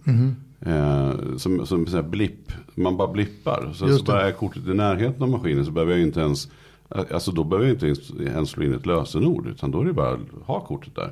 Eh, 0.60 1.10
som 1.36 1.66
som 1.66 1.80
en 1.80 1.86
sån 1.86 2.02
här 2.02 2.08
blipp, 2.10 2.52
man 2.74 2.96
bara 2.96 3.12
blippar. 3.12 3.72
Så, 3.74 3.86
Just 3.86 3.98
så 3.98 4.04
det. 4.04 4.12
bara 4.12 4.28
är 4.28 4.32
kortet 4.32 4.66
i 4.66 4.74
närheten 4.74 5.22
av 5.22 5.28
maskinen 5.28 5.64
så 5.64 5.70
behöver 5.72 5.92
jag 5.92 6.02
inte 6.02 6.20
ens, 6.20 6.48
alltså 6.88 7.32
då 7.32 7.44
behöver 7.44 7.66
jag 7.68 7.74
inte 7.76 7.86
ens, 7.86 8.10
ens 8.20 8.50
slå 8.50 8.64
in 8.64 8.74
ett 8.74 8.86
lösenord. 8.86 9.46
Utan 9.46 9.70
då 9.70 9.80
är 9.80 9.84
det 9.84 9.92
bara 9.92 10.12
att 10.12 10.20
ha 10.46 10.60
kortet 10.60 10.94
där. 10.94 11.10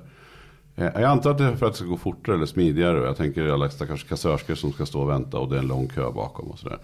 Eh, 0.77 0.85
Jag 0.95 1.05
antar 1.05 1.31
att 1.31 1.39
det 1.39 1.45
är 1.45 1.57
för 1.57 1.67
att 1.67 1.73
det 1.73 1.79
ska 1.79 1.87
gå 1.87 1.97
fortare 1.97 2.37
eller 2.37 2.47
smidigare. 2.47 2.99
Jag 3.07 3.17
tänker 3.17 3.49
alla 3.49 3.71
stackars 3.71 4.05
kassörskor 4.05 4.55
som 4.55 4.73
ska 4.73 4.87
stå 4.87 5.01
och 5.03 5.09
vänta 5.11 5.39
och 5.39 5.49
det 5.49 5.57
är 5.57 5.61
en 5.61 5.69
lång 5.69 5.89
kö 5.89 6.11
bakom 6.11 6.49
och 6.49 6.59
sådär. 6.59 6.79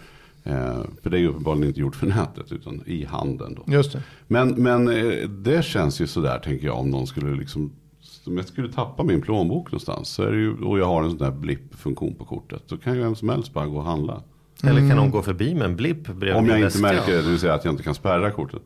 Eh, 0.45 0.81
för 1.03 1.11
det 1.11 1.17
är 1.17 1.21
ju 1.21 1.29
uppenbarligen 1.29 1.69
inte 1.69 1.81
gjort 1.81 1.97
för 1.97 2.07
nätet 2.07 2.53
utan 2.53 2.83
i 2.87 3.05
handen. 3.05 3.55
Då. 3.67 3.73
Just 3.73 3.93
det. 3.93 4.03
Men, 4.27 4.49
men 4.49 4.89
eh, 4.89 5.29
det 5.29 5.65
känns 5.65 6.01
ju 6.01 6.07
sådär 6.07 6.39
tänker 6.39 6.67
jag 6.67 6.79
om 6.79 6.91
någon 6.91 7.07
skulle 7.07 7.37
liksom 7.37 7.73
om 8.27 8.37
jag 8.37 8.47
skulle 8.47 8.73
tappa 8.73 9.03
min 9.03 9.21
plånbok 9.21 9.73
någonstans 9.73 10.09
så 10.09 10.23
är 10.23 10.31
det 10.31 10.39
ju, 10.39 10.65
och 10.65 10.79
jag 10.79 10.87
har 10.87 11.03
en 11.03 11.11
sån 11.11 11.19
där 11.19 11.31
blipp-funktion 11.31 12.15
på 12.15 12.25
kortet. 12.25 12.63
Då 12.69 12.77
kan 12.77 12.95
ju 12.95 13.01
vem 13.01 13.15
som 13.17 13.29
helst 13.29 13.53
bara 13.53 13.67
gå 13.67 13.77
och 13.77 13.85
handla. 13.85 14.23
Eller 14.63 14.89
kan 14.89 14.97
någon 14.97 15.11
gå 15.11 15.23
förbi 15.23 15.55
med 15.55 15.65
en 15.65 15.77
blipp 15.77 16.07
bredvid 16.07 16.35
Om 16.37 16.49
jag 16.49 16.57
inte 16.57 16.65
väska? 16.65 16.83
märker 16.83 17.13
det, 17.13 17.23
det 17.23 17.29
vill 17.29 17.39
säga 17.39 17.55
att 17.55 17.65
jag 17.65 17.73
inte 17.73 17.83
kan 17.83 17.95
spärra 17.95 18.31
kortet. 18.31 18.63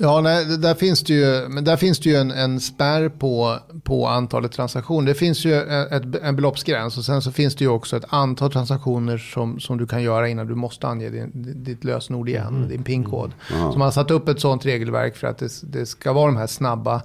Ja, 0.00 0.20
nej, 0.20 0.58
där 0.58 0.74
finns 0.74 1.02
det 1.02 1.14
ju, 1.14 1.48
men 1.48 1.64
där 1.64 1.76
finns 1.76 1.98
det 1.98 2.10
ju 2.10 2.16
en, 2.16 2.30
en 2.30 2.60
spärr 2.60 3.08
på, 3.08 3.58
på 3.82 4.06
antalet 4.06 4.52
transaktioner. 4.52 5.06
Det 5.08 5.14
finns 5.14 5.44
ju 5.44 5.54
ett, 5.62 6.02
en 6.22 6.36
beloppsgräns 6.36 6.98
och 6.98 7.04
sen 7.04 7.22
så 7.22 7.32
finns 7.32 7.54
det 7.56 7.64
ju 7.64 7.70
också 7.70 7.96
ett 7.96 8.04
antal 8.08 8.52
transaktioner 8.52 9.18
som, 9.18 9.60
som 9.60 9.78
du 9.78 9.86
kan 9.86 10.02
göra 10.02 10.28
innan 10.28 10.46
du 10.46 10.54
måste 10.54 10.88
ange 10.88 11.08
din, 11.08 11.30
ditt 11.64 11.84
lösenord 11.84 12.28
igen, 12.28 12.68
din 12.68 12.82
PIN-kod. 12.82 13.32
Så 13.48 13.78
man 13.78 13.80
har 13.80 13.90
satt 13.90 14.10
upp 14.10 14.28
ett 14.28 14.40
sånt 14.40 14.66
regelverk 14.66 15.16
för 15.16 15.26
att 15.26 15.38
det, 15.38 15.50
det 15.62 15.86
ska 15.86 16.12
vara 16.12 16.26
de 16.26 16.36
här 16.36 16.46
snabba 16.46 17.02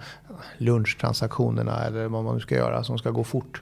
lunchtransaktionerna 0.58 1.84
eller 1.86 2.08
vad 2.08 2.24
man 2.24 2.36
nu 2.36 2.42
ska 2.42 2.56
göra 2.56 2.84
som 2.84 2.98
ska 2.98 3.10
gå 3.10 3.24
fort. 3.24 3.62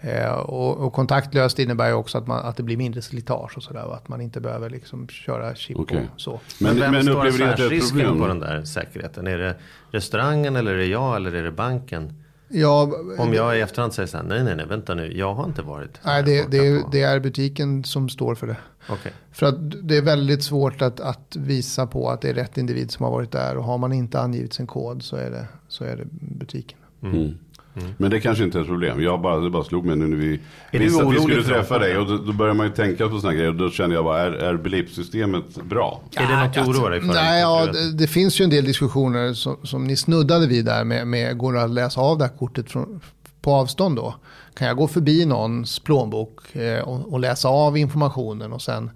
Eh, 0.00 0.32
och, 0.32 0.76
och 0.76 0.92
kontaktlöst 0.92 1.58
innebär 1.58 1.88
ju 1.88 1.94
också 1.94 2.18
att, 2.18 2.26
man, 2.26 2.44
att 2.44 2.56
det 2.56 2.62
blir 2.62 2.76
mindre 2.76 3.02
slitage 3.02 3.56
och 3.56 3.62
sådär 3.62 3.94
att 3.94 4.08
man 4.08 4.20
inte 4.20 4.40
behöver 4.40 4.70
liksom 4.70 5.08
köra 5.08 5.54
chip 5.54 5.76
Okej. 5.78 6.08
och 6.14 6.20
så. 6.20 6.40
Men, 6.60 6.78
Men, 6.78 6.92
men, 6.92 6.92
vem 6.92 7.02
står 7.02 7.24
är 7.24 7.28
ett 7.28 7.40
affärsrisken 7.40 8.18
på 8.18 8.26
den 8.26 8.40
där 8.40 8.64
säkerheten? 8.64 9.26
Är 9.26 9.38
det 9.38 9.56
restaurangen 9.90 10.56
eller 10.56 10.72
är 10.72 10.78
det 10.78 10.86
jag 10.86 11.16
eller 11.16 11.34
är 11.34 11.42
det 11.42 11.52
banken? 11.52 12.12
Ja, 12.52 12.92
Om 13.18 13.34
jag 13.34 13.58
i 13.58 13.60
efterhand 13.60 13.92
säger 13.92 14.06
så 14.06 14.16
här, 14.16 14.24
nej 14.24 14.44
nej 14.44 14.56
nej 14.56 14.66
vänta 14.66 14.94
nu, 14.94 15.18
jag 15.18 15.34
har 15.34 15.44
inte 15.44 15.62
varit 15.62 16.00
Nej, 16.04 16.22
det, 16.22 16.50
det, 16.50 16.84
det 16.92 17.02
är 17.02 17.20
butiken 17.20 17.84
som 17.84 18.08
står 18.08 18.34
för 18.34 18.46
det. 18.46 18.56
Okej. 18.88 19.12
För 19.32 19.46
att 19.46 19.88
det 19.88 19.96
är 19.96 20.02
väldigt 20.02 20.42
svårt 20.42 20.82
att, 20.82 21.00
att 21.00 21.36
visa 21.36 21.86
på 21.86 22.10
att 22.10 22.20
det 22.20 22.30
är 22.30 22.34
rätt 22.34 22.58
individ 22.58 22.90
som 22.90 23.04
har 23.04 23.12
varit 23.12 23.32
där. 23.32 23.56
Och 23.56 23.64
har 23.64 23.78
man 23.78 23.92
inte 23.92 24.20
angivit 24.20 24.52
sin 24.52 24.66
kod 24.66 25.02
så 25.02 25.16
är 25.16 25.30
det, 25.30 25.46
så 25.70 25.84
är 25.84 25.96
det 25.96 26.04
butiken. 26.10 26.78
Mm. 27.02 27.34
Men 27.96 28.10
det 28.10 28.20
kanske 28.20 28.44
inte 28.44 28.58
är 28.58 28.62
ett 28.62 28.68
problem. 28.68 29.02
Jag 29.02 29.20
bara, 29.20 29.40
det 29.40 29.50
bara 29.50 29.64
slog 29.64 29.84
mig 29.84 29.96
nu 29.96 30.06
när 30.06 30.16
vi 30.16 30.40
visste 30.70 31.02
att 31.02 31.12
vi 31.12 31.20
skulle 31.20 31.42
träffa 31.42 31.78
dig. 31.78 31.98
Och 31.98 32.06
då, 32.06 32.16
då 32.16 32.32
börjar 32.32 32.54
man 32.54 32.66
ju 32.66 32.72
tänka 32.72 33.08
på 33.08 33.18
sådana 33.20 33.34
grejer. 33.34 33.48
Och 33.48 33.56
då 33.56 33.70
känner 33.70 33.94
jag 33.94 34.04
bara, 34.04 34.20
är, 34.20 34.32
är 34.32 34.56
belipsystemet 34.56 35.56
bra? 35.64 36.00
Är 36.14 36.26
det 36.26 36.44
något 36.44 36.54
du 36.54 36.60
oroar 36.60 36.90
dig 36.90 37.00
för? 37.00 37.06
Nej, 37.06 37.40
ja, 37.40 37.66
det, 37.72 37.92
det 37.92 38.06
finns 38.06 38.40
ju 38.40 38.44
en 38.44 38.50
del 38.50 38.64
diskussioner 38.64 39.32
som, 39.32 39.56
som 39.62 39.84
ni 39.84 39.96
snuddade 39.96 40.46
vid 40.46 40.64
där 40.64 40.84
med, 40.84 41.06
med 41.06 41.38
går 41.38 41.52
det 41.52 41.62
att 41.62 41.70
läsa 41.70 42.00
av 42.00 42.18
det 42.18 42.24
här 42.24 42.36
kortet 42.38 42.70
från, 42.70 43.00
på 43.40 43.52
avstånd 43.52 43.96
då? 43.96 44.14
Kan 44.54 44.68
jag 44.68 44.76
gå 44.76 44.88
förbi 44.88 45.26
någons 45.26 45.78
plånbok 45.78 46.56
eh, 46.56 46.80
och, 46.80 47.12
och 47.12 47.20
läsa 47.20 47.48
av 47.48 47.76
informationen 47.76 48.52
och 48.52 48.62
sen, 48.62 48.90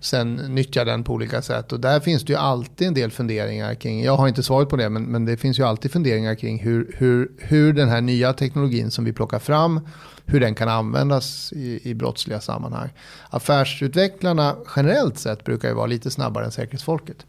sen 0.00 0.34
nyttja 0.34 0.84
den 0.84 1.04
på 1.04 1.12
olika 1.12 1.42
sätt? 1.42 1.72
Och 1.72 1.80
där 1.80 2.00
finns 2.00 2.24
det 2.24 2.32
ju 2.32 2.38
alltid 2.38 2.88
en 2.88 2.94
del 2.94 3.10
funderingar 3.10 3.74
kring, 3.74 4.04
jag 4.04 4.16
har 4.16 4.28
inte 4.28 4.42
svaret 4.42 4.68
på 4.68 4.76
det, 4.76 4.88
men, 4.88 5.02
men 5.04 5.24
det 5.24 5.36
finns 5.36 5.58
ju 5.58 5.62
alltid 5.62 5.92
funderingar 5.92 6.34
kring 6.34 6.58
hur, 6.58 6.94
hur, 6.96 7.32
hur 7.38 7.72
den 7.72 7.88
här 7.88 8.00
nya 8.00 8.32
teknologin 8.32 8.90
som 8.90 9.04
vi 9.04 9.12
plockar 9.12 9.38
fram, 9.38 9.88
hur 10.26 10.40
den 10.40 10.54
kan 10.54 10.68
användas 10.68 11.52
i, 11.52 11.90
i 11.90 11.94
brottsliga 11.94 12.40
sammanhang. 12.40 12.90
Affärsutvecklarna 13.30 14.56
generellt 14.76 15.18
sett 15.18 15.44
brukar 15.44 15.68
ju 15.68 15.74
vara 15.74 15.86
lite 15.86 16.10
snabbare 16.10 16.44
än 16.44 16.52
säkerhetsfolket. 16.52 17.26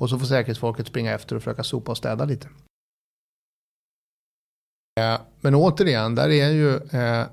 Och 0.00 0.10
så 0.10 0.18
får 0.18 0.26
säkerhetsfolket 0.26 0.86
springa 0.86 1.12
efter 1.12 1.36
och 1.36 1.42
försöka 1.42 1.62
sopa 1.62 1.90
och 1.90 1.96
städa 1.98 2.24
lite. 2.24 2.48
Eh, 5.00 5.20
Men 5.40 5.54
återigen, 5.54 6.14
där 6.14 6.28
är 6.28 6.50
ju 6.50 6.76
eh, 6.76 7.26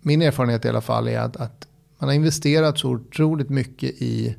min 0.00 0.22
erfarenhet 0.22 0.64
i 0.64 0.68
alla 0.68 0.80
fall 0.80 1.08
är 1.08 1.18
att, 1.18 1.36
att 1.36 1.66
man 2.00 2.08
har 2.08 2.14
investerat 2.14 2.78
så 2.78 2.90
otroligt 2.90 3.50
mycket 3.50 3.90
i, 3.90 4.36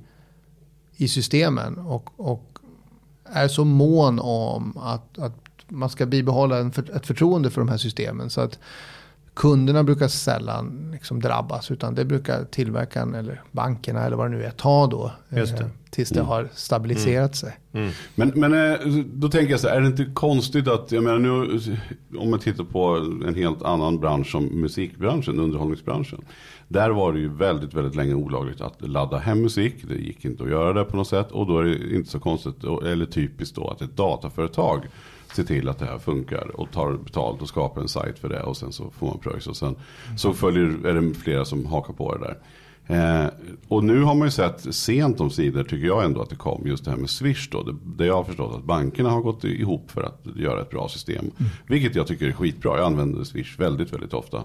i 0.98 1.08
systemen 1.08 1.78
och, 1.78 2.10
och 2.16 2.60
är 3.26 3.48
så 3.48 3.66
mån 3.66 4.20
om 4.20 4.78
att, 4.78 5.20
att 5.20 5.38
man 5.68 5.90
ska 5.90 6.06
bibehålla 6.06 6.58
en 6.58 6.72
för, 6.72 6.96
ett 6.96 7.08
förtroende 7.08 7.50
för 7.50 7.62
de 7.62 7.70
här 7.70 7.78
systemen. 7.78 8.30
Så 8.30 8.42
att 8.42 8.60
kunderna 9.34 9.84
brukar 9.84 10.08
sällan 10.08 10.90
liksom 10.92 11.20
drabbas 11.22 11.72
utan 11.72 11.96
det 11.96 12.06
brukar 12.06 12.44
tillverkaren 12.44 13.16
eller 13.16 13.42
bankerna 13.52 14.06
eller 14.06 14.18
vad 14.18 14.32
det 14.32 14.38
nu 14.38 14.44
är 14.44 14.52
ta 14.52 14.88
då. 14.88 15.12
Just 15.30 15.58
det. 15.58 15.64
eh, 15.64 15.70
Tills 15.90 16.10
det 16.10 16.22
har 16.22 16.48
stabiliserat 16.54 17.36
sig. 17.36 17.58
Men, 18.16 18.32
men 18.36 18.54
eh, 18.54 18.80
då 19.14 19.30
tänker 19.30 19.52
jag 19.52 19.60
så 19.60 19.68
här, 19.68 19.76
är 19.76 19.82
det 19.82 19.88
inte 19.88 20.06
konstigt 20.14 20.68
att, 20.68 20.92
jag 20.92 21.04
menar 21.04 21.20
nu, 21.20 21.60
om 22.20 22.30
man 22.30 22.40
tittar 22.40 22.64
på 22.64 22.88
en 23.28 23.36
helt 23.36 23.62
annan 23.64 24.00
bransch 24.00 24.32
som 24.32 24.46
musikbranschen, 24.46 25.40
underhållningsbranschen. 25.40 26.22
Där 26.68 26.90
var 26.90 27.14
det 27.14 27.20
ju 27.20 27.30
väldigt, 27.30 27.74
väldigt 27.74 27.96
länge 27.96 28.14
olagligt 28.14 28.62
att 28.62 28.76
ladda 28.80 29.18
hem 29.18 29.42
musik. 29.42 29.76
Det 29.88 29.96
gick 29.96 30.26
inte 30.26 30.44
att 30.44 30.50
göra 30.50 30.74
det 30.74 30.84
på 30.84 30.98
något 30.98 31.08
sätt. 31.08 31.32
Och 31.32 31.48
då 31.48 31.60
är 31.60 31.64
det 31.64 31.96
inte 31.96 32.10
så 32.10 32.20
konstigt, 32.20 32.64
eller 32.86 33.06
typiskt 33.06 33.56
då, 33.56 33.68
att 33.68 33.82
ett 33.82 33.98
dataföretag 33.98 34.88
ser 35.36 35.44
till 35.44 35.70
att 35.70 35.80
det 35.80 35.86
här 35.86 35.98
funkar 35.98 36.60
och 36.60 36.72
tar 36.72 36.94
betalt 36.94 37.42
och 37.42 37.48
skapar 37.48 37.82
en 37.82 37.88
sajt 37.88 38.20
för 38.20 38.30
det 38.30 38.44
och 38.44 38.58
sen 38.58 38.72
så 38.72 38.90
får 38.90 39.08
man 39.08 39.20
pröjs 39.20 39.48
och 39.48 39.58
sen 39.58 39.76
så 40.18 40.34
följer, 40.34 40.88
är 40.88 41.02
det 41.02 41.14
flera 41.14 41.46
som 41.46 41.66
hakar 41.66 41.94
på 41.94 42.16
det 42.16 42.20
där. 42.20 42.38
Eh, 42.88 43.30
och 43.68 43.84
nu 43.84 44.02
har 44.02 44.16
man 44.16 44.28
ju 44.28 44.32
sett 44.32 44.76
sent 44.76 45.22
om 45.22 45.30
sidor 45.30 45.64
tycker 45.64 45.88
jag 45.88 46.06
ändå 46.06 46.22
att 46.22 46.30
det 46.30 46.36
kom 46.36 46.68
just 46.68 46.86
det 46.86 46.92
här 46.92 46.98
med 46.98 47.10
Swish 47.10 47.50
då. 47.52 47.64
Det, 47.64 47.76
det 47.98 48.06
jag 48.06 48.16
har 48.16 48.24
förstått 48.24 48.56
att 48.56 48.64
bankerna 48.64 49.10
har 49.10 49.22
gått 49.22 49.44
ihop 49.44 49.92
för 49.92 50.04
att 50.04 50.26
göra 50.36 50.62
ett 50.62 50.70
bra 50.70 50.90
system. 50.90 51.32
Vilket 51.68 51.96
jag 51.96 52.08
tycker 52.08 52.28
är 52.28 52.32
skitbra. 52.32 52.78
Jag 52.78 52.86
använder 52.86 53.24
Swish 53.24 53.60
väldigt, 53.60 53.94
väldigt 53.94 54.14
ofta. 54.14 54.44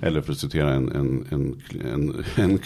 Eller 0.00 0.20
för 0.20 0.32
att 0.32 0.38
citera 0.38 0.72
en, 0.74 0.92
en, 0.92 1.26
en, 1.30 1.56
en, 1.92 2.14
en, 2.36 2.58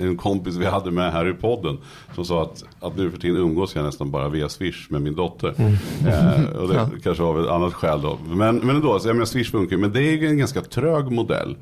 en 0.00 0.16
kompis 0.16 0.54
vi 0.56 0.66
hade 0.66 0.90
med 0.90 1.12
här 1.12 1.28
i 1.28 1.32
podden. 1.32 1.78
Som 2.14 2.24
sa 2.24 2.42
att, 2.42 2.64
att 2.80 2.96
nu 2.96 3.10
för 3.10 3.18
tiden 3.18 3.36
umgås 3.36 3.74
jag 3.74 3.84
nästan 3.84 4.10
bara 4.10 4.28
via 4.28 4.48
Swish 4.48 4.90
med 4.90 5.02
min 5.02 5.14
dotter. 5.14 5.54
Eh, 6.06 6.56
och 6.56 6.68
det 6.68 6.88
kanske 7.02 7.22
av 7.22 7.40
ett 7.40 7.48
annat 7.50 7.74
skäl 7.74 8.00
då. 8.02 8.18
Men, 8.28 8.56
men 8.56 8.76
ändå, 8.76 8.98
så 8.98 9.08
jag 9.08 9.14
menar 9.16 9.26
Swish 9.26 9.50
funkar. 9.50 9.76
Men 9.76 9.92
det 9.92 10.00
är 10.02 10.12
ju 10.16 10.26
en 10.26 10.38
ganska 10.38 10.60
trög 10.60 11.10
modell. 11.12 11.56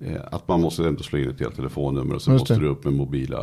Eh, 0.00 0.20
Att 0.32 0.48
man 0.48 0.60
måste 0.60 0.88
ändå 0.88 1.02
slå 1.02 1.18
in 1.18 1.30
ett 1.30 1.40
helt 1.40 1.56
telefonnummer 1.56 2.14
och 2.14 2.22
så 2.22 2.30
Just 2.30 2.40
måste 2.42 2.54
det. 2.54 2.60
du 2.60 2.68
upp 2.68 2.84
med 2.84 2.92
mobila, 2.92 3.40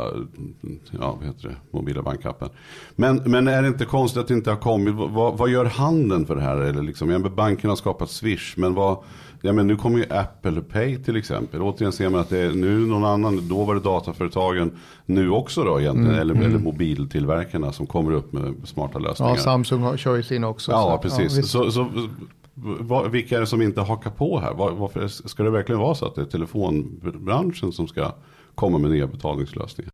ja, 1.00 1.16
vad 1.20 1.26
heter 1.28 1.48
det, 1.48 1.56
mobila 1.70 2.02
bankappen. 2.02 2.48
Men, 2.96 3.16
men 3.26 3.48
är 3.48 3.62
det 3.62 3.68
inte 3.68 3.84
konstigt 3.84 4.20
att 4.20 4.28
det 4.28 4.34
inte 4.34 4.50
har 4.50 4.56
kommit, 4.56 4.94
vad, 4.94 5.38
vad 5.38 5.50
gör 5.50 5.64
handeln 5.64 6.26
för 6.26 6.36
det 6.36 6.42
här? 6.42 6.56
Eller 6.56 6.82
liksom, 6.82 7.10
ja, 7.10 7.18
men 7.18 7.34
banken 7.34 7.70
har 7.70 7.76
skapat 7.76 8.10
Swish, 8.10 8.54
men 8.56 8.74
vad, 8.74 8.98
ja, 9.42 9.52
men 9.52 9.66
nu 9.66 9.76
kommer 9.76 9.98
ju 9.98 10.04
Apple 10.10 10.60
Pay 10.62 10.98
till 11.04 11.16
exempel. 11.16 11.62
Återigen 11.62 11.92
ser 11.92 12.08
man 12.08 12.20
att 12.20 12.28
det 12.28 12.38
är 12.38 12.52
nu 12.52 12.78
någon 12.86 13.04
annan, 13.04 13.48
då 13.48 13.64
var 13.64 13.74
det 13.74 13.80
dataföretagen, 13.80 14.78
nu 15.06 15.30
också 15.30 15.64
då 15.64 15.80
egentligen, 15.80 16.10
Mm, 16.10 16.20
eller, 16.20 16.34
eller 16.34 16.58
mobiltillverkarna 16.58 17.72
som 17.72 17.86
kommer 17.86 18.12
upp 18.12 18.32
med 18.32 18.54
smarta 18.64 18.98
lösningar. 18.98 19.34
Ja, 19.36 19.42
Samsung 19.42 19.96
kör 19.98 20.16
ju 20.16 20.22
sin 20.22 20.44
också. 20.44 20.72
Ja, 20.72 20.82
så- 21.02 21.08
precis. 21.08 21.38
visst. 21.38 21.50
så, 21.50 21.70
så, 21.70 22.08
vad, 22.54 23.10
vilka 23.10 23.36
är 23.36 23.40
det 23.40 23.46
som 23.46 23.62
inte 23.62 23.80
hakar 23.80 24.10
på 24.10 24.40
här? 24.40 24.54
Var, 24.54 24.70
varför 24.70 25.08
ska 25.08 25.42
det 25.42 25.50
verkligen 25.50 25.80
vara 25.80 25.94
så 25.94 26.06
att 26.06 26.14
det 26.14 26.20
är 26.20 26.24
telefonbranschen 26.26 27.72
som 27.72 27.88
ska 27.88 28.12
komma 28.54 28.78
med 28.78 28.90
nya 28.90 29.06
betalningslösningar? 29.06 29.90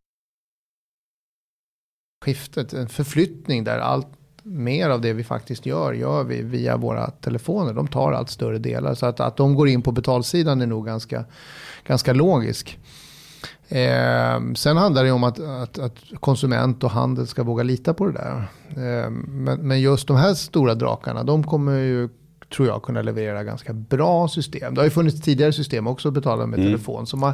skiftet, 2.25 2.73
en 2.73 2.89
förflyttning 2.89 3.63
där 3.63 3.79
allt 3.79 4.07
mer 4.49 4.89
av 4.89 5.01
det 5.01 5.13
vi 5.13 5.23
faktiskt 5.23 5.65
gör, 5.65 5.93
gör 5.93 6.23
vi 6.23 6.41
via 6.41 6.77
våra 6.77 7.09
telefoner. 7.09 7.73
De 7.73 7.87
tar 7.87 8.11
allt 8.11 8.29
större 8.29 8.57
delar. 8.57 8.93
Så 8.93 9.05
att, 9.05 9.19
att 9.19 9.37
de 9.37 9.55
går 9.55 9.67
in 9.67 9.81
på 9.81 9.91
betalsidan 9.91 10.61
är 10.61 10.67
nog 10.67 10.85
ganska, 10.85 11.25
ganska 11.87 12.13
logisk. 12.13 12.79
Eh, 13.67 14.53
sen 14.55 14.77
handlar 14.77 15.03
det 15.03 15.11
om 15.11 15.23
att, 15.23 15.39
att, 15.39 15.79
att 15.79 15.95
konsument 16.19 16.83
och 16.83 16.91
handel 16.91 17.27
ska 17.27 17.43
våga 17.43 17.63
lita 17.63 17.93
på 17.93 18.05
det 18.05 18.11
där. 18.11 18.47
Eh, 18.69 19.09
men, 19.09 19.67
men 19.67 19.81
just 19.81 20.07
de 20.07 20.17
här 20.17 20.33
stora 20.33 20.75
drakarna, 20.75 21.23
de 21.23 21.43
kommer 21.43 21.77
ju 21.77 22.09
tror 22.55 22.67
jag 22.67 22.83
kunna 22.83 23.01
leverera 23.01 23.43
ganska 23.43 23.73
bra 23.73 24.27
system. 24.27 24.73
Det 24.73 24.81
har 24.81 24.85
ju 24.85 24.89
funnits 24.91 25.21
tidigare 25.21 25.53
system 25.53 25.87
också 25.87 26.07
att 26.07 26.13
betala 26.13 26.45
med 26.45 26.59
telefon 26.59 27.07
som 27.07 27.23
har 27.23 27.33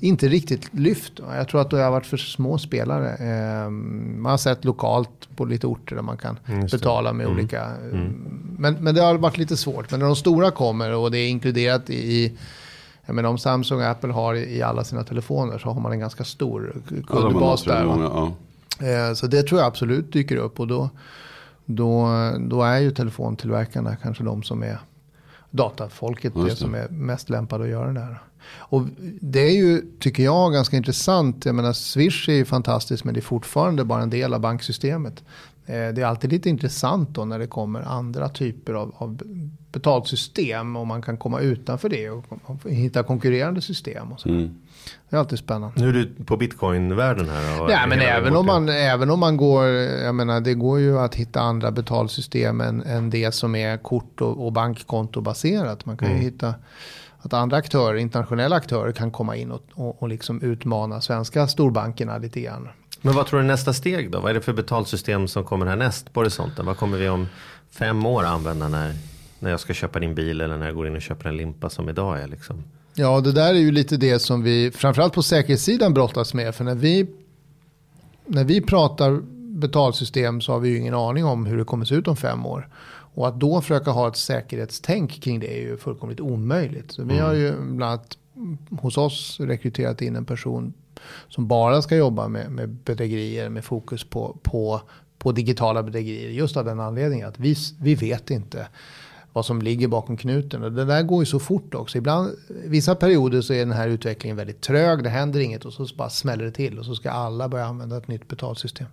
inte 0.00 0.28
riktigt 0.28 0.74
lyft. 0.74 1.12
Jag 1.36 1.48
tror 1.48 1.60
att 1.60 1.70
det 1.70 1.82
har 1.82 1.90
varit 1.90 2.06
för 2.06 2.16
små 2.16 2.58
spelare. 2.58 3.08
Eh, 3.14 3.70
man 3.70 4.30
har 4.30 4.36
sett 4.38 4.64
lokalt 4.64 5.28
på 5.36 5.44
lite 5.44 5.66
orter 5.66 5.96
där 5.96 6.02
man 6.02 6.16
kan 6.16 6.36
betala 6.70 7.12
med 7.12 7.26
olika. 7.26 7.62
eh, 7.64 7.98
Men, 8.58 8.74
men 8.80 8.94
det 8.94 9.00
har 9.02 9.14
varit 9.14 9.38
lite 9.38 9.56
svårt. 9.56 9.90
Men 9.90 10.00
när 10.00 10.06
de 10.06 10.16
stora 10.16 10.50
kommer 10.50 10.94
och 10.94 11.10
det 11.10 11.18
är 11.18 11.28
inkluderat 11.28 11.90
i, 11.90 12.32
jag 13.06 13.16
menar 13.16 13.28
om 13.28 13.38
Samsung 13.38 13.78
och 13.80 13.86
Apple 13.86 14.12
har 14.12 14.34
i 14.34 14.62
alla 14.62 14.84
sina 14.84 15.04
telefoner 15.04 15.58
så 15.58 15.68
har 15.70 15.80
man 15.80 15.92
en 15.92 15.98
ganska 16.00 16.24
stor 16.24 16.76
Ja, 16.88 17.02
kundbas 17.06 17.66
massor 17.66 17.70
där. 17.70 17.84
många, 17.84 18.32
ja. 18.80 19.14
Så 19.14 19.26
det 19.26 19.42
tror 19.42 19.60
jag 19.60 19.66
absolut 19.66 20.12
dyker 20.12 20.36
upp 20.36 20.60
och 20.60 20.66
då, 20.66 20.90
då, 21.64 22.08
då 22.38 22.62
är 22.62 22.78
ju 22.78 22.90
telefontillverkarna 22.90 23.96
kanske 23.96 24.24
de 24.24 24.42
som 24.42 24.62
är 24.62 24.78
datafolket 25.50 26.32
Just 26.36 26.50
det 26.50 26.56
som 26.56 26.74
är 26.74 26.88
mest 26.88 27.30
lämpade 27.30 27.64
att 27.64 27.70
göra 27.70 27.92
det 27.92 28.00
här. 28.00 28.18
Och 28.56 28.82
det 29.20 29.40
är 29.40 29.56
ju, 29.56 29.82
tycker 29.98 30.22
jag, 30.22 30.52
ganska 30.52 30.76
intressant. 30.76 31.44
Jag 31.44 31.54
menar, 31.54 31.72
Swish 31.72 32.28
är 32.28 32.32
ju 32.32 32.44
fantastiskt 32.44 33.04
men 33.04 33.14
det 33.14 33.20
är 33.20 33.22
fortfarande 33.22 33.84
bara 33.84 34.02
en 34.02 34.10
del 34.10 34.34
av 34.34 34.40
banksystemet. 34.40 35.22
Eh, 35.66 35.94
Det 35.94 36.02
är 36.02 36.04
alltid 36.04 36.32
lite 36.32 36.48
intressant 36.48 37.08
då 37.08 37.24
när 37.24 37.38
det 37.38 37.46
kommer 37.46 37.80
andra 37.82 38.28
typer 38.28 38.74
av, 38.74 38.94
av 38.98 39.20
betalsystem 39.72 40.76
och 40.76 40.86
man 40.86 41.02
kan 41.02 41.16
komma 41.16 41.40
utanför 41.40 41.88
det 41.88 42.10
och 42.10 42.24
hitta 42.64 43.02
konkurrerande 43.02 43.60
system. 43.60 44.12
Och 44.12 44.20
så. 44.20 44.28
Mm. 44.28 44.54
Det 45.10 45.16
är 45.16 45.20
alltid 45.20 45.38
spännande. 45.38 45.80
Nu 45.80 45.88
är 45.88 45.92
du 45.92 46.24
på 46.24 46.36
bitcoin-världen 46.36 47.28
här. 47.28 47.62
och 47.62 47.68
Nej, 47.68 47.88
men 47.88 48.00
även 48.00 48.36
om, 48.36 48.46
man, 48.46 48.68
även 48.68 49.10
om 49.10 49.20
man 49.20 49.36
går, 49.36 49.64
jag 49.66 50.14
menar 50.14 50.40
det 50.40 50.54
går 50.54 50.80
ju 50.80 50.98
att 50.98 51.14
hitta 51.14 51.40
andra 51.40 51.70
betalsystem 51.70 52.60
än, 52.60 52.82
än 52.82 53.10
det 53.10 53.32
som 53.34 53.54
är 53.54 53.76
kort 53.76 54.20
och, 54.20 54.46
och 54.46 54.52
bankkontobaserat. 54.52 55.86
Man 55.86 55.96
kan 55.96 56.10
ju 56.10 56.18
hitta 56.18 56.54
att 57.18 57.32
andra 57.32 57.56
aktörer, 57.56 57.96
internationella 57.96 58.56
aktörer 58.56 58.92
kan 58.92 59.10
komma 59.10 59.36
in 59.36 59.50
och, 59.50 59.62
och, 59.74 60.02
och 60.02 60.08
liksom 60.08 60.42
utmana 60.42 61.00
svenska 61.00 61.46
storbankerna 61.46 62.18
lite 62.18 62.40
grann. 62.40 62.68
Men 63.04 63.14
vad 63.14 63.26
tror 63.26 63.40
du 63.40 63.44
är 63.44 63.48
nästa 63.48 63.72
steg 63.72 64.10
då? 64.10 64.20
Vad 64.20 64.30
är 64.30 64.34
det 64.34 64.40
för 64.40 64.52
betalsystem 64.52 65.28
som 65.28 65.44
kommer 65.44 65.66
härnäst 65.66 66.12
på 66.12 66.20
horisonten? 66.20 66.66
Vad 66.66 66.76
kommer 66.76 66.98
vi 66.98 67.08
om 67.08 67.26
fem 67.70 68.06
år 68.06 68.24
använda 68.24 68.68
när, 68.68 68.94
när 69.38 69.50
jag 69.50 69.60
ska 69.60 69.74
köpa 69.74 69.98
din 69.98 70.14
bil 70.14 70.40
eller 70.40 70.56
när 70.56 70.66
jag 70.66 70.74
går 70.74 70.86
in 70.86 70.96
och 70.96 71.02
köper 71.02 71.28
en 71.28 71.36
limpa 71.36 71.70
som 71.70 71.88
idag 71.88 72.20
är 72.20 72.28
liksom. 72.28 72.64
Ja, 72.94 73.20
det 73.20 73.32
där 73.32 73.54
är 73.54 73.58
ju 73.58 73.72
lite 73.72 73.96
det 73.96 74.18
som 74.18 74.42
vi, 74.42 74.70
framförallt 74.70 75.12
på 75.12 75.22
säkerhetssidan 75.22 75.94
brottas 75.94 76.34
med. 76.34 76.54
För 76.54 76.64
när 76.64 76.74
vi, 76.74 77.06
när 78.26 78.44
vi 78.44 78.60
pratar 78.60 79.20
betalsystem 79.58 80.40
så 80.40 80.52
har 80.52 80.60
vi 80.60 80.68
ju 80.68 80.78
ingen 80.78 80.94
aning 80.94 81.24
om 81.24 81.46
hur 81.46 81.58
det 81.58 81.64
kommer 81.64 81.84
se 81.84 81.94
ut 81.94 82.08
om 82.08 82.16
fem 82.16 82.46
år. 82.46 82.68
Och 83.14 83.28
att 83.28 83.40
då 83.40 83.60
försöka 83.60 83.90
ha 83.90 84.08
ett 84.08 84.16
säkerhetstänk 84.16 85.22
kring 85.22 85.40
det 85.40 85.58
är 85.58 85.60
ju 85.60 85.76
fullkomligt 85.76 86.20
omöjligt. 86.20 86.92
Så 86.92 87.02
vi 87.02 87.18
har 87.18 87.34
ju 87.34 87.52
bland 87.52 87.82
annat 87.82 88.18
hos 88.70 88.96
oss 88.96 89.40
rekryterat 89.40 90.02
in 90.02 90.16
en 90.16 90.24
person 90.24 90.72
som 91.28 91.46
bara 91.46 91.82
ska 91.82 91.96
jobba 91.96 92.28
med, 92.28 92.50
med 92.50 92.68
bedrägerier 92.68 93.48
med 93.48 93.64
fokus 93.64 94.04
på, 94.04 94.36
på, 94.42 94.80
på 95.18 95.32
digitala 95.32 95.82
bedrägerier. 95.82 96.30
Just 96.30 96.56
av 96.56 96.64
den 96.64 96.80
anledningen 96.80 97.28
att 97.28 97.38
vi, 97.38 97.56
vi 97.80 97.94
vet 97.94 98.30
inte 98.30 98.68
vad 99.32 99.46
som 99.46 99.62
ligger 99.62 99.88
bakom 99.88 100.16
knuten. 100.16 100.62
Och 100.62 100.72
det 100.72 100.84
där 100.84 101.02
går 101.02 101.22
ju 101.22 101.26
så 101.26 101.38
fort 101.40 101.74
också. 101.74 101.98
Ibland, 101.98 102.30
vissa 102.64 102.94
perioder 102.94 103.40
så 103.40 103.52
är 103.52 103.58
den 103.58 103.72
här 103.72 103.88
utvecklingen 103.88 104.36
väldigt 104.36 104.60
trög. 104.60 105.02
Det 105.02 105.08
händer 105.08 105.40
inget 105.40 105.64
och 105.64 105.72
så 105.72 105.86
bara 105.96 106.10
smäller 106.10 106.44
det 106.44 106.50
till. 106.50 106.78
Och 106.78 106.84
så 106.84 106.94
ska 106.94 107.10
alla 107.10 107.48
börja 107.48 107.66
använda 107.66 107.96
ett 107.96 108.08
nytt 108.08 108.28
betalsystem. 108.28 108.86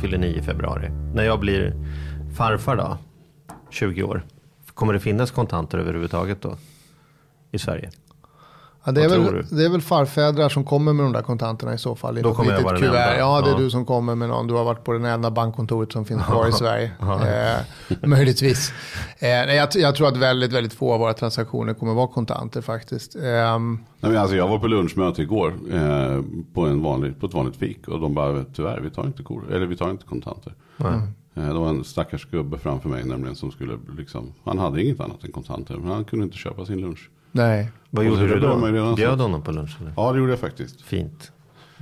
Fyller 0.00 0.18
9 0.18 0.38
i 0.38 0.42
februari. 0.42 0.90
När 1.14 1.24
jag 1.24 1.40
blir 1.40 1.74
farfar 2.36 2.76
då, 2.76 2.98
20 3.70 4.02
år. 4.02 4.22
Kommer 4.74 4.92
det 4.92 5.00
finnas 5.00 5.30
kontanter 5.30 5.78
överhuvudtaget 5.78 6.42
då? 6.42 6.56
I 7.50 7.58
Sverige? 7.58 7.90
Ja, 8.86 8.92
det, 8.92 9.04
är 9.04 9.08
väl, 9.08 9.44
det 9.50 9.64
är 9.64 9.68
väl 9.68 9.80
farfädrar 9.80 10.48
som 10.48 10.64
kommer 10.64 10.92
med 10.92 11.04
de 11.06 11.12
där 11.12 11.22
kontanterna 11.22 11.74
i 11.74 11.78
så 11.78 11.94
fall. 11.96 12.18
i 12.18 12.22
Då 12.22 12.34
kommer 12.34 12.52
jag 12.52 12.62
vara 12.62 12.72
den 12.72 12.82
kuvert. 12.82 12.96
enda. 13.06 13.18
Ja, 13.18 13.40
det 13.40 13.48
är 13.48 13.52
Ja. 13.52 13.58
du 13.58 13.70
som 13.70 13.84
kommer 13.84 14.14
med 14.14 14.28
någon. 14.28 14.46
Du 14.46 14.54
har 14.54 14.64
varit 14.64 14.84
på 14.84 14.92
det 14.92 15.08
enda 15.08 15.30
bankkontoret 15.30 15.92
som 15.92 16.04
finns 16.04 16.22
kvar 16.22 16.48
i 16.48 16.52
Sverige. 16.62 16.90
Eh, 17.00 18.08
möjligtvis. 18.08 18.70
Eh, 19.18 19.26
nej, 19.28 19.56
jag, 19.56 19.68
jag 19.74 19.94
tror 19.96 20.08
att 20.08 20.16
väldigt, 20.16 20.52
väldigt 20.52 20.72
få 20.74 20.92
av 20.92 21.00
våra 21.00 21.12
transaktioner 21.14 21.74
kommer 21.74 21.94
vara 21.94 22.06
kontanter 22.08 22.60
faktiskt. 22.60 23.16
Ehm, 23.16 23.78
Nej, 24.00 24.12
men 24.12 24.16
alltså 24.20 24.36
jag 24.36 24.48
var 24.48 24.58
på 24.58 24.66
lunchmöte 24.66 25.22
igår 25.22 25.54
eh, 25.72 26.22
på, 26.54 26.60
en 26.66 26.82
vanlig, 26.82 27.20
på 27.20 27.26
ett 27.26 27.34
vanligt 27.34 27.56
fik. 27.56 27.88
Och 27.88 28.00
de 28.00 28.14
bara, 28.14 28.44
tyvärr, 28.54 28.80
vi 28.80 28.90
tar 28.90 29.04
inte, 29.06 29.22
kor, 29.22 29.44
eller 29.52 29.66
vi 29.66 29.76
tar 29.76 29.90
inte 29.90 30.04
kontanter. 30.06 30.54
Eh, 30.78 30.92
det 31.34 31.52
var 31.58 31.68
en 31.68 31.84
stackars 31.84 32.30
gubbe 32.30 32.58
framför 32.58 32.88
mig 32.88 33.04
nämligen 33.04 33.36
som 33.36 33.50
skulle, 33.50 33.78
liksom, 33.98 34.32
han 34.44 34.58
hade 34.58 34.82
inget 34.82 35.00
annat 35.00 35.24
än 35.24 35.32
kontanter. 35.32 35.76
Men 35.76 35.90
han 35.90 36.04
kunde 36.04 36.24
inte 36.24 36.36
köpa 36.36 36.66
sin 36.66 36.80
lunch. 36.80 37.10
Nej. 37.36 37.70
Vad 37.90 38.04
gjorde 38.04 38.26
du 38.26 38.40
då? 38.40 38.66
redan 38.66 38.94
Bjöd 38.94 39.20
honom 39.20 39.42
på 39.42 39.52
lunch? 39.52 39.76
Eller? 39.80 39.92
Ja, 39.96 40.12
det 40.12 40.18
gjorde 40.18 40.32
jag 40.32 40.40
faktiskt. 40.40 40.82
Fint. 40.82 41.32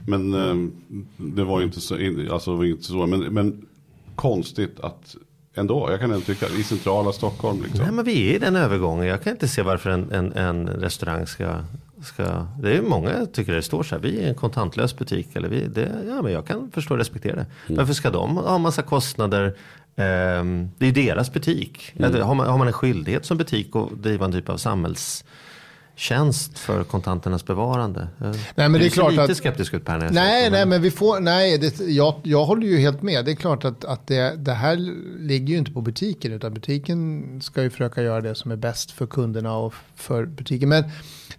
Men 0.06 0.34
eh, 0.34 0.70
det 1.16 1.44
var 1.44 1.60
ju 1.60 1.66
inte 1.66 1.80
så, 1.80 1.94
alltså, 2.32 2.50
det 2.50 2.56
var 2.56 2.64
inte 2.64 2.84
så 2.84 3.06
men, 3.06 3.20
men 3.20 3.66
konstigt 4.14 4.80
att 4.80 5.16
ändå, 5.54 5.90
jag 5.90 6.00
kan 6.00 6.10
ändå 6.10 6.24
tycka, 6.24 6.46
i 6.48 6.62
centrala 6.62 7.12
Stockholm 7.12 7.62
liksom. 7.62 7.80
Nej 7.80 7.92
men 7.92 8.04
vi 8.04 8.30
är 8.30 8.34
i 8.34 8.38
den 8.38 8.56
övergången. 8.56 9.06
Jag 9.06 9.22
kan 9.22 9.32
inte 9.32 9.48
se 9.48 9.62
varför 9.62 9.90
en, 9.90 10.12
en, 10.12 10.32
en 10.32 10.68
restaurang 10.68 11.26
ska, 11.26 11.58
ska... 12.02 12.46
Det 12.62 12.76
är 12.76 12.82
många 12.82 13.26
tycker 13.26 13.52
det 13.52 13.62
står 13.62 13.82
så 13.82 13.94
här. 13.94 14.02
Vi 14.02 14.20
är 14.20 14.28
en 14.28 14.34
kontantlös 14.34 14.98
butik. 14.98 15.36
Eller 15.36 15.48
vi, 15.48 15.66
det, 15.66 15.90
ja 16.08 16.22
men 16.22 16.32
jag 16.32 16.46
kan 16.46 16.70
förstå 16.70 16.94
och 16.94 16.98
respektera 16.98 17.36
det. 17.36 17.46
Varför 17.68 17.92
ska 17.92 18.10
de 18.10 18.36
ha 18.36 18.58
massa 18.58 18.82
kostnader? 18.82 19.56
Ehm, 19.96 20.68
det 20.78 20.84
är 20.84 20.86
ju 20.86 20.92
deras 21.06 21.32
butik. 21.32 21.92
Eller 21.96 22.20
Har, 22.20 22.34
man, 22.34 22.46
har 22.46 22.58
man 22.58 22.66
en 22.66 22.72
skyldighet 22.72 23.24
som 23.24 23.36
butik 23.36 23.76
att 23.76 24.02
driva 24.02 24.24
en 24.24 24.32
typ 24.32 24.48
av 24.48 24.56
samhällstjänst 24.56 26.58
för 26.58 26.84
kontanternas 26.84 27.44
bevarande? 27.46 28.08
Nej, 28.18 28.34
men 28.54 28.72
det 28.72 28.78
är 28.78 28.80
du 28.80 28.90
klart 28.90 29.10
lite 29.10 29.22
att- 29.24 29.36
skeptisk 29.36 29.74
ut 29.74 29.84
Per 29.84 29.98
Nej, 30.10 30.50
nej, 30.50 30.66
men 30.66 30.82
vi 30.82 30.90
får, 30.90 31.20
nej, 31.20 31.58
det, 31.58 31.80
jag, 31.80 32.14
jag 32.22 32.44
håller 32.44 32.66
ju 32.66 32.78
helt 32.78 33.02
med. 33.02 33.24
Det 33.24 33.30
är 33.30 33.34
klart 33.36 33.64
att, 33.64 33.84
att 33.84 34.06
det, 34.06 34.36
det 34.36 34.52
här 34.52 34.76
ligger 35.18 35.46
ju 35.52 35.58
inte 35.58 35.72
på 35.72 35.80
butiken, 35.80 36.32
utan 36.32 36.54
butiken 36.54 37.24
ska 37.42 37.62
ju 37.62 37.70
försöka 37.70 38.02
göra 38.02 38.20
det 38.20 38.34
som 38.34 38.50
är 38.50 38.56
bäst 38.56 38.90
för 38.90 39.06
kunderna 39.06 39.56
och 39.56 39.74
för 39.94 40.26
butiken. 40.26 40.68
Men 40.68 40.84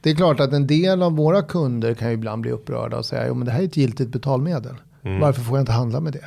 det 0.01 0.10
är 0.12 0.16
klart 0.16 0.39
att 0.39 0.53
en 0.53 0.68
del 0.68 1.01
av 1.03 1.16
våra 1.16 1.41
kunder 1.41 1.93
kan 1.93 2.08
ju 2.08 2.14
ibland 2.14 2.41
bli 2.41 2.51
upprörda 2.51 2.97
och 2.97 3.06
säga, 3.06 3.28
jo 3.28 3.34
men 3.34 3.45
det 3.45 3.51
här 3.51 3.60
är 3.62 3.66
ett 3.66 3.78
giltigt 3.78 4.10
betalmedel. 4.10 4.76
Varför 5.06 5.41
får 5.41 5.58
jag 5.58 5.62
inte 5.62 5.72
handla 5.72 5.99
med 5.99 6.14
det? 6.14 6.26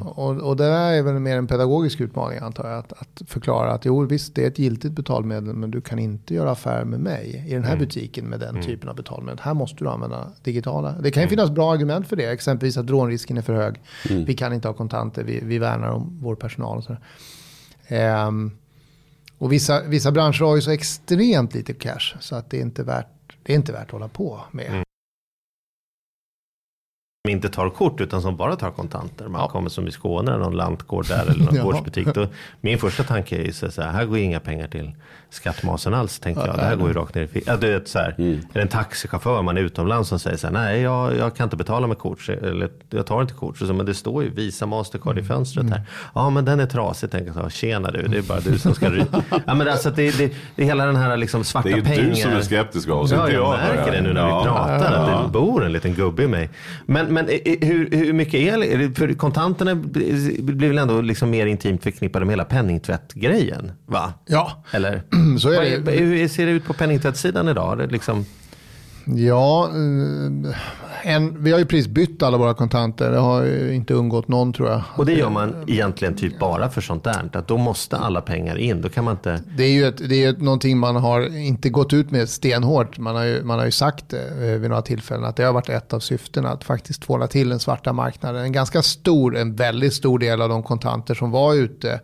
Och, 0.00 0.36
och 0.40 0.56
det 0.56 0.64
är 0.64 1.02
väl 1.02 1.18
mer 1.18 1.36
en 1.36 1.46
pedagogisk 1.46 2.00
utmaning 2.00 2.38
antar 2.38 2.68
jag. 2.68 2.78
Att, 2.78 2.92
att 2.92 3.22
förklara 3.26 3.72
att 3.72 3.84
jo 3.84 4.00
visst 4.06 4.34
det 4.34 4.42
är 4.44 4.48
ett 4.48 4.58
giltigt 4.58 4.94
betalmedel 4.94 5.54
men 5.54 5.70
du 5.70 5.80
kan 5.80 5.98
inte 5.98 6.34
göra 6.34 6.50
affär 6.50 6.84
med 6.84 7.00
mig 7.00 7.44
i 7.48 7.54
den 7.54 7.64
här 7.64 7.76
butiken 7.76 8.24
med 8.24 8.40
den 8.40 8.62
typen 8.62 8.88
av 8.88 8.96
betalmedel. 8.96 9.40
Här 9.42 9.54
måste 9.54 9.84
du 9.84 9.90
använda 9.90 10.32
digitala. 10.42 10.92
Det 10.92 11.10
kan 11.10 11.22
ju 11.22 11.28
finnas 11.28 11.50
bra 11.50 11.72
argument 11.72 12.08
för 12.08 12.16
det. 12.16 12.32
Exempelvis 12.32 12.76
att 12.76 12.90
rånrisken 12.90 13.38
är 13.38 13.42
för 13.42 13.54
hög. 13.54 13.80
Vi 14.26 14.34
kan 14.34 14.52
inte 14.52 14.68
ha 14.68 14.74
kontanter. 14.74 15.24
Vi, 15.24 15.40
vi 15.42 15.58
värnar 15.58 15.88
om 15.88 16.18
vår 16.22 16.34
personal. 16.34 16.78
Och, 16.78 16.84
sådär. 16.84 17.00
Ehm, 17.88 18.50
och 19.38 19.52
vissa, 19.52 19.82
vissa 19.82 20.12
branscher 20.12 20.44
har 20.44 20.56
ju 20.56 20.62
så 20.62 20.70
extremt 20.70 21.54
lite 21.54 21.72
cash 21.72 22.16
så 22.20 22.36
att 22.36 22.50
det 22.50 22.56
är 22.56 22.62
inte 22.62 22.82
värt, 22.82 23.06
det 23.42 23.52
är 23.52 23.56
inte 23.56 23.72
värt 23.72 23.84
att 23.84 23.90
hålla 23.90 24.08
på 24.08 24.40
med. 24.50 24.66
som 24.66 24.83
inte 27.30 27.48
tar 27.48 27.70
kort 27.70 28.00
utan 28.00 28.22
som 28.22 28.36
bara 28.36 28.56
tar 28.56 28.70
kontanter. 28.70 29.28
Man 29.28 29.48
kommer 29.48 29.68
som 29.68 29.88
i 29.88 29.90
Skåne, 29.90 30.36
någon 30.38 30.56
lantgård 30.56 31.06
där 31.08 31.22
eller 31.30 31.44
någon 31.44 31.54
Ja. 31.56 31.62
gårdsbutik. 31.62 32.06
Då, 32.14 32.26
min 32.60 32.78
första 32.78 33.02
tanke 33.04 33.36
är 33.36 33.44
ju 33.44 33.52
så 33.52 33.82
här, 33.82 33.92
här 33.92 34.04
går 34.04 34.18
inga 34.18 34.40
pengar 34.40 34.68
till 34.68 34.92
skattmasen 35.34 35.94
alls. 35.94 36.18
Tänker 36.18 36.46
jag. 36.46 36.56
Det 36.56 36.62
här 36.62 36.76
går 36.76 36.88
ju 36.88 36.94
rakt 36.94 37.14
ner 37.14 37.22
i 37.22 37.26
fickan. 37.26 37.58
Ja, 37.62 37.80
så 37.84 37.98
här, 37.98 38.14
Är 38.18 38.38
det 38.52 38.60
en 38.60 38.68
taxichaufför 38.68 39.42
man 39.42 39.56
är 39.56 39.60
utomlands 39.60 40.08
som 40.08 40.18
säger 40.18 40.36
så 40.36 40.46
här, 40.46 40.54
nej 40.54 40.80
jag, 40.80 41.16
jag 41.16 41.36
kan 41.36 41.44
inte 41.44 41.56
betala 41.56 41.86
med 41.86 41.98
kort. 41.98 42.28
Eller 42.28 42.68
jag 42.90 43.06
tar 43.06 43.22
inte 43.22 43.34
kort. 43.34 43.58
Så, 43.58 43.64
men 43.74 43.86
det 43.86 43.94
står 43.94 44.22
ju 44.22 44.30
Visa 44.30 44.66
Mastercard 44.66 45.18
i 45.18 45.22
fönstret 45.22 45.70
här. 45.70 45.82
Ja 46.14 46.30
men 46.30 46.44
den 46.44 46.60
är 46.60 46.66
trasig. 46.66 47.10
Tänker 47.10 47.32
jag, 47.40 47.52
tjena 47.52 47.90
du, 47.90 48.02
det 48.02 48.18
är 48.18 48.22
bara 48.22 48.40
du 48.40 48.58
som 48.58 48.74
ska 48.74 48.90
ryta. 48.90 49.22
ja, 49.46 49.54
men 49.54 49.68
alltså, 49.68 49.90
det, 49.90 50.18
det, 50.18 50.32
det 50.56 50.62
är 50.62 50.66
hela 50.66 50.86
den 50.86 50.96
här 50.96 51.16
liksom, 51.16 51.44
svarta 51.44 51.68
Det 51.68 51.74
är 51.74 51.76
ju 51.76 51.84
pengar. 51.84 52.04
du 52.10 52.14
som 52.14 52.30
är 52.32 52.40
skeptisk 52.40 52.88
av 52.88 52.98
oss, 52.98 53.12
Ja, 53.12 53.20
inte 53.20 53.32
jag 53.34 53.42
jag. 53.58 53.76
märker 53.76 53.92
det 53.92 54.00
nu 54.02 54.12
när 54.12 54.20
Ja. 54.28 54.38
vi 54.38 54.44
pratar. 54.44 54.92
Att 54.92 55.08
Ja. 55.10 55.22
det 55.26 55.28
bor 55.32 55.64
en 55.64 55.72
liten 55.72 55.94
gubbe 55.94 56.22
i 56.22 56.28
mig. 56.28 56.50
Men, 56.86 57.14
men 57.14 57.28
hur, 57.60 57.90
hur 57.96 58.12
mycket 58.12 58.34
är 58.34 58.58
det? 58.78 58.94
För 58.94 59.14
kontanterna 59.14 59.74
blir 59.74 60.68
väl 60.68 60.78
ändå 60.78 61.00
liksom 61.00 61.30
mer 61.30 61.46
intimt 61.46 61.82
förknippade 61.82 62.24
med 62.24 62.32
hela 62.32 62.44
penningtvättgrejen? 62.44 63.72
Va? 63.86 64.12
Ja, 64.26 64.64
Eller? 64.70 65.02
så 65.38 65.50
är 65.50 65.78
det. 65.78 65.90
Hur 65.92 66.28
ser 66.28 66.46
det 66.46 66.52
ut 66.52 66.64
på 66.64 66.72
penningtvättssidan 66.72 67.48
idag? 67.48 67.92
Liksom, 67.92 68.24
Ja, 69.06 69.68
eh, 69.68 70.56
en, 71.02 71.42
vi 71.42 71.52
har 71.52 71.58
ju 71.58 71.64
precis 71.64 71.88
bytt 71.88 72.22
alla 72.22 72.36
våra 72.36 72.54
kontanter. 72.54 73.10
Det 73.10 73.18
har 73.18 73.42
ju 73.42 73.74
inte 73.74 73.94
undgått 73.94 74.28
någon 74.28 74.52
tror 74.52 74.68
jag. 74.68 74.82
och 74.94 75.06
det 75.06 75.12
gör 75.12 75.30
man 75.30 75.64
egentligen 75.66 76.16
typ 76.16 76.38
bara 76.38 76.70
för 76.70 76.80
sånt 76.80 77.04
där. 77.04 77.30
Att 77.32 77.48
då 77.48 77.56
måste 77.56 77.96
alla 77.96 78.20
pengar 78.20 78.58
in. 78.58 78.82
Då 78.82 78.88
kan 78.88 79.04
man 79.04 79.14
inte... 79.14 79.40
Det 79.56 79.64
är 79.64 79.72
ju 79.72 79.86
ett, 79.86 80.08
det 80.08 80.24
är 80.24 80.30
ett, 80.30 80.40
någonting 80.40 80.78
man 80.78 80.96
har 80.96 81.36
inte 81.36 81.70
gått 81.70 81.92
ut 81.92 82.10
med 82.10 82.28
stenhårt. 82.28 82.98
Man 82.98 83.16
har 83.16 83.24
ju, 83.24 83.44
man 83.44 83.58
har 83.58 83.66
ju 83.66 83.72
sagt 83.72 84.08
det 84.08 84.52
eh, 84.52 84.58
vid 84.60 84.70
några 84.70 84.82
tillfällen 84.82 85.24
att 85.24 85.36
det 85.36 85.44
har 85.44 85.52
varit 85.52 85.68
ett 85.68 85.92
av 85.92 86.00
syftena 86.00 86.50
att 86.50 86.64
faktiskt 86.64 87.02
tvåla 87.02 87.26
till 87.26 87.48
den 87.48 87.60
svarta 87.60 87.92
marknaden. 87.92 88.44
En 88.44 88.52
ganska 88.52 88.82
stor, 88.82 89.36
en 89.36 89.56
väldigt 89.56 89.94
stor 89.94 90.18
del 90.18 90.42
av 90.42 90.48
de 90.48 90.62
kontanter 90.62 91.14
som 91.14 91.30
var 91.30 91.54
ute 91.54 92.00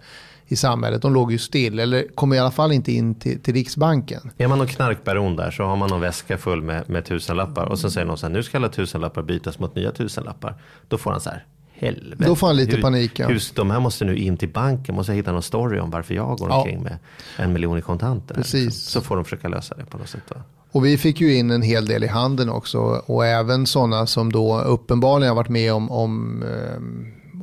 i 0.53 0.57
samhället, 0.57 1.03
de 1.03 1.14
låg 1.14 1.32
ju 1.32 1.38
still 1.38 1.78
eller 1.78 2.07
kom 2.14 2.32
i 2.32 2.38
alla 2.38 2.51
fall 2.51 2.72
inte 2.72 2.92
in 2.92 3.14
till, 3.14 3.40
till 3.40 3.55
Riksbanken. 3.55 4.30
Är 4.38 4.48
man 4.48 4.59
någon 4.59 4.66
knarkbaron 4.66 5.36
där 5.36 5.51
så 5.51 5.64
har 5.64 5.76
man 5.76 5.90
någon 5.90 6.01
väska 6.01 6.38
full 6.38 6.62
med, 6.62 6.90
med 6.90 7.05
tusenlappar. 7.05 7.64
Och 7.64 7.78
så 7.78 7.90
säger 7.90 8.07
någon 8.07 8.18
så 8.18 8.26
här, 8.26 8.32
nu 8.32 8.42
ska 8.42 8.59
alla 8.59 8.68
tusenlappar 8.68 9.22
bytas 9.22 9.59
mot 9.59 9.74
nya 9.74 9.92
tusenlappar. 9.92 10.55
Då 10.88 10.98
får 10.98 11.11
han 11.11 11.20
så 11.20 11.30
här, 11.30 11.44
helvete. 11.72 12.24
Då 12.26 12.36
får 12.36 12.46
han 12.46 12.57
lite 12.57 12.76
hur, 12.76 12.82
panik, 12.82 13.18
ja. 13.18 13.28
Hur, 13.28 13.42
de 13.55 13.70
här 13.70 13.80
måste 13.80 14.05
nu 14.05 14.16
in 14.16 14.36
till 14.36 14.48
banken. 14.48 14.94
Måste 14.94 15.12
jag 15.12 15.16
hitta 15.16 15.32
någon 15.32 15.42
story 15.42 15.78
om 15.80 15.90
varför 15.90 16.14
jag 16.14 16.38
går 16.38 16.48
Ja. 16.48 16.57
omkring 16.57 16.82
med 16.82 16.98
en 17.36 17.53
miljon 17.53 17.78
i 17.78 17.82
kontanter. 17.82 18.34
Precis. 18.34 18.64
Liksom. 18.64 19.01
Så 19.01 19.07
får 19.07 19.16
de 19.16 19.24
försöka 19.24 19.48
lösa 19.48 19.74
det 19.74 19.84
på 19.84 19.98
något 19.98 20.09
sätt. 20.09 20.22
Va? 20.28 20.36
Och 20.72 20.84
vi 20.84 20.98
fick 20.98 21.20
ju 21.20 21.34
in 21.36 21.51
en 21.51 21.62
hel 21.62 21.86
del 21.86 22.05
i 22.05 22.07
handeln 22.07 22.51
också 22.51 22.78
och 23.07 23.26
även 23.26 23.66
sådana 23.66 24.07
som 24.07 24.32
då 24.32 24.61
uppenbarligen 24.61 25.28
har 25.28 25.36
varit 25.36 25.48
med 25.48 25.72
om, 25.72 25.90
om 25.90 26.42
eh, 26.42 26.80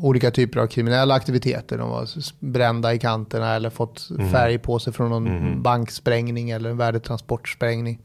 olika 0.01 0.31
typer 0.31 0.59
av 0.59 0.67
kriminella 0.67 1.13
aktiviteter. 1.13 1.77
De 1.77 1.89
var 1.89 2.07
brända 2.39 2.93
i 2.93 2.99
kanterna 2.99 3.55
eller 3.55 3.69
fått 3.69 4.09
färg 4.31 4.57
på 4.57 4.79
sig 4.79 4.93
från 4.93 5.09
någon 5.09 5.61
banksprängning 5.61 6.49
eller 6.49 6.69
en 6.69 6.77
värdetransportsprängning. 6.77 7.99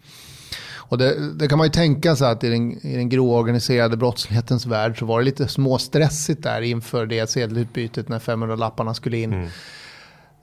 Och 0.92 0.98
det, 0.98 1.32
det 1.34 1.48
kan 1.48 1.58
man 1.58 1.66
ju 1.66 1.70
tänka 1.70 2.16
sig 2.16 2.28
att 2.28 2.44
i 2.44 2.48
den, 2.48 2.86
i 2.86 2.96
den 2.96 3.08
grå 3.08 3.36
organiserade 3.36 3.96
brottslighetens 3.96 4.66
värld 4.66 4.98
så 4.98 5.06
var 5.06 5.18
det 5.18 5.24
lite 5.24 5.48
småstressigt 5.48 6.42
där 6.42 6.62
inför 6.62 7.06
det 7.06 7.30
sedelutbytet 7.30 8.08
när 8.08 8.18
500-lapparna 8.18 8.94
skulle 8.94 9.16
in. 9.16 9.50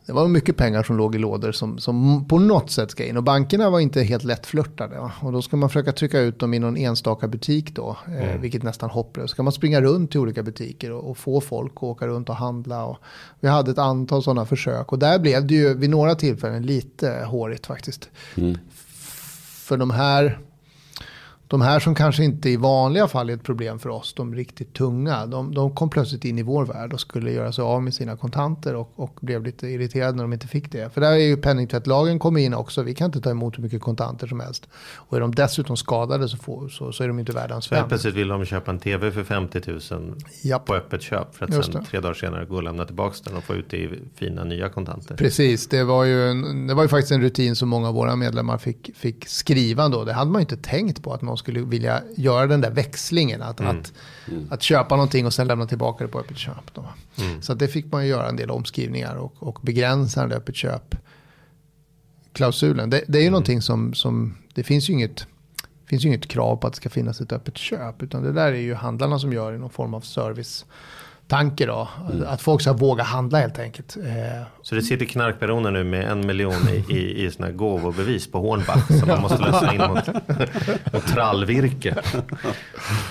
Det 0.09 0.13
var 0.13 0.27
mycket 0.27 0.57
pengar 0.57 0.83
som 0.83 0.97
låg 0.97 1.15
i 1.15 1.17
lådor 1.17 1.51
som, 1.51 1.77
som 1.77 2.25
på 2.27 2.39
något 2.39 2.71
sätt 2.71 2.91
ska 2.91 3.05
in. 3.05 3.17
Och 3.17 3.23
bankerna 3.23 3.69
var 3.69 3.79
inte 3.79 4.01
helt 4.01 4.23
lättflörtade. 4.23 5.11
Och 5.21 5.31
då 5.31 5.41
ska 5.41 5.57
man 5.57 5.69
försöka 5.69 5.91
trycka 5.91 6.19
ut 6.19 6.39
dem 6.39 6.53
i 6.53 6.59
någon 6.59 6.77
enstaka 6.77 7.27
butik 7.27 7.75
då. 7.75 7.97
Eh, 8.19 8.39
vilket 8.39 8.63
nästan 8.63 8.89
hopplöst. 8.89 9.33
Ska 9.33 9.43
man 9.43 9.53
springa 9.53 9.81
runt 9.81 10.11
till 10.11 10.19
olika 10.19 10.43
butiker 10.43 10.91
och, 10.91 11.09
och 11.09 11.17
få 11.17 11.41
folk 11.41 11.71
att 11.75 11.83
åka 11.83 12.07
runt 12.07 12.29
och 12.29 12.35
handla. 12.35 12.85
Och 12.85 12.97
vi 13.39 13.47
hade 13.47 13.71
ett 13.71 13.77
antal 13.77 14.23
sådana 14.23 14.45
försök. 14.45 14.91
Och 14.91 14.99
där 14.99 15.19
blev 15.19 15.47
det 15.47 15.53
ju 15.53 15.73
vid 15.73 15.89
några 15.89 16.15
tillfällen 16.15 16.65
lite 16.65 17.25
hårigt 17.27 17.65
faktiskt. 17.65 18.09
för 19.69 19.77
de 19.77 19.89
här 19.89 20.39
de 21.49 21.61
här 21.61 21.79
som 21.79 21.95
kanske 21.95 22.23
inte 22.23 22.49
i 22.49 22.57
vanliga 22.57 23.07
fall 23.07 23.29
är 23.29 23.33
ett 23.33 23.43
problem 23.43 23.79
för 23.79 23.89
oss, 23.89 24.13
de 24.13 24.35
riktigt 24.35 24.73
tunga, 24.73 25.25
de, 25.25 25.53
de 25.53 25.75
kom 25.75 25.89
plötsligt 25.89 26.25
in 26.25 26.39
i 26.39 26.43
vår 26.43 26.65
värld 26.65 26.93
och 26.93 26.99
skulle 26.99 27.31
göra 27.31 27.51
sig 27.51 27.61
av 27.61 27.83
med 27.83 27.93
sina 27.93 28.17
kontanter 28.17 28.75
och, 28.75 28.91
och 28.95 29.17
blev 29.21 29.43
lite 29.43 29.67
irriterade 29.67 30.11
när 30.11 30.23
de 30.23 30.33
inte 30.33 30.47
fick 30.47 30.71
det. 30.71 30.93
För 30.93 31.01
där 31.01 31.11
är 31.11 31.17
ju 31.17 31.37
penningtvättlagen 31.37 32.19
kommer 32.19 32.39
in 32.39 32.53
också, 32.53 32.83
vi 32.83 32.95
kan 32.95 33.05
inte 33.05 33.21
ta 33.21 33.29
emot 33.29 33.57
hur 33.57 33.63
mycket 33.63 33.81
kontanter 33.81 34.27
som 34.27 34.39
helst. 34.39 34.69
Och 34.95 35.17
är 35.17 35.21
de 35.21 35.35
dessutom 35.35 35.77
skadade 35.77 36.29
så, 36.29 36.37
får, 36.37 36.69
så, 36.69 36.91
så 36.91 37.03
är 37.03 37.07
de 37.07 37.19
inte 37.19 37.31
värda 37.31 37.55
en 37.55 37.61
spänn. 37.61 37.85
plötsligt 37.87 38.15
vill 38.15 38.27
de 38.27 38.45
köpa 38.45 38.71
en 38.71 38.79
tv 38.79 39.11
för 39.11 39.23
50 39.23 39.61
000 39.91 40.15
Japp. 40.43 40.65
på 40.65 40.75
öppet 40.75 41.01
köp. 41.01 41.35
För 41.35 41.45
att 41.45 41.53
Just 41.53 41.71
sen 41.71 41.81
det. 41.81 41.87
tre 41.89 41.99
dagar 41.99 42.13
senare 42.13 42.45
gå 42.45 42.55
och 42.55 42.63
lämna 42.63 42.85
tillbaka 42.85 43.15
den 43.23 43.37
och 43.37 43.43
få 43.43 43.53
ut 43.53 43.69
det 43.69 43.77
i 43.77 43.99
fina 44.15 44.43
nya 44.43 44.69
kontanter. 44.69 45.15
Precis, 45.15 45.67
det 45.67 45.83
var, 45.83 46.03
ju 46.03 46.29
en, 46.29 46.67
det 46.67 46.73
var 46.73 46.83
ju 46.83 46.89
faktiskt 46.89 47.11
en 47.11 47.21
rutin 47.21 47.55
som 47.55 47.69
många 47.69 47.87
av 47.87 47.93
våra 47.93 48.15
medlemmar 48.15 48.57
fick, 48.57 48.95
fick 48.95 49.27
skriva 49.27 49.89
då. 49.89 50.03
Det 50.03 50.13
hade 50.13 50.31
man 50.31 50.39
ju 50.39 50.43
inte 50.43 50.57
tänkt 50.57 51.03
på 51.03 51.13
att 51.13 51.21
någon 51.21 51.37
skulle 51.39 51.61
vilja 51.61 52.01
göra 52.15 52.47
den 52.47 52.61
där 52.61 52.71
växlingen. 52.71 53.41
Att, 53.41 53.61
att, 53.61 53.93
att 54.49 54.61
köpa 54.61 54.95
någonting 54.95 55.25
och 55.25 55.33
sen 55.33 55.47
lämna 55.47 55.65
tillbaka 55.65 56.03
det 56.03 56.11
på 56.11 56.19
öppet 56.19 56.37
köp. 56.37 56.73
Då. 56.73 56.85
Så 57.41 57.53
det 57.53 57.67
fick 57.67 57.91
man 57.91 58.03
ju 58.03 58.09
göra 58.09 58.29
en 58.29 58.35
del 58.35 58.51
omskrivningar 58.51 59.15
och, 59.15 59.33
och 59.39 59.59
begränsa 59.61 60.19
den 60.19 60.29
där 60.29 60.37
öppet 60.37 60.55
köp 60.55 60.95
klausulen. 62.33 62.89
Det, 62.89 63.03
det 63.07 63.19
är 63.19 63.23
ju 63.23 63.29
någonting 63.29 63.61
som, 63.61 63.93
som, 63.93 64.37
det 64.53 64.63
finns 64.63 64.89
ju 64.89 64.93
inget 64.93 65.27
finns 65.85 66.05
ju 66.05 66.07
inget 66.07 66.27
krav 66.27 66.55
på 66.55 66.67
att 66.67 66.73
det 66.73 66.77
ska 66.77 66.89
finnas 66.89 67.21
ett 67.21 67.31
öppet 67.31 67.57
köp. 67.57 68.03
Utan 68.03 68.23
det 68.23 68.31
där 68.31 68.51
är 68.51 68.61
ju 68.61 68.73
handlarna 68.73 69.19
som 69.19 69.33
gör 69.33 69.53
i 69.53 69.57
någon 69.57 69.69
form 69.69 69.93
av 69.93 70.01
servicetanke 71.29 71.65
då. 71.65 71.87
Att 72.27 72.41
folk 72.41 72.61
ska 72.61 72.73
våga 72.73 73.03
handla 73.03 73.39
helt 73.39 73.59
enkelt. 73.59 73.97
Eh, 73.97 74.43
Så 74.61 74.75
det 74.75 74.81
sitter 74.81 75.05
knarkbaroner 75.05 75.71
nu 75.71 75.83
med 75.83 76.11
en 76.11 76.27
miljon 76.27 76.53
i, 76.89 76.93
i, 76.95 77.25
i 77.25 77.31
såna 77.31 77.45
här 77.47 77.53
gåvobevis 77.53 78.31
på 78.31 78.39
Hornbach 78.39 78.87
som 78.99 79.07
man 79.07 79.21
måste 79.21 79.37
lösa 79.41 79.73
in 79.73 79.81
mot, 79.81 80.07
mot 80.93 81.07
trallvirke. 81.07 81.95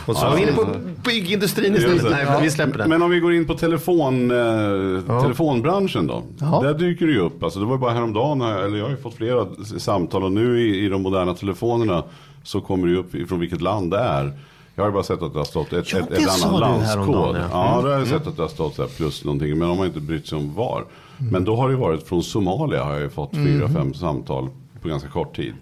Och 0.07 0.17
så 0.17 0.27
var 0.27 0.37
vi 0.37 0.43
inne 0.43 0.53
på 0.53 0.67
byggindustrin 1.05 1.75
istället. 1.75 2.11
Nej, 2.11 2.27
vi 2.43 2.51
släpper 2.51 2.79
den. 2.79 2.89
Men 2.89 3.03
om 3.03 3.11
vi 3.11 3.21
går 3.21 3.35
in 3.35 3.47
på 3.47 3.55
telefon, 3.55 4.31
eh, 4.31 5.21
telefonbranschen 5.23 6.07
då. 6.07 6.23
Ja. 6.41 6.61
Där 6.63 6.75
dyker 6.75 7.07
det 7.07 7.13
ju 7.13 7.21
upp. 7.21 7.43
Alltså 7.43 7.59
det 7.61 7.67
var 7.67 7.73
ju 7.75 7.79
bara 7.81 7.93
häromdagen, 7.93 8.41
här- 8.41 8.59
eller 8.63 8.77
jag 8.79 8.85
har 8.85 8.91
ju 8.91 8.97
fått 8.97 9.15
flera 9.15 9.47
samtal 9.79 10.25
och 10.25 10.33
nu 10.33 10.61
i, 10.61 10.85
i 10.85 10.89
de 10.89 11.03
moderna 11.03 11.35
telefonerna 11.35 12.05
så 12.43 12.61
kommer 12.61 12.87
det 12.87 12.93
ju 12.93 12.99
upp 12.99 13.29
från 13.29 13.41
vilket 13.41 13.61
land 13.61 13.91
det 13.91 13.99
är. 13.99 14.33
Jag 14.79 14.85
har 14.85 14.89
ju 14.89 14.93
bara 14.95 15.03
sett 15.03 15.23
att 15.23 15.33
det 15.33 15.39
har 15.39 15.45
stått 15.45 15.73
ett, 15.73 15.93
Ja, 15.93 15.99
ett, 15.99 16.11
ett 16.13 16.45
annan 16.45 16.61
landskod. 16.61 17.15
ja. 17.37 17.49
Ja, 17.53 17.73
Mm. 17.73 17.85
det 17.85 17.91
har 17.93 17.99
jag 17.99 18.09
sett 18.09 18.27
att 18.27 18.37
det 18.37 18.43
har 18.43 18.49
stått 18.49 18.75
så 18.75 18.83
här 18.83 18.89
plus 18.89 19.25
någonting. 19.25 19.59
Men 19.59 19.69
de 19.69 19.79
har 19.79 19.87
inte 19.87 20.01
brytt 20.01 20.27
sig 20.27 20.39
om 20.39 20.55
var. 20.55 20.85
Mm. 21.21 21.33
Men 21.33 21.45
då 21.45 21.57
har 21.57 21.69
det 21.69 21.77
varit 21.77 22.09
från 22.09 22.23
Somalia 22.23 22.85
har 22.85 22.93
jag 22.93 23.01
ju 23.01 23.09
fått 23.11 23.31
fyra, 23.35 23.69
fem 23.69 23.95
samtal 23.95 24.49
på 24.83 24.89
ganska 24.89 25.09
kort 25.09 25.37
tid. 25.37 25.55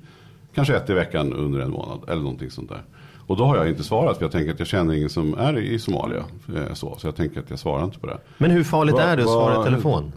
Kanske 0.54 0.76
ett 0.76 0.90
i 0.90 0.92
veckan 0.94 1.32
under 1.32 1.60
en 1.60 1.70
månad 1.70 1.98
eller 2.08 2.22
någonting 2.22 2.50
sånt 2.50 2.68
där. 2.68 2.82
Och 3.26 3.36
då 3.36 3.44
har 3.44 3.56
jag 3.56 3.68
inte 3.68 3.84
svarat 3.84 4.16
för 4.18 4.24
jag 4.24 4.32
tänker 4.32 4.52
att 4.52 4.58
jag 4.58 4.68
känner 4.68 4.94
ingen 4.94 5.10
som 5.10 5.34
är 5.38 5.58
i 5.58 5.78
Somalia. 5.78 6.24
eh, 6.56 6.74
Så, 6.74 6.94
så 6.98 7.06
jag 7.06 7.16
tänker 7.16 7.40
att 7.40 7.50
jag 7.50 7.58
svarar 7.58 7.84
inte 7.84 7.98
på 7.98 8.06
det. 8.06 8.18
Men 8.38 8.50
hur 8.50 8.64
farligt 8.64 8.94
Vad- 8.94 9.04
är 9.04 9.16
det 9.16 9.22
att 9.22 9.28
svara 9.28 9.60
i 9.60 9.64
telefon? 9.64 10.12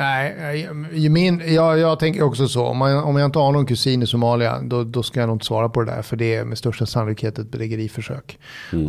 Nej, 0.00 0.60
jag- 0.92 1.10
min, 1.10 1.42
jag, 1.54 1.78
jag 1.78 1.98
tänker 1.98 2.22
också 2.22 2.48
så. 2.48 2.66
Om, 2.66 2.76
man, 2.78 2.96
om 3.04 3.16
jag 3.16 3.24
inte 3.26 3.38
har 3.38 3.52
någon 3.52 3.66
kusin 3.66 4.02
i 4.02 4.06
Somalia, 4.06 4.60
då, 4.62 4.84
då 4.84 5.02
ska 5.02 5.20
jag 5.20 5.26
nog 5.26 5.34
inte 5.36 5.46
svara 5.46 5.68
på 5.68 5.80
det 5.82 5.90
där. 5.90 6.02
För 6.02 6.16
det 6.16 6.34
är 6.34 6.44
med 6.44 6.58
största 6.58 6.86
sannolikhet 6.86 7.38
ett 7.38 7.50
bedrägeriförsök. 7.50 8.38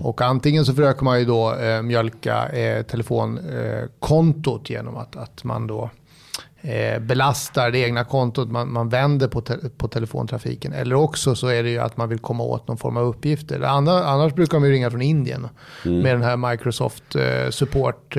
Och 0.04 0.22
antingen 0.22 0.66
så 0.66 0.74
försöker 0.74 1.04
man 1.04 1.20
ju 1.20 1.26
då 1.26 1.54
eh, 1.56 1.82
mjölka 1.82 2.50
eh, 2.50 2.84
telefonkontot 2.84 4.70
eh, 4.70 4.74
genom 4.76 4.98
att, 4.98 5.16
att 5.16 5.44
man 5.44 5.68
då 5.68 5.90
eh, 6.62 7.00
belastar 7.00 7.72
det 7.72 7.80
egna 7.80 8.04
kontot, 8.04 8.52
man, 8.52 8.72
man 8.74 8.90
vänder 8.90 9.28
på, 9.28 9.42
te, 9.42 9.54
på 9.78 9.88
telefontrafiken. 9.88 10.74
Eller 10.74 10.96
också 10.96 11.36
så 11.36 11.48
är 11.48 11.64
det 11.64 11.70
ju 11.70 11.80
att 11.80 11.98
man 11.98 12.10
vill 12.10 12.20
komma 12.20 12.44
åt 12.44 12.68
någon 12.68 12.78
form 12.78 12.98
av 12.98 13.04
uppgifter. 13.08 13.62
Andra, 13.62 14.04
annars 14.06 14.34
brukar 14.34 14.58
de 14.60 14.66
ju 14.66 14.72
ringa 14.72 14.92
från 14.92 15.02
Indien 15.02 15.48
med 15.84 16.16
den 16.16 16.22
här 16.24 16.38
Microsoft 16.52 17.16
eh, 17.16 17.50
support 17.50 18.18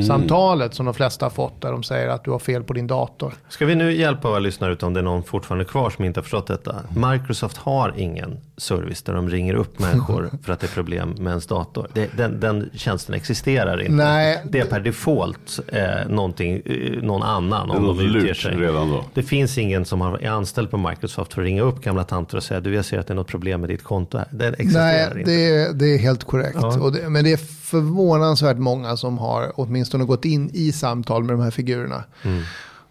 samtalet 0.00 0.74
som 0.74 0.86
de 0.86 0.94
flesta 0.94 1.24
har 1.24 1.30
fått 1.30 1.60
där 1.60 1.72
de 1.72 1.82
säger 1.82 2.08
att 2.08 2.24
du 2.24 2.30
har 2.30 2.38
fel 2.38 2.62
på 2.62 2.72
din 2.72 2.86
dator. 2.86 3.34
Ska 3.48 3.66
vi 3.66 3.74
nu 3.74 3.92
hjälpa 3.92 4.28
våra 4.28 4.38
lyssnare 4.38 4.72
ut 4.72 4.82
om 4.82 4.94
det 4.94 5.00
är 5.00 5.04
någon 5.04 5.22
fortfarande 5.22 5.64
kvar 5.64 5.90
som 5.90 6.04
inte 6.04 6.20
har 6.20 6.22
förstått 6.22 6.46
detta? 6.46 6.76
Microsoft 6.96 7.56
har 7.56 7.94
ingen 7.96 8.36
service 8.56 9.02
där 9.02 9.14
de 9.14 9.30
ringer 9.30 9.54
upp 9.54 9.78
människor 9.78 10.30
för 10.42 10.52
att 10.52 10.60
det 10.60 10.66
är 10.66 10.74
problem 10.74 11.14
med 11.18 11.30
ens 11.30 11.46
dator. 11.46 11.88
Det, 11.92 12.10
den, 12.16 12.40
den 12.40 12.70
tjänsten 12.74 13.14
existerar 13.14 13.80
inte. 13.80 13.92
Nej. 13.92 14.42
Det 14.50 14.60
är 14.60 14.64
per 14.64 14.80
default 14.80 15.60
eh, 15.68 16.08
någonting, 16.08 16.62
eh, 16.64 17.02
någon 17.02 17.22
annan 17.22 17.70
om 17.70 17.86
de 17.86 18.00
utger 18.00 18.34
sig. 18.34 18.56
redan 18.56 18.90
då. 18.90 19.04
Det 19.14 19.22
finns 19.22 19.58
ingen 19.58 19.84
som 19.84 20.02
är 20.02 20.26
anställd 20.28 20.70
på 20.70 20.76
Microsoft 20.76 21.34
för 21.34 21.40
att 21.42 21.46
ringa 21.46 21.62
upp 21.62 21.80
gamla 21.80 22.04
tanter 22.04 22.36
och 22.36 22.42
säga 22.42 22.60
du 22.60 22.74
jag 22.74 22.84
ser 22.84 22.98
att 22.98 23.06
det 23.06 23.12
är 23.12 23.16
något 23.16 23.28
problem 23.28 23.60
med 23.60 23.70
ditt 23.70 23.84
konto. 23.84 24.18
här." 24.18 24.26
Det 24.30 24.48
existerar 24.48 24.84
Nej, 25.14 25.18
inte. 25.18 25.30
det 25.30 25.56
är, 25.56 25.72
det 25.72 25.94
är 25.94 25.98
helt 25.98 26.24
korrekt. 26.24 26.58
Ja. 26.60 26.80
Och 26.80 26.92
det, 26.92 27.08
men 27.08 27.24
det 27.24 27.32
är 27.32 27.61
förvånansvärt 27.72 28.58
många 28.58 28.96
som 28.96 29.18
har 29.18 29.52
åtminstone 29.54 30.04
gått 30.04 30.24
in 30.24 30.50
i 30.52 30.72
samtal 30.72 31.24
med 31.24 31.34
de 31.34 31.42
här 31.42 31.50
figurerna. 31.50 32.04
Mm. 32.22 32.42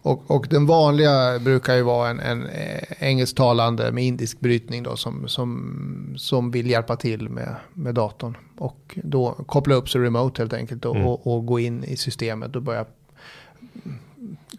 Och, 0.03 0.31
och 0.31 0.47
den 0.49 0.65
vanliga 0.65 1.39
brukar 1.39 1.75
ju 1.75 1.81
vara 1.81 2.09
en, 2.09 2.19
en 2.19 2.45
eh, 2.47 2.81
engelsktalande 2.99 3.91
med 3.91 4.03
indisk 4.03 4.39
brytning 4.39 4.83
då, 4.83 4.95
som, 4.95 5.27
som, 5.27 6.13
som 6.17 6.51
vill 6.51 6.69
hjälpa 6.69 6.95
till 6.95 7.29
med, 7.29 7.55
med 7.73 7.95
datorn. 7.95 8.37
Och 8.57 8.97
då 9.03 9.31
koppla 9.31 9.75
upp 9.75 9.89
sig 9.89 10.01
remote 10.01 10.41
helt 10.41 10.53
enkelt 10.53 10.85
och, 10.85 10.95
Mm. 10.95 11.07
och, 11.07 11.27
och 11.35 11.45
gå 11.45 11.59
in 11.59 11.83
i 11.83 11.97
systemet 11.97 12.55
och 12.55 12.61
börja 12.61 12.85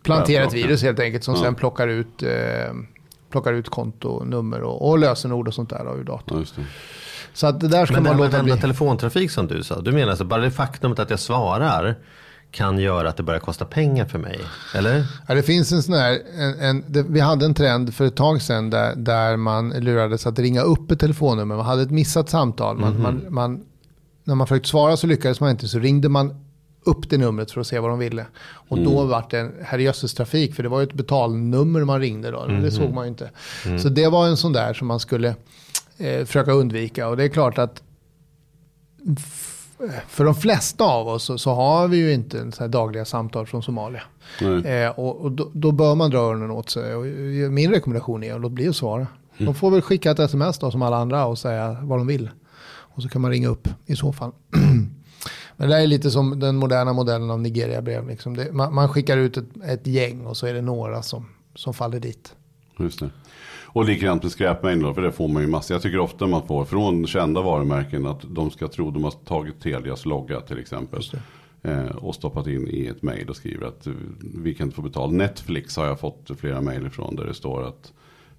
plantera 0.02 0.44
ett 0.44 0.52
virus 0.54 0.82
helt 0.82 1.00
enkelt 1.00 1.24
som 1.24 1.34
Ja. 1.34 1.40
sen 1.42 1.54
plockar 1.54 1.88
ut, 1.88 2.22
eh, 2.22 2.74
plockar 3.30 3.52
ut 3.52 3.68
kontonummer 3.68 4.62
och, 4.62 4.88
och 4.90 4.98
lösenord 4.98 5.48
och 5.48 5.54
sånt 5.54 5.70
där 5.70 5.84
då 5.84 5.96
ur 5.96 6.04
datorn. 6.04 6.46
Ja. 6.56 6.62
Så 7.34 7.46
att 7.46 7.60
det 7.60 7.68
där 7.68 7.86
ska 7.86 7.94
Men 7.94 8.02
man 8.02 8.16
låta 8.16 8.42
bli. 8.42 8.56
telefontrafik 8.56 9.30
som 9.30 9.46
du 9.46 9.62
sa. 9.62 9.80
Du 9.80 9.92
menar 9.92 10.08
alltså 10.10 10.24
bara 10.24 10.40
det 10.40 10.50
faktumet 10.50 10.98
att 10.98 11.10
jag 11.10 11.18
svarar 11.20 11.98
kan 12.50 12.78
göra 12.78 13.08
att 13.08 13.16
det 13.16 13.22
börjar 13.22 13.40
kosta 13.40 13.64
pengar 13.64 14.04
för 14.04 14.18
mig? 14.18 14.40
Eller? 14.74 15.04
Ja, 15.28 15.34
det 15.34 15.42
finns 15.42 15.72
en 15.72 15.82
sån 15.82 15.94
här, 15.94 16.18
en, 16.38 16.60
en, 16.60 16.84
det, 16.86 17.02
vi 17.02 17.20
hade 17.20 17.44
en 17.44 17.54
trend 17.54 17.94
för 17.94 18.04
ett 18.06 18.16
tag 18.16 18.42
sedan 18.42 18.70
där, 18.70 18.94
där 18.96 19.36
man 19.36 19.68
lurades 19.70 20.26
att 20.26 20.38
ringa 20.38 20.62
upp 20.62 20.90
ett 20.90 21.00
telefonnummer. 21.00 21.56
Man 21.56 21.64
hade 21.66 21.82
ett 21.82 21.90
missat 21.90 22.30
samtal. 22.30 22.76
Man, 22.78 22.92
Mhm. 22.92 23.02
man, 23.02 23.24
man, 23.28 23.64
när 24.24 24.34
man 24.34 24.46
försökte 24.46 24.68
svara 24.68 24.96
så 24.96 25.06
lyckades 25.06 25.40
man 25.40 25.50
inte. 25.50 25.68
Så 25.68 25.78
ringde 25.78 26.08
man 26.08 26.34
upp 26.84 27.10
det 27.10 27.18
numret 27.18 27.50
för 27.50 27.60
att 27.60 27.66
se 27.66 27.78
vad 27.78 27.90
de 27.90 27.98
ville. 27.98 28.26
Och 28.68 28.78
Mm. 28.78 28.90
då 28.92 29.04
var 29.04 29.24
det 29.30 29.38
en 29.40 29.52
herrejösses 29.64 30.14
trafik. 30.14 30.54
För 30.54 30.62
det 30.62 30.68
var 30.68 30.80
ju 30.80 30.86
ett 30.86 30.92
betalnummer 30.94 31.84
man 31.84 32.00
ringde 32.00 32.30
då. 32.30 32.46
Mhm. 32.48 32.62
Det 32.62 32.70
såg 32.70 32.92
man 32.94 33.04
ju 33.04 33.08
inte. 33.08 33.30
Mm. 33.66 33.78
Så 33.78 33.88
det 33.88 34.08
var 34.08 34.26
en 34.26 34.36
sån 34.36 34.52
där 34.52 34.74
som 34.74 34.86
man 34.88 35.00
skulle 35.00 35.34
eh, 36.02 36.24
försöka 36.24 36.52
undvika. 36.52 37.08
Och 37.08 37.16
det 37.16 37.24
är 37.24 37.28
klart 37.28 37.58
att 37.58 37.82
för 40.08 40.24
de 40.24 40.34
flesta 40.34 40.84
av 40.84 41.08
oss 41.08 41.24
så, 41.24 41.38
så 41.38 41.54
har 41.54 41.88
vi 41.88 41.96
ju 41.96 42.12
inte 42.12 42.40
en 42.60 42.70
dagliga 42.70 43.04
samtal 43.04 43.46
från 43.46 43.62
Somalia. 43.62 44.02
Eh, 44.64 44.98
och 44.98 45.20
och 45.20 45.32
då, 45.32 45.50
då 45.52 45.72
bör 45.72 45.94
man 45.94 46.10
dra 46.10 46.18
öronen 46.18 46.50
åt 46.50 46.70
sig. 46.70 46.94
Och 46.94 47.04
min 47.52 47.70
rekommendation 47.70 48.24
är 48.24 48.34
att 48.34 48.40
låt 48.40 48.52
bli 48.52 48.68
att 48.68 48.76
svara. 48.76 49.06
De 49.38 49.54
får 49.54 49.70
väl 49.70 49.82
skicka 49.82 50.10
ett 50.10 50.18
sms 50.18 50.58
då 50.58 50.70
som 50.70 50.82
alla 50.82 50.96
andra 50.96 51.26
och 51.26 51.38
säga 51.38 51.76
vad 51.82 51.98
de 51.98 52.06
vill. 52.06 52.30
Och 52.64 53.02
så 53.02 53.08
kan 53.08 53.22
man 53.22 53.30
ringa 53.30 53.48
upp 53.48 53.68
i 53.86 53.96
så 53.96 54.12
fall. 54.12 54.32
Men 55.56 55.68
det 55.68 55.74
här 55.74 55.82
är 55.82 55.86
lite 55.86 56.10
som 56.10 56.40
den 56.40 56.56
moderna 56.56 56.92
modellen 56.92 57.30
av 57.30 57.40
Nigeria-brev. 57.40 58.08
Liksom 58.08 58.46
man, 58.52 58.74
man 58.74 58.88
skickar 58.88 59.16
ut 59.16 59.36
ett, 59.36 59.48
ett 59.64 59.86
gäng 59.86 60.26
och 60.26 60.36
så 60.36 60.46
är 60.46 60.54
det 60.54 60.62
några 60.62 61.02
som, 61.02 61.26
som 61.54 61.74
faller 61.74 62.00
dit. 62.00 62.34
Just 62.78 63.00
det. 63.00 63.10
Och 63.74 63.84
likadant 63.84 64.22
med 64.22 64.32
skräpmejl 64.32 64.82
då, 64.82 64.94
för 64.94 65.02
det 65.02 65.12
får 65.12 65.28
man 65.28 65.42
ju 65.42 65.48
massor. 65.48 65.74
Jag 65.74 65.82
tycker 65.82 65.98
ofta 65.98 66.26
man 66.26 66.46
får 66.46 66.64
från 66.64 67.06
kända 67.06 67.42
varumärken 67.42 68.06
att 68.06 68.20
de 68.28 68.50
ska 68.50 68.68
tro 68.68 68.90
de 68.90 69.04
har 69.04 69.10
tagit 69.10 69.60
Telias 69.60 70.06
logga 70.06 70.40
till 70.40 70.58
exempel. 70.58 71.02
Eh, 71.62 71.86
och 71.86 72.14
stoppat 72.14 72.46
in 72.46 72.68
i 72.70 72.86
ett 72.86 73.02
mejl 73.02 73.28
och 73.28 73.36
skriver 73.36 73.66
att 73.66 73.86
eh, 73.86 73.92
vi 74.34 74.54
kan 74.54 74.66
inte 74.66 74.76
få 74.76 74.82
betalt. 74.82 75.12
Netflix 75.12 75.76
har 75.76 75.86
jag 75.86 76.00
fått 76.00 76.30
flera 76.38 76.60
mejl 76.60 76.86
ifrån 76.86 77.16
där 77.16 77.24
det 77.24 77.34
står 77.34 77.62
att 77.68 77.92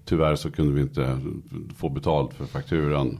tyvärr 0.04 0.36
så 0.36 0.50
kunde 0.50 0.72
vi 0.72 0.80
inte 0.80 1.18
få 1.76 1.88
betalt 1.88 2.34
för 2.34 2.44
fakturan. 2.44 3.18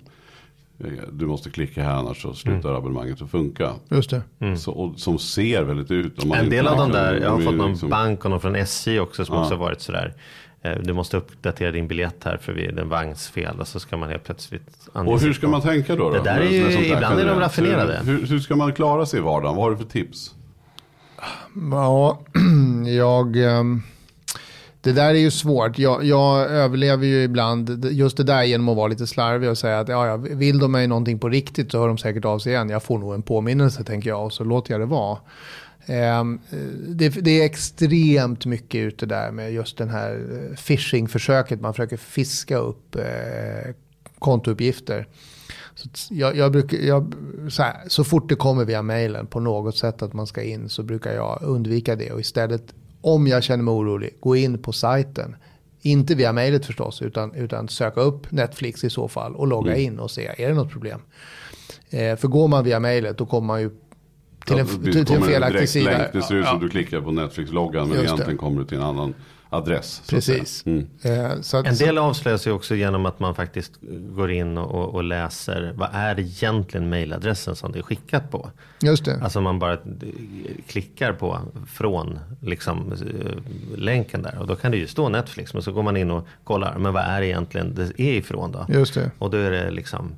Eh, 0.78 0.86
Du 1.12 1.26
måste 1.26 1.50
klicka 1.50 1.82
här 1.82 1.94
annars 1.94 2.22
så 2.22 2.34
slutar 2.34 2.74
abonnemanget 2.74 3.22
att 3.22 3.30
funka. 3.30 3.72
Just 3.88 4.10
det. 4.38 4.56
Så, 4.58 4.72
och, 4.72 4.98
som 5.00 5.18
ser 5.18 5.62
väldigt 5.62 5.90
ut. 5.90 6.22
Om 6.22 6.28
man 6.28 6.38
En 6.38 6.50
del 6.50 6.66
av 6.66 6.76
de 6.76 6.90
där, 6.90 7.14
jag 7.20 7.30
har 7.30 7.40
fått 7.40 7.54
någon 7.54 7.70
liksom- 7.70 7.90
bank 7.90 8.24
och 8.24 8.30
någon 8.30 8.40
från 8.40 8.56
SJ 8.56 9.00
också 9.00 9.24
som 9.24 9.34
Ja. 9.34 9.40
också 9.42 9.54
har 9.54 9.58
varit 9.60 9.80
sådär. 9.80 10.14
Eh, 10.64 10.72
Du 10.82 10.92
måste 10.92 11.16
uppdatera 11.16 11.70
din 11.70 11.88
biljett 11.88 12.24
här 12.24 12.36
för 12.36 12.52
vi- 12.52 12.66
är 12.66 12.78
en 12.80 12.88
vagnsfel 12.88 13.60
och 13.60 13.68
så 13.68 13.80
ska 13.80 13.96
man 13.96 14.08
helt 14.08 14.24
plötsligt 14.24 14.88
Och 14.92 15.20
hur 15.20 15.32
ska 15.32 15.48
man 15.48 15.60
tänka 15.60 15.96
då? 15.96 16.10
då? 16.10 16.16
Det 16.16 16.22
där 16.24 16.40
är 16.40 16.50
ju- 16.50 16.62
där 16.68 16.96
ibland 16.96 17.20
är 17.20 17.26
de 17.26 17.40
raffinerade. 17.40 18.00
Hur, 18.04 18.26
hur 18.26 18.38
ska 18.38 18.56
man 18.56 18.72
klara 18.72 19.06
sig 19.06 19.18
i 19.18 19.22
vardagen? 19.22 19.56
Vad 19.56 19.64
har 19.64 19.70
du 19.70 19.76
för 19.76 19.84
tips? 19.84 20.34
Ja, 21.70 22.18
jag... 22.96 23.36
ehm, 23.36 23.82
Det 24.80 24.92
där 24.92 25.08
är 25.10 25.18
ju 25.18 25.30
svårt. 25.30 25.78
Jag, 25.78 26.04
jag 26.04 26.40
överlever 26.50 27.06
ju 27.06 27.22
ibland 27.22 27.84
just 27.90 28.16
det 28.16 28.24
där 28.24 28.42
genom 28.42 28.68
att 28.68 28.76
vara 28.76 28.88
lite 28.88 29.06
slarvig 29.06 29.50
och 29.50 29.58
säga 29.58 29.80
att 29.80 29.88
ja, 29.88 30.06
ja, 30.06 30.16
vill 30.16 30.58
de 30.58 30.72
mig 30.72 30.86
någonting 30.86 31.18
på 31.18 31.28
riktigt 31.28 31.70
så 31.72 31.78
hör 31.80 31.88
de 31.88 31.98
säkert 31.98 32.24
av 32.24 32.38
sig 32.38 32.52
igen. 32.52 32.68
Jag 32.70 32.82
får 32.82 32.98
nog 32.98 33.14
en 33.14 33.22
påminnelse 33.22 33.84
tänker 33.84 34.10
jag 34.10 34.24
och 34.24 34.32
så 34.32 34.44
låter 34.44 34.72
jag 34.72 34.80
det 34.80 34.86
vara. 34.86 35.18
Ehm, 35.86 36.40
Det, 36.88 37.08
det 37.08 37.40
är 37.40 37.44
extremt 37.44 38.46
mycket 38.46 38.78
ute 38.78 39.06
där 39.06 39.30
med 39.30 39.52
just 39.52 39.78
den 39.78 39.90
här 39.90 40.12
eh, 40.14 40.56
phishing-försöket. 40.56 41.60
Man 41.60 41.74
försöker 41.74 41.96
fiska 41.96 42.56
upp 42.56 42.96
eh, 42.96 43.74
kontouppgifter. 44.18 45.08
Så 45.74 45.88
jag, 46.10 46.36
jag 46.36 46.52
brukar, 46.52 46.78
jag, 46.78 47.14
så, 47.48 47.62
här, 47.62 47.76
så 47.88 48.04
fort 48.04 48.28
det 48.28 48.34
kommer 48.34 48.64
via 48.64 48.82
mejlen 48.82 49.26
på 49.26 49.40
något 49.40 49.76
sätt 49.76 50.02
att 50.02 50.12
man 50.12 50.26
ska 50.26 50.42
in 50.42 50.68
så 50.68 50.82
brukar 50.82 51.12
jag 51.12 51.38
undvika 51.42 51.96
det 51.96 52.12
och 52.12 52.20
istället 52.20 52.74
om 53.00 53.26
jag 53.26 53.42
känner 53.42 53.64
mig 53.64 53.72
orolig 53.72 54.16
gå 54.20 54.36
in 54.36 54.62
på 54.62 54.72
sajten. 54.72 55.36
Inte 55.82 56.14
via 56.14 56.32
mejlet 56.32 56.66
förstås 56.66 57.02
utan, 57.02 57.34
utan 57.34 57.68
söka 57.68 58.00
upp 58.00 58.32
Netflix 58.32 58.84
i 58.84 58.90
så 58.90 59.08
fall 59.08 59.34
och 59.36 59.46
logga 59.46 59.76
in 59.76 59.98
och 59.98 60.10
se 60.10 60.30
är 60.38 60.48
det 60.48 60.54
något 60.54 60.70
problem. 60.70 61.00
Eh, 61.90 62.16
för 62.16 62.28
går 62.28 62.48
man 62.48 62.64
via 62.64 62.80
mejlet 62.80 63.18
då 63.18 63.26
kommer 63.26 63.46
man 63.46 63.60
ju 63.60 63.70
till 64.46 64.58
en, 64.58 64.66
det 64.66 64.92
till, 64.92 65.06
till 65.06 65.16
en 65.16 65.22
felaktig 65.22 65.68
sida. 65.68 65.90
Länk, 65.90 66.12
det 66.12 66.22
ser 66.22 66.34
ut 66.34 66.44
Ja, 66.44 66.50
som 66.50 66.60
du 66.60 66.68
klickar 66.68 67.00
på 67.00 67.10
Netflix-loggan 67.10 67.88
men 67.88 67.96
Just 67.98 68.00
det. 68.08 68.14
egentligen 68.14 68.38
kommer 68.38 68.60
du 68.60 68.66
till 68.66 68.78
en 68.78 68.84
annan 68.84 69.14
adress. 69.50 70.02
Precis. 70.08 70.66
Mm. 70.66 70.86
Eh, 71.02 71.40
så 71.40 71.56
att, 71.56 71.66
En 71.66 71.76
del 71.76 71.98
avslöjas 71.98 72.46
ju 72.46 72.50
också 72.50 72.74
genom 72.74 73.06
att 73.06 73.20
man 73.20 73.34
faktiskt 73.34 73.72
går 74.16 74.30
in 74.30 74.58
och, 74.58 74.94
och 74.94 75.04
läser 75.04 75.72
vad 75.76 75.88
är 75.92 76.20
egentligen 76.20 76.88
mejladressen 76.88 77.56
som 77.56 77.72
det 77.72 77.78
är 77.78 77.82
skickat 77.82 78.30
på. 78.30 78.50
just 78.82 79.04
det. 79.04 79.20
Alltså 79.22 79.40
man 79.40 79.58
bara 79.58 79.78
klickar 80.66 81.12
på 81.12 81.38
från 81.72 82.18
liksom, 82.40 82.92
eh, 82.92 83.78
länken 83.78 84.22
där 84.22 84.38
och 84.40 84.46
då 84.46 84.56
kan 84.56 84.70
det 84.70 84.76
ju 84.78 84.86
stå 84.86 85.08
Netflix 85.08 85.54
men 85.54 85.62
så 85.62 85.72
går 85.72 85.82
man 85.82 85.96
in 85.96 86.10
och 86.10 86.26
kollar 86.44 86.78
men 86.78 86.92
vad 86.92 87.02
är 87.02 87.20
det 87.20 87.26
egentligen 87.26 87.74
det 87.74 88.00
är 88.02 88.12
ifrån 88.14 88.52
då? 88.52 88.66
Just 88.68 88.94
det. 88.94 89.10
Och 89.18 89.30
då 89.30 89.36
är 89.36 89.50
det 89.50 89.70
liksom 89.70 90.14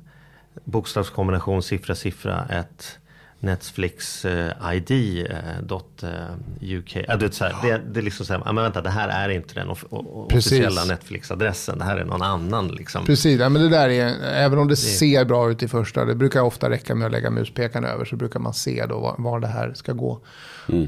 bokstavskombination 0.63 1.63
siffra 1.63 1.95
siffra 1.95 2.45
ett 2.49 2.99
Netflix 3.39 4.25
eh, 4.25 4.51
ID 4.73 5.27
dot, 5.63 6.03
UK. 6.61 6.93
Det, 6.93 7.07
är 7.09 7.29
så 7.31 7.45
här, 7.45 7.55
det, 7.61 7.81
det 7.93 7.99
är 7.99 8.03
liksom 8.03 8.25
så 8.25 8.33
här, 8.33 8.53
men 8.53 8.63
vänta 8.63 8.81
det 8.81 8.89
här 8.89 9.09
är 9.09 9.29
inte 9.29 9.53
den 9.53 9.69
officiella 9.89 10.85
Netflix-adressen. 10.85 11.77
Det 11.77 11.85
här 11.85 11.97
är 11.97 12.05
någon 12.05 12.21
annan 12.21 12.67
liksom. 12.67 13.05
Precis, 13.05 13.39
ja, 13.39 13.49
men 13.49 13.61
det 13.61 13.69
där 13.69 13.89
är, 13.89 14.15
även 14.23 14.59
om 14.59 14.67
det 14.67 14.75
ser 14.75 15.25
bra 15.25 15.51
ut 15.51 15.63
i 15.63 15.67
första, 15.67 16.05
det 16.05 16.15
brukar 16.15 16.41
ofta 16.41 16.69
räcka 16.69 16.95
med 16.95 17.05
att 17.05 17.11
lägga 17.11 17.29
muspekaren 17.29 17.85
över 17.85 18.05
så 18.05 18.15
brukar 18.15 18.39
man 18.39 18.53
se 18.53 18.85
då 18.85 18.99
var, 18.99 19.15
var 19.17 19.39
det 19.39 19.47
här 19.47 19.73
ska 19.73 19.93
gå. 19.93 20.21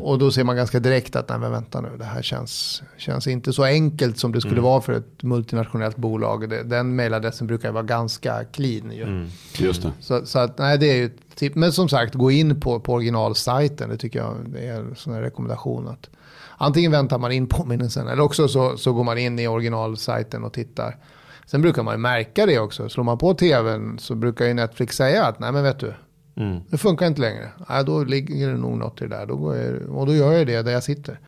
Och 0.01 0.19
då 0.19 0.31
ser 0.31 0.43
man 0.43 0.55
ganska 0.55 0.79
direkt 0.79 1.15
att 1.15 1.29
nej 1.29 1.39
men 1.39 1.51
vänta 1.51 1.81
nu, 1.81 1.89
det 1.97 2.03
här 2.03 2.21
känns, 2.21 2.83
känns 2.97 3.27
inte 3.27 3.53
så 3.53 3.63
enkelt 3.63 4.19
som 4.19 4.31
det 4.31 4.41
skulle 4.41 4.61
vara 4.61 4.81
för 4.81 4.93
ett 4.93 5.23
multinationellt 5.23 5.97
bolag. 5.97 6.49
Det, 6.49 6.63
den 6.63 6.95
mailadressen 6.95 7.47
brukar 7.47 7.71
vara 7.71 7.83
ganska 7.83 8.43
clean 8.43 8.91
ju. 8.91 9.27
Just 9.57 9.83
det. 9.83 9.91
Så, 9.99 10.25
så 10.25 10.39
att, 10.39 10.57
nej, 10.57 10.77
det 10.77 10.91
är 10.91 10.95
ju 10.95 11.05
ett 11.05 11.28
tips. 11.39 11.55
Men 11.55 11.71
som 11.71 11.89
sagt, 11.89 12.13
gå 12.15 12.31
in 12.31 12.59
på, 12.61 12.79
på 12.79 12.93
originalsajten. 12.93 13.89
Det 13.89 13.97
tycker 13.97 14.19
jag 14.19 14.55
är 14.63 14.73
en 14.73 14.95
sån 14.95 15.13
här 15.13 15.21
rekommendation. 15.21 15.87
Att 15.87 16.09
antingen 16.57 16.91
väntar 16.91 17.17
man 17.19 17.31
in 17.31 17.47
påminnelsen 17.47 18.07
eller 18.07 18.23
också 18.23 18.47
så, 18.47 18.77
så 18.77 18.93
går 18.93 19.03
man 19.03 19.17
in 19.17 19.39
i 19.39 19.47
originalsajten 19.47 20.43
och 20.43 20.53
tittar. 20.53 20.97
Sen 21.45 21.61
brukar 21.61 21.83
man 21.83 21.93
ju 21.93 21.97
märka 21.97 22.45
det 22.45 22.59
också. 22.59 22.89
Slår 22.89 23.03
man 23.03 23.17
på 23.17 23.33
tvn 23.33 23.99
så 23.99 24.15
brukar 24.15 24.45
ju 24.45 24.53
Netflix 24.53 24.95
säga 24.95 25.25
att 25.25 25.39
nej 25.39 25.51
men 25.51 25.63
vet 25.63 25.79
du, 25.79 25.93
Mm. 26.35 26.59
det 26.69 26.77
funkar 26.77 27.07
inte 27.07 27.21
längre. 27.21 27.51
Nej, 27.69 27.83
då 27.85 28.03
ligger 28.03 28.47
det 28.47 28.57
nog 28.57 28.77
något 28.77 29.01
i 29.01 29.07
det 29.07 29.15
där. 29.17 29.25
Då 29.25 29.35
går 29.35 29.55
jag, 29.57 29.89
och 29.89 30.05
då 30.05 30.13
gör 30.13 30.31
jag 30.33 30.47
det 30.47 30.61
där 30.61 30.71
jag 30.71 30.83
sitter. 30.83 31.19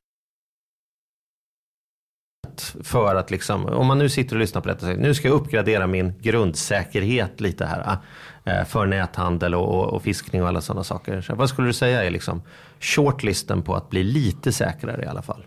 För 2.83 3.15
att 3.15 3.31
liksom, 3.31 3.65
om 3.65 3.87
man 3.87 3.97
nu 3.97 4.09
sitter 4.09 4.35
och 4.35 4.39
lyssnar 4.39 4.61
på 4.61 4.67
detta 4.67 4.87
nu 4.87 5.13
ska 5.13 5.27
jag 5.27 5.35
uppgradera 5.35 5.87
min 5.87 6.13
grundsäkerhet 6.21 7.41
lite 7.41 7.65
här. 7.65 7.97
Eh, 8.45 8.63
För 8.65 8.85
näthandel 8.85 9.55
och, 9.55 9.69
och, 9.69 9.93
och 9.93 10.03
fiskning 10.03 10.41
och 10.41 10.47
alla 10.47 10.61
sådana 10.61 10.83
saker. 10.83 11.21
Så 11.21 11.35
vad 11.35 11.49
skulle 11.49 11.67
du 11.67 11.73
säga 11.73 12.03
är 12.03 12.09
liksom 12.09 12.41
shortlisten 12.79 13.61
på 13.61 13.75
att 13.75 13.89
bli 13.89 14.03
lite 14.03 14.51
säkrare 14.51 15.03
i 15.03 15.07
alla 15.07 15.21
fall? 15.21 15.45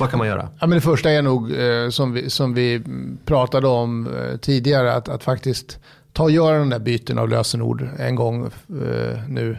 Vad 0.00 0.10
kan 0.10 0.18
man 0.18 0.28
göra? 0.28 0.48
Ja, 0.60 0.66
men 0.66 0.70
det 0.70 0.80
första 0.80 1.10
är 1.10 1.22
nog 1.22 1.52
eh, 1.52 1.90
som, 1.90 2.12
vi, 2.12 2.30
som 2.30 2.54
vi 2.54 2.82
pratade 3.24 3.68
om 3.68 4.06
eh, 4.06 4.36
tidigare. 4.36 4.94
Att, 4.94 5.08
att 5.08 5.24
faktiskt 5.24 5.78
ta 6.12 6.22
och 6.22 6.30
göra 6.30 6.58
de 6.58 6.70
där 6.70 6.78
byten 6.78 7.18
av 7.18 7.28
lösenord 7.28 7.88
en 7.98 8.14
gång 8.14 8.44
eh, 8.46 9.18
nu. 9.28 9.56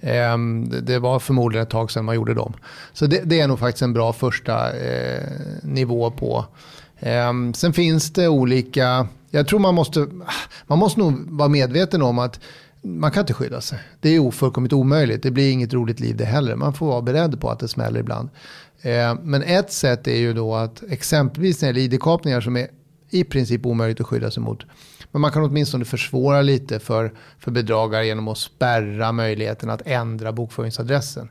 Ehm, 0.00 0.68
det, 0.68 0.80
det 0.80 0.98
var 0.98 1.18
förmodligen 1.18 1.62
ett 1.62 1.70
tag 1.70 1.90
sedan 1.90 2.04
man 2.04 2.14
gjorde 2.14 2.34
dem. 2.34 2.52
Så 2.92 3.06
det, 3.06 3.20
det 3.24 3.40
är 3.40 3.48
nog 3.48 3.58
faktiskt 3.58 3.82
en 3.82 3.92
bra 3.92 4.12
första 4.12 4.76
eh, 4.76 5.22
nivå 5.62 6.10
på. 6.10 6.44
Ehm, 7.00 7.54
sen 7.54 7.72
finns 7.72 8.12
det 8.12 8.28
olika, 8.28 9.06
jag 9.36 9.48
tror 9.48 9.58
man 9.58 9.74
måste, 9.74 10.08
man 10.66 10.78
måste 10.78 11.00
nog 11.00 11.30
vara 11.30 11.48
medveten 11.48 12.02
om 12.02 12.18
att 12.18 12.40
man 12.82 13.10
kan 13.10 13.20
inte 13.20 13.34
skydda 13.34 13.60
sig. 13.60 13.78
Det 14.00 14.08
är 14.08 14.18
ofullkomligt 14.18 14.72
omöjligt. 14.72 15.22
Det 15.22 15.30
blir 15.30 15.52
inget 15.52 15.72
roligt 15.72 16.00
liv 16.00 16.16
det 16.16 16.24
heller. 16.24 16.56
Man 16.56 16.72
får 16.72 16.86
vara 16.86 17.02
beredd 17.02 17.40
på 17.40 17.50
att 17.50 17.58
det 17.58 17.68
smäller 17.68 18.00
ibland. 18.00 18.28
Eh, 18.82 19.14
Men 19.22 19.42
ett 19.42 19.72
sätt 19.72 20.08
är 20.08 20.16
ju 20.16 20.32
då 20.32 20.54
att 20.54 20.82
exempelvis 20.88 21.62
när 21.62 21.72
det 21.72 21.80
gäller 21.80 21.94
ID-kapningar 21.94 22.40
som 22.40 22.56
är 22.56 22.68
i 23.10 23.24
princip 23.24 23.66
omöjligt 23.66 24.00
att 24.00 24.06
skydda 24.06 24.30
sig 24.30 24.42
mot. 24.42 24.62
Men 25.12 25.20
man 25.20 25.32
kan 25.32 25.44
åtminstone 25.44 25.84
försvåra 25.84 26.42
lite 26.42 26.78
för, 26.78 27.12
för 27.38 27.50
bedragare 27.50 28.06
genom 28.06 28.28
att 28.28 28.38
spärra 28.38 29.12
möjligheten 29.12 29.70
att 29.70 29.82
ändra 29.84 30.32
bokföringsadressen. 30.32 31.28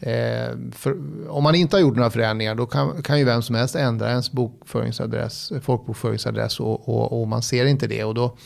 Eh, 0.00 0.56
för, 0.72 0.96
om 1.28 1.42
man 1.42 1.54
inte 1.54 1.76
har 1.76 1.80
gjort 1.80 1.96
några 1.96 2.10
förändringar 2.10 2.54
då 2.54 2.66
kan, 2.66 3.02
kan 3.02 3.18
ju 3.18 3.24
vem 3.24 3.42
som 3.42 3.54
helst 3.54 3.74
ändra 3.74 4.10
ens 4.10 4.32
bokföringsadress, 4.32 5.52
folkbokföringsadress 5.62 6.60
och, 6.60 6.88
och, 6.88 7.20
och 7.20 7.28
man 7.28 7.42
ser 7.42 7.64
inte 7.64 7.86
det. 7.86 8.04
Och 8.04 8.14
då, 8.14 8.36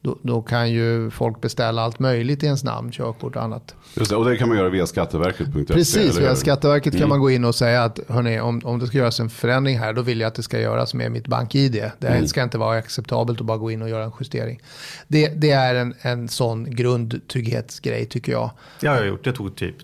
då, 0.00 0.18
då 0.22 0.42
kan 0.42 0.70
ju 0.70 1.10
folk 1.10 1.40
beställa 1.40 1.82
allt 1.82 1.98
möjligt 1.98 2.42
i 2.42 2.46
ens 2.46 2.64
namn, 2.64 2.92
körkort 2.92 3.36
och 3.36 3.42
annat. 3.42 3.74
Just 3.94 4.10
det. 4.10 4.16
Och 4.16 4.24
det 4.24 4.36
kan 4.36 4.48
man 4.48 4.58
göra 4.58 4.68
via 4.68 4.86
skatteverket.se. 4.86 5.74
Precis, 5.74 6.18
via? 6.18 6.34
Skatteverket 6.34 6.98
kan 6.98 7.08
man 7.08 7.20
gå 7.20 7.30
in 7.30 7.44
och 7.44 7.54
säga 7.54 7.84
att 7.84 8.00
hörni, 8.08 8.40
om, 8.40 8.60
om 8.64 8.78
det 8.78 8.86
ska 8.86 8.98
göras 8.98 9.20
en 9.20 9.30
förändring 9.30 9.78
här, 9.78 9.92
då 9.92 10.02
vill 10.02 10.20
jag 10.20 10.28
att 10.28 10.34
det 10.34 10.42
ska 10.42 10.60
göras 10.60 10.94
med 10.94 11.12
mitt 11.12 11.26
bank-id. 11.26 11.90
Det 11.98 12.08
här 12.08 12.26
ska 12.26 12.42
inte 12.42 12.58
vara 12.58 12.78
acceptabelt 12.78 13.40
att 13.40 13.46
bara 13.46 13.58
gå 13.58 13.70
in 13.70 13.82
och 13.82 13.88
göra 13.88 14.04
en 14.04 14.12
justering. 14.20 14.60
Det, 15.08 15.28
det 15.28 15.50
är 15.50 15.74
en, 15.74 15.94
en 16.00 16.28
sån 16.28 16.70
grundtrygghetsgrej 16.70 18.06
tycker 18.06 18.32
jag. 18.32 18.50
Det 18.80 18.86
har 18.86 18.96
jag 18.96 19.06
gjort. 19.06 19.24
Det 19.24 19.32
tog 19.32 19.56
typ 19.56 19.76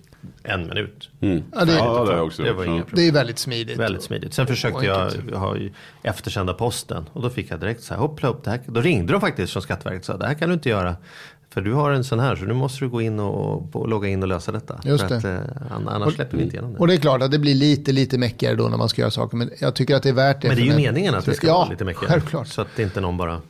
en 0.43 0.67
minut. 0.69 1.11
Mm. 1.21 1.43
Ja, 1.55 1.65
det- 1.65 1.73
ja, 1.73 2.05
det 2.05 2.21
också 2.21 2.43
Det 2.43 2.53
var 2.53 2.65
inga 2.65 2.83
problem. 2.83 3.05
Det 3.05 3.09
är 3.09 3.13
väldigt 3.13 3.39
smidigt. 3.39 3.79
Väldigt 3.79 4.03
smidigt. 4.03 4.35
Sen 4.35 4.47
försökte 4.47 4.79
Och 4.79 4.85
jag 4.85 5.11
ha 5.39 5.57
ju 5.57 5.73
eftersända 6.03 6.55
posten. 6.55 7.05
Och 7.13 7.23
då 7.23 7.31
fick 7.31 7.51
jag 7.51 7.61
direkt 7.61 7.83
så 7.83 7.95
här, 7.95 8.01
hoppla 8.01 8.29
upp 8.29 8.45
det 8.45 8.51
här. 8.51 8.61
Då 8.67 8.81
ringde 8.81 9.13
de 9.13 9.21
faktiskt 9.21 9.53
från 9.53 9.63
Skatteverket 9.63 10.01
och 10.01 10.07
sa, 10.07 10.17
det 10.17 10.27
här 10.27 10.35
kan 10.35 10.49
du 10.49 10.55
inte 10.55 10.69
göra. 10.69 10.97
För 11.51 11.61
du 11.61 11.73
har 11.73 11.91
en 11.91 12.05
sån 12.05 12.21
här, 12.21 12.37
så 12.37 12.45
nu 12.45 12.55
måste 12.55 12.85
du 12.85 12.89
gå 12.89 13.01
in 13.03 13.21
och, 13.21 13.75
och 13.77 13.89
logga 13.89 14.09
in 14.09 14.23
och 14.23 14.29
lösa 14.29 14.53
detta. 14.53 14.81
Just 14.85 15.05
för 15.09 15.15
att, 15.17 15.23
det. 15.23 15.33
eh, 15.33 15.73
ann- 15.77 15.89
annars 15.89 16.15
släpper 16.15 16.37
vi 16.37 16.43
inte 16.43 16.57
igenom 16.57 16.73
det. 16.73 16.79
Och 16.79 16.87
det 16.87 16.95
är 16.95 16.99
klart 16.99 17.23
att 17.23 17.31
det 17.31 17.39
blir 17.39 17.55
lite, 17.55 17.93
lite 17.93 18.19
mäckigare 18.19 18.55
då 18.57 18.69
när 18.69 18.77
man 18.77 18.89
ska 18.89 19.01
göra 19.03 19.11
saker. 19.11 19.37
Men 19.37 19.51
jag 19.61 19.75
tycker 19.75 19.97
att 19.97 20.03
det 20.03 20.09
är 20.09 20.13
värt 20.13 20.43
det. 20.43 20.49
Men 20.49 20.57
det 20.57 20.63
är 20.63 20.65
ju 20.65 20.71
en- 20.71 20.77
meningen 20.77 21.15
att 21.15 21.25
det 21.25 21.35
ska 21.35 21.47
ja, 21.47 21.55
vara 21.59 21.69
lite 21.69 21.85
mäckigare. 21.85 22.07
självklart. 22.13 22.49
Så 22.49 22.61
att 22.63 22.79
inte 22.79 23.01
någon 23.01 23.17
bara... 23.17 23.41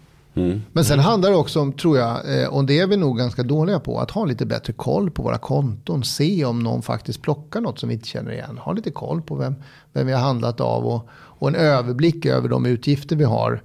Men 0.73 0.85
sen 0.85 0.99
handlar 0.99 1.31
det 1.31 1.37
också 1.37 1.61
om, 1.61 1.73
tror 1.73 1.99
jag, 1.99 2.41
eh, 2.41 2.49
och 2.49 2.65
det 2.65 2.79
är 2.79 2.87
vi 2.87 2.97
nog 2.97 3.19
ganska 3.19 3.43
dåliga 3.43 3.81
på, 3.81 4.01
att 4.01 4.11
ha 4.11 4.25
lite 4.25 4.47
bättre 4.47 4.73
koll 4.73 5.11
på 5.11 5.23
våra 5.23 5.39
konton. 5.39 6.05
Se 6.05 6.45
om 6.45 6.63
någon 6.63 6.83
faktiskt 6.83 7.23
plockar 7.23 7.61
något 7.61 7.79
som 7.79 7.89
vi 7.89 7.95
inte 7.95 8.09
känner 8.09 8.33
igen. 8.33 8.59
Ha 8.59 8.73
lite 8.73 8.91
koll 8.91 9.23
på 9.23 9.35
vem, 9.35 9.55
vem 9.93 10.07
vi 10.07 10.13
har 10.13 10.21
handlat 10.21 10.61
av 10.61 10.87
och, 10.87 11.09
och 11.11 11.49
en 11.49 11.55
överblick 11.55 12.27
över 12.27 12.49
de 12.49 12.67
utgifter 12.67 13.17
vi 13.17 13.25
har. 13.25 13.63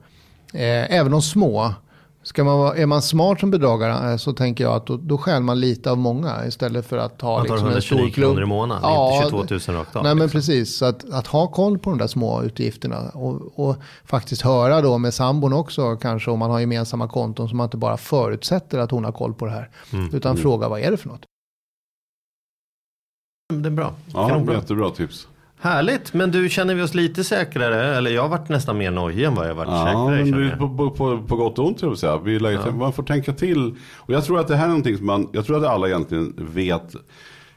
Eh, 0.53 0.93
även 0.93 1.11
de 1.11 1.21
små. 1.21 1.73
Ska 2.23 2.43
man 2.43 2.57
vara, 2.59 2.75
är 2.75 2.85
man 2.85 3.01
smart 3.01 3.39
som 3.39 3.51
bedragare 3.51 4.11
eh, 4.11 4.17
så 4.17 4.33
tänker 4.33 4.63
jag 4.63 4.73
att 4.73 4.85
då, 4.85 4.97
då 4.97 5.17
stjäl 5.17 5.43
man 5.43 5.59
lite 5.59 5.91
av 5.91 5.97
många 5.97 6.45
istället 6.47 6.85
för 6.85 6.97
att 6.97 7.21
ha 7.21 7.37
Man 7.37 7.47
tar 7.47 7.53
liksom 7.55 7.69
en 7.71 7.81
stor 7.81 7.95
129 7.95 8.13
klump. 8.13 8.29
kronor 8.35 8.43
i 8.43 8.45
månaden, 8.45 8.83
Ja, 8.83 9.15
inte 9.15 9.29
22 9.57 9.71
000 9.73 9.79
rakt 9.79 9.95
av. 9.95 10.03
Nej 10.03 10.15
men 10.15 10.23
liksom. 10.23 10.37
precis, 10.39 10.77
så 10.77 10.85
att, 10.85 11.09
att 11.09 11.27
ha 11.27 11.47
koll 11.47 11.79
på 11.79 11.89
de 11.89 11.99
där 11.99 12.07
små 12.07 12.43
utgifterna 12.43 13.09
och, 13.13 13.59
och 13.59 13.75
faktiskt 14.05 14.41
höra 14.41 14.81
då 14.81 14.97
med 14.97 15.13
sambon 15.13 15.53
också 15.53 15.95
kanske 15.95 16.31
om 16.31 16.39
man 16.39 16.51
har 16.51 16.59
gemensamma 16.59 17.07
konton 17.07 17.49
så 17.49 17.55
man 17.55 17.63
inte 17.65 17.77
bara 17.77 17.97
förutsätter 17.97 18.79
att 18.79 18.91
hon 18.91 19.03
har 19.05 19.11
koll 19.11 19.33
på 19.33 19.45
det 19.45 19.51
här. 19.51 19.69
Mm. 19.93 20.15
Utan 20.15 20.37
fråga 20.37 20.69
vad 20.69 20.79
är 20.79 20.91
det 20.91 20.97
för 20.97 21.09
något? 21.09 21.21
Det 23.53 23.69
är 23.69 23.71
bra. 23.71 23.93
Ja, 24.13 24.27
Kanonbra. 24.27 24.55
jättebra 24.55 24.89
tips. 24.89 25.27
Härligt, 25.63 26.13
men 26.13 26.31
du 26.31 26.49
känner 26.49 26.75
vi 26.75 26.81
oss 26.81 26.93
lite 26.93 27.23
säkrare? 27.23 27.95
Eller 27.95 28.11
jag 28.11 28.21
har 28.21 28.29
varit 28.29 28.49
nästan 28.49 28.77
mer 28.77 28.91
nojig 28.91 29.23
än 29.23 29.35
vad 29.35 29.49
jag 29.49 29.55
varit 29.55 29.69
Ja, 29.69 29.85
säkrare. 29.85 30.25
men 30.25 30.49
jag. 30.49 30.59
på, 30.59 30.89
på, 30.89 31.23
på, 31.27 31.35
gott 31.35 31.59
och 31.59 31.67
ont, 31.67 31.81
jag 31.81 31.97
säga. 31.97 32.17
Vi 32.17 32.39
lär 32.39 32.51
ju- 32.51 32.71
Man 32.71 32.93
får 32.93 33.03
tänka 33.03 33.33
till. 33.33 33.75
Och 33.95 34.13
jag 34.13 34.23
tror 34.25 34.39
att 34.39 34.47
det 34.47 34.55
här 34.55 34.63
är 34.63 34.67
någonting 34.67 34.97
som 34.97 35.05
man, 35.05 35.29
jag 35.33 35.45
tror 35.45 35.57
att 35.57 35.63
alla 35.71 35.87
egentligen 35.87 36.33
vet. 36.37 36.95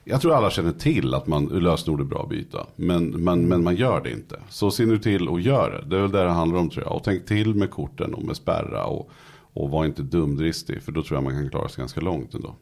Jag 0.05 0.21
tror 0.21 0.35
alla 0.35 0.51
känner 0.51 0.73
till 0.73 1.15
att 1.15 1.27
man 1.27 1.45
lösenord 1.47 2.01
är 2.01 2.05
bra 2.05 2.23
att 2.23 2.29
byta. 2.29 2.67
Men, 2.77 3.05
men, 3.09 3.41
men 3.49 3.65
man 3.65 3.77
gör 3.77 4.01
det 4.01 4.11
inte. 4.11 4.41
Så 4.49 4.71
se 4.71 4.87
nu 4.87 4.99
till 4.99 5.29
och 5.29 5.41
gör 5.41 5.71
det. 5.71 5.91
Det 5.91 5.97
är 5.97 6.01
väl 6.01 6.13
det 6.13 6.23
det 6.25 6.31
handlar 6.31 6.59
om 6.61 6.71
tror 6.71 6.85
jag. 6.85 6.95
Och 6.97 7.03
tänk 7.05 7.27
till 7.27 7.55
med 7.55 7.71
korten 7.71 8.15
och 8.15 8.25
med 8.25 8.37
spärra. 8.37 8.85
Och, 8.85 9.11
och 9.53 9.71
var 9.71 9.85
inte 9.85 10.03
dumdristig. 10.03 10.83
För 10.83 10.93
då 10.93 11.03
tror 11.03 11.17
jag 11.17 11.25
man 11.25 11.33
kan 11.33 11.51
klara 11.51 11.69
sig 11.69 11.83
ganska 11.83 12.01
långt 12.01 12.35
ändå. 12.35 12.55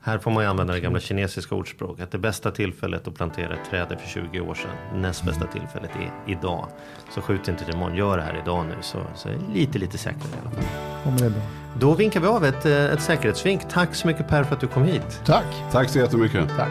Här 0.00 0.18
får 0.18 0.30
man 0.30 0.44
ju 0.44 0.50
använda 0.50 0.72
det 0.72 0.80
gamla 0.80 1.00
kinesiska 1.00 1.54
ordspråket. 1.54 2.10
Det 2.10 2.18
bästa 2.18 2.50
tillfället 2.50 3.08
att 3.08 3.14
plantera 3.14 3.54
ett 3.54 3.70
träd 3.70 3.92
är 3.92 3.96
för 3.96 4.08
20 4.08 4.40
år 4.40 4.54
sedan. 4.54 5.00
Näst 5.02 5.24
bästa 5.24 5.46
tillfället 5.46 5.90
är 5.96 6.32
idag. 6.32 6.68
Så 7.14 7.20
skjut 7.20 7.48
inte 7.48 7.64
till 7.64 7.74
imorgon. 7.74 7.96
Gör 7.96 8.16
det 8.16 8.22
här 8.22 8.40
idag 8.42 8.66
nu 8.66 8.74
så, 8.80 8.98
så 9.14 9.28
är 9.28 9.32
det 9.32 9.54
lite, 9.54 9.78
lite 9.78 9.98
säkrare 9.98 10.30
i 10.36 10.40
alla 10.42 10.50
fall. 10.50 10.64
Ja, 11.04 11.10
men 11.10 11.16
det 11.16 11.26
är 11.26 11.30
bra. 11.30 11.42
Då 11.80 11.94
vinkar 11.94 12.20
vi 12.20 12.26
av 12.26 12.44
ett, 12.44 12.66
eh, 12.66 12.84
ett 12.84 13.02
säkerhetsvink. 13.02 13.68
Tack 13.70 13.94
så 13.94 14.06
mycket 14.06 14.28
Per 14.28 14.44
för 14.44 14.54
att 14.54 14.60
du 14.60 14.66
kom 14.66 14.84
hit. 14.84 15.20
Tack. 15.24 15.44
Tack 15.72 15.90
så 15.90 15.98
jättemycket. 15.98 16.48
Tack. 16.56 16.70